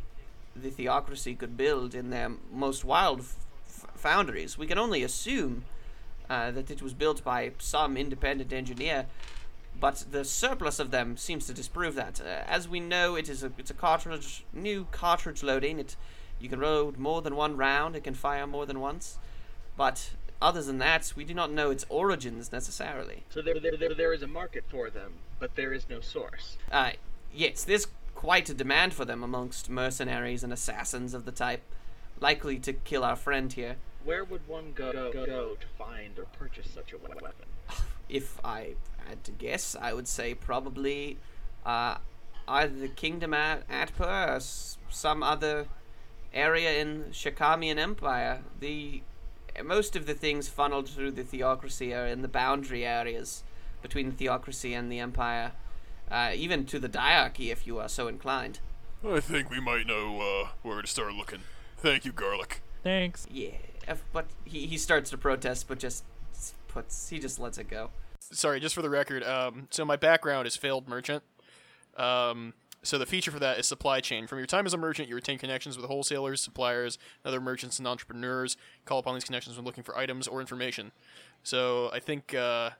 [0.55, 3.37] the theocracy could build in their most wild f-
[3.97, 4.57] foundries.
[4.57, 5.65] We can only assume
[6.31, 9.07] uh, that it was built by some independent engineer,
[9.79, 12.21] but the surplus of them seems to disprove that.
[12.21, 15.79] Uh, as we know, it is a it's a cartridge new cartridge loading.
[15.79, 15.97] It
[16.41, 17.97] you can load more than one round.
[17.97, 19.19] It can fire more than once,
[19.77, 20.11] but
[20.43, 23.25] other than that, we do not know its origins necessarily.
[23.31, 26.59] So there, there, there, there is a market for them, but there is no source.
[26.71, 26.91] Uh,
[27.33, 31.63] yes, there's quite a demand for them amongst mercenaries and assassins of the type,
[32.21, 33.77] likely to kill our friend here.
[34.05, 37.31] Where would one go, go, go to find or purchase such a weapon?
[38.07, 38.75] If I
[39.09, 41.19] had to guess, I would say probably
[41.65, 41.97] uh,
[42.49, 45.67] either the Kingdom at Atpur or s- some other
[46.33, 48.41] area in Shakamian Empire.
[48.61, 49.03] The
[49.65, 53.45] most of the things funneled through the theocracy are in the boundary areas
[53.83, 55.53] between the theocracy and the empire,
[56.11, 58.59] uh, even to the diarchy, if you are so inclined.
[59.07, 61.41] I think we might know uh, where to start looking.
[61.77, 62.63] Thank you, Garlic.
[62.83, 63.27] Thanks.
[63.31, 63.51] Yeah,
[64.13, 66.05] but he, he starts to protest, but just
[66.69, 67.91] puts he just lets it go.
[68.35, 69.23] Sorry, just for the record.
[69.23, 71.23] Um, so my background is failed merchant.
[71.97, 74.27] Um, so the feature for that is supply chain.
[74.27, 77.89] From your time as a merchant, you retain connections with wholesalers, suppliers, other merchants and
[77.89, 78.57] entrepreneurs.
[78.85, 80.93] Call upon these connections when looking for items or information.
[81.43, 82.71] So I think uh,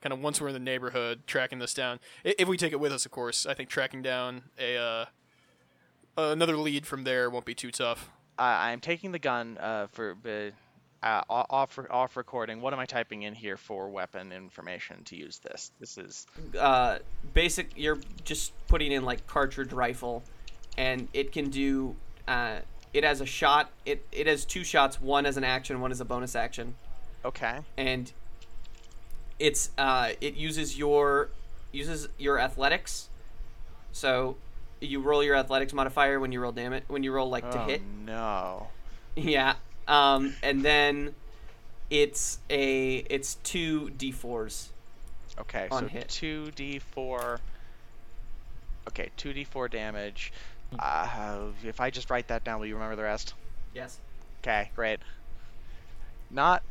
[0.00, 1.98] kind of once we're in the neighborhood, tracking this down.
[2.22, 3.46] If we take it with us, of course.
[3.46, 5.04] I think tracking down a uh,
[6.16, 8.10] another lead from there won't be too tough.
[8.38, 10.50] I'm taking the gun uh, for uh,
[11.02, 12.60] uh, off off recording.
[12.60, 15.70] What am I typing in here for weapon information to use this?
[15.80, 16.26] This is
[16.58, 16.98] uh,
[17.34, 17.70] basic.
[17.76, 20.22] You're just putting in like cartridge rifle,
[20.76, 21.94] and it can do.
[22.26, 22.58] Uh,
[22.92, 23.70] it has a shot.
[23.86, 25.00] It it has two shots.
[25.00, 25.80] One as an action.
[25.80, 26.74] One as a bonus action.
[27.24, 27.58] okay.
[27.76, 28.12] And
[29.38, 31.30] it's uh, it uses your
[31.72, 33.08] uses your athletics.
[33.92, 34.36] So
[34.80, 37.66] you roll your athletics modifier when you roll damage when you roll like to oh
[37.66, 37.82] hit.
[38.04, 38.68] no.
[39.16, 39.54] Yeah.
[39.88, 41.14] Um, and then
[41.90, 44.68] it's a it's two d4s.
[45.40, 46.08] Okay, so hit.
[46.08, 47.40] two d four.
[48.88, 50.32] Okay, two d four damage.
[50.78, 53.34] Uh, if I just write that down, will you remember the rest?
[53.74, 53.98] Yes.
[54.42, 55.00] Okay, great.
[56.30, 56.62] Not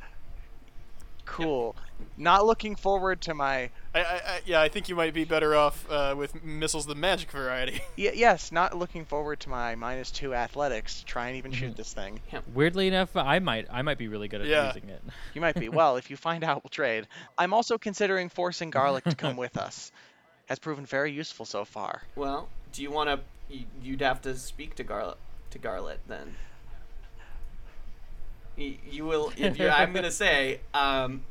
[1.27, 1.75] cool.
[2.15, 3.69] Not looking forward to my.
[3.93, 6.93] I, I, I, yeah, I think you might be better off uh, with missiles the
[6.95, 7.81] magic variety.
[7.97, 11.75] Y- yes, not looking forward to my minus two athletics to try and even shoot
[11.75, 12.19] this thing.
[12.31, 14.67] Yeah, Weirdly enough, I might I might be really good at Yeah.
[14.67, 15.01] using it.
[15.33, 15.69] You might be.
[15.69, 17.07] Well, if you find out, we'll trade.
[17.37, 19.91] I'm also considering forcing Garlic to come with us.
[20.47, 22.01] Has proven very useful so far.
[22.15, 23.19] Well, do you want to?
[23.81, 25.17] You'd have to speak to Garlett
[25.51, 26.35] to Garlett then.
[28.57, 29.31] Y- You will.
[29.37, 31.21] if you- I'm gonna say, um,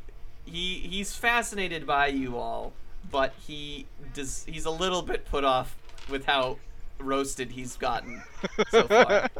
[0.44, 2.73] he he's fascinated by you all,
[3.11, 4.44] but he does.
[4.48, 5.77] He's a little bit put off
[6.09, 6.59] with how
[6.98, 8.23] roasted he's gotten
[8.70, 9.28] so far.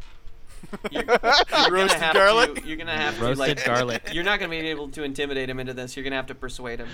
[0.91, 2.55] You're, you're gonna Roasted have garlic?
[2.63, 3.65] To, you're gonna have to Roasted like.
[3.65, 4.09] garlic.
[4.13, 5.97] You're not gonna be able to intimidate him into this.
[5.97, 6.89] You're gonna have to persuade him.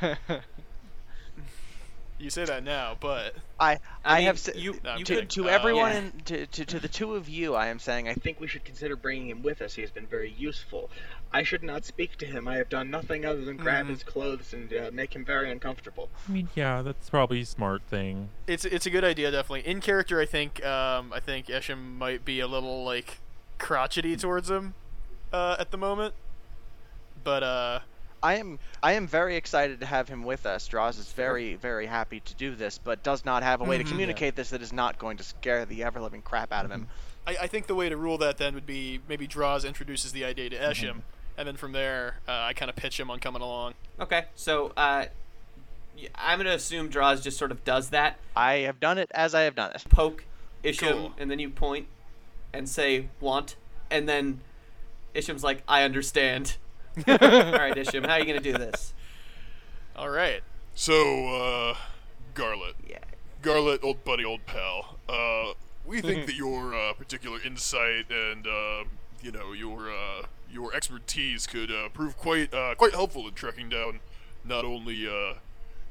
[2.18, 5.04] You say that now, but I I I, mean, have s- you- No, I'm you
[5.04, 5.22] to, kidding.
[5.28, 5.98] could to Uh, everyone yeah.
[5.98, 7.54] in, to, to to the two of you.
[7.54, 9.74] I am saying I I think we should consider bringing him with us.
[9.74, 10.90] He has been very useful.
[11.32, 12.46] I should not speak to him.
[12.46, 13.90] I have done nothing other than grab Mhm.
[13.90, 16.08] his clothes and uh, make him very uncomfortable.
[16.28, 18.28] I mean, yeah, that's probably a smart thing.
[18.46, 19.66] it's it's a good idea definitely.
[19.68, 23.18] In character, I think um, I think Eshim might be a little like
[23.58, 24.74] crotchety towards him
[25.32, 26.14] uh, at the moment.
[27.24, 27.80] But uh,
[28.24, 30.66] I am I am very excited to have him with us.
[30.66, 33.84] Droz is very very happy to do this, but does not have a way to
[33.84, 33.88] Mhm.
[33.88, 36.88] communicate this that is not going to scare the ever living crap out of him.
[37.26, 40.24] I, I think the way to rule that then would be maybe Droz introduces the
[40.24, 41.02] idea to Eshim,
[41.36, 43.74] and then from there uh, I kind of pitch him on coming along.
[44.00, 45.04] Okay, so uh,
[45.96, 48.18] y- I'm gonna assume Droz just sort of does that.
[48.34, 49.84] I have done it as I have done it.
[49.90, 50.24] Poke
[50.64, 51.14] Eshim, Cool.
[51.18, 51.88] and then you point
[52.54, 53.56] and say "want,"
[53.90, 54.40] and then
[55.14, 56.56] Eshim's like, "I understand."
[56.96, 58.94] All right, Eshim, how are you gonna do this?
[59.96, 60.42] All right.
[60.74, 61.76] So, uh,
[62.34, 62.74] Garlett.
[62.88, 62.98] Yeah.
[63.42, 64.98] Garlett, old buddy, old pal.
[65.08, 65.52] Uh,
[65.84, 68.84] we think that your uh, particular insight and uh,
[69.22, 73.68] you know your uh, your expertise could uh, prove quite uh, quite helpful in tracking
[73.68, 74.00] down
[74.44, 75.34] not only uh,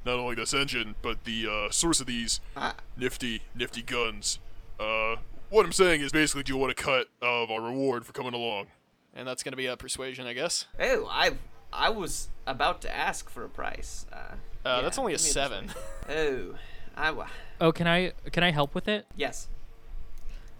[0.06, 2.76] not only this engine but the uh, source of these Ah.
[2.98, 4.40] nifty nifty guns.
[4.80, 5.18] Uh,
[5.50, 8.34] what I'm saying is basically, do you want a cut of our reward for coming
[8.34, 8.68] along?
[9.16, 10.66] And that's gonna be a persuasion, I guess.
[10.80, 11.32] Oh, I
[11.72, 14.06] I was about to ask for a price.
[14.12, 14.16] Uh,
[14.66, 15.72] Uh, yeah, that's only a give me seven.
[16.10, 16.56] Oh,
[16.96, 17.28] I wa-
[17.62, 19.06] Oh, can I can I help with it?
[19.16, 19.48] yes.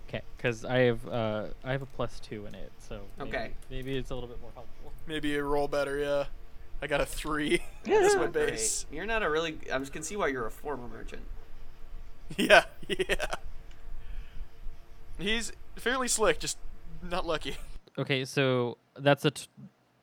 [0.08, 3.52] Okay, because I have uh I have a plus two in it, so maybe, Okay.
[3.72, 4.92] maybe it's a little bit more helpful.
[5.08, 5.98] Maybe you roll better.
[5.98, 6.26] Yeah.
[6.82, 7.62] I got a three.
[7.86, 8.50] Yeah, That's my Not great.
[8.52, 8.86] base.
[8.92, 9.58] You're not a really.
[9.74, 11.24] I just can see why you're a former merchant.
[12.38, 12.66] Yeah.
[12.88, 13.26] Yeah.
[15.20, 16.58] He's fairly slick, just
[17.02, 17.58] not lucky.
[17.98, 19.48] Okay, so that's a t-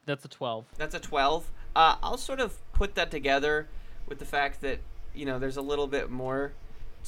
[0.06, 0.64] that's a twelve.
[0.76, 1.50] That's a 12.
[1.76, 3.68] Uh, I'll sort of put that together
[4.06, 4.78] with the fact that,
[5.14, 6.52] you know, there's a little bit more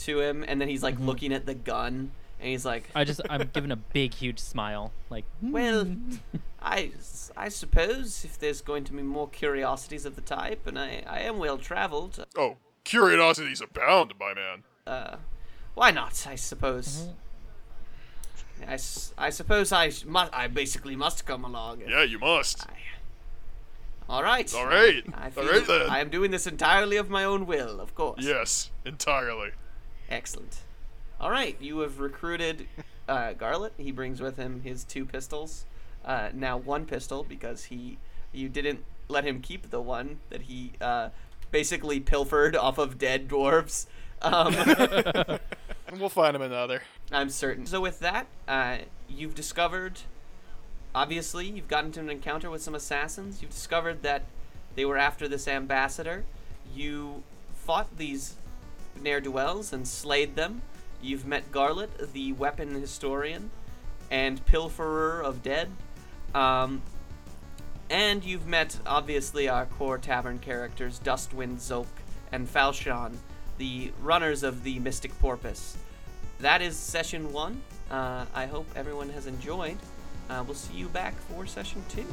[0.03, 0.45] to him.
[0.47, 3.71] And then he's like looking at the gun and he's like, I just I'm giving
[3.73, 5.87] a big huge smile, like well,
[6.61, 6.91] I
[7.37, 11.21] I suppose if there's going to be more curiosities of the type, and I, I
[11.21, 14.63] am well traveled, Oh, curiosities abound, my man.
[14.87, 15.17] uh,
[15.75, 17.09] why not, I suppose.
[18.67, 20.33] I, s- I suppose I sh- must.
[20.35, 21.83] I basically must come along.
[21.89, 22.67] Yeah, you must.
[24.09, 24.53] All right.
[24.55, 25.03] All right.
[25.15, 25.91] I All feel right then.
[25.91, 28.25] I am doing this entirely of my own will, of course.
[28.25, 29.51] Yes, entirely.
[30.11, 30.59] Excellent.
[31.21, 32.67] All right, you have recruited
[33.09, 33.73] uh, Garlett.
[33.79, 35.65] He brings with him his two pistols.
[36.05, 37.99] Uh, now one pistol because he
[38.33, 41.11] you didn't let him keep the one that he uh,
[41.53, 43.87] basically pilfered off of dead dwarves.
[44.21, 44.55] Um,
[45.99, 46.83] We'll find him another.
[47.13, 47.67] I'm certain.
[47.67, 48.79] So with that, uh,
[49.09, 50.01] you've discovered.
[50.95, 53.43] Obviously, you've gotten into an encounter with some assassins.
[53.43, 54.23] You've discovered that
[54.75, 56.25] they were after this ambassador.
[56.75, 57.23] You
[57.55, 58.37] fought these
[59.01, 60.63] ne'er do wells and slayed them.
[61.03, 63.51] You've met Garlett, the weapon historian,
[64.11, 65.71] and pilferer of dead.
[66.35, 66.83] Um,
[67.91, 71.87] and you've met, obviously, our core tavern characters, Dustwind Zolk
[72.31, 73.19] and Falshon,
[73.59, 75.77] the runners of the Mystic Porpoise.
[76.43, 77.63] That is session one.
[77.89, 79.79] Uh, I hope everyone has enjoyed.
[80.29, 82.05] Uh, we'll see you back for session two.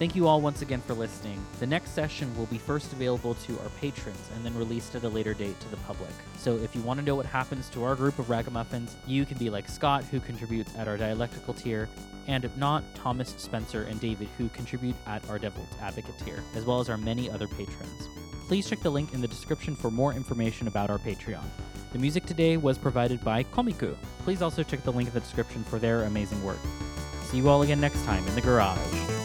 [0.00, 1.44] Thank you all once again for listening.
[1.58, 5.08] The next session will be first available to our patrons and then released at a
[5.10, 6.08] later date to the public.
[6.38, 9.36] So if you want to know what happens to our group of ragamuffins, you can
[9.36, 11.86] be like Scott, who contributes at our dialectical tier,
[12.28, 16.64] and if not, Thomas, Spencer, and David, who contribute at our Devil's Advocate tier, as
[16.64, 18.08] well as our many other patrons.
[18.48, 21.44] Please check the link in the description for more information about our Patreon.
[21.92, 23.94] The music today was provided by Komiku.
[24.20, 26.58] Please also check the link in the description for their amazing work.
[27.24, 29.19] See you all again next time in the garage.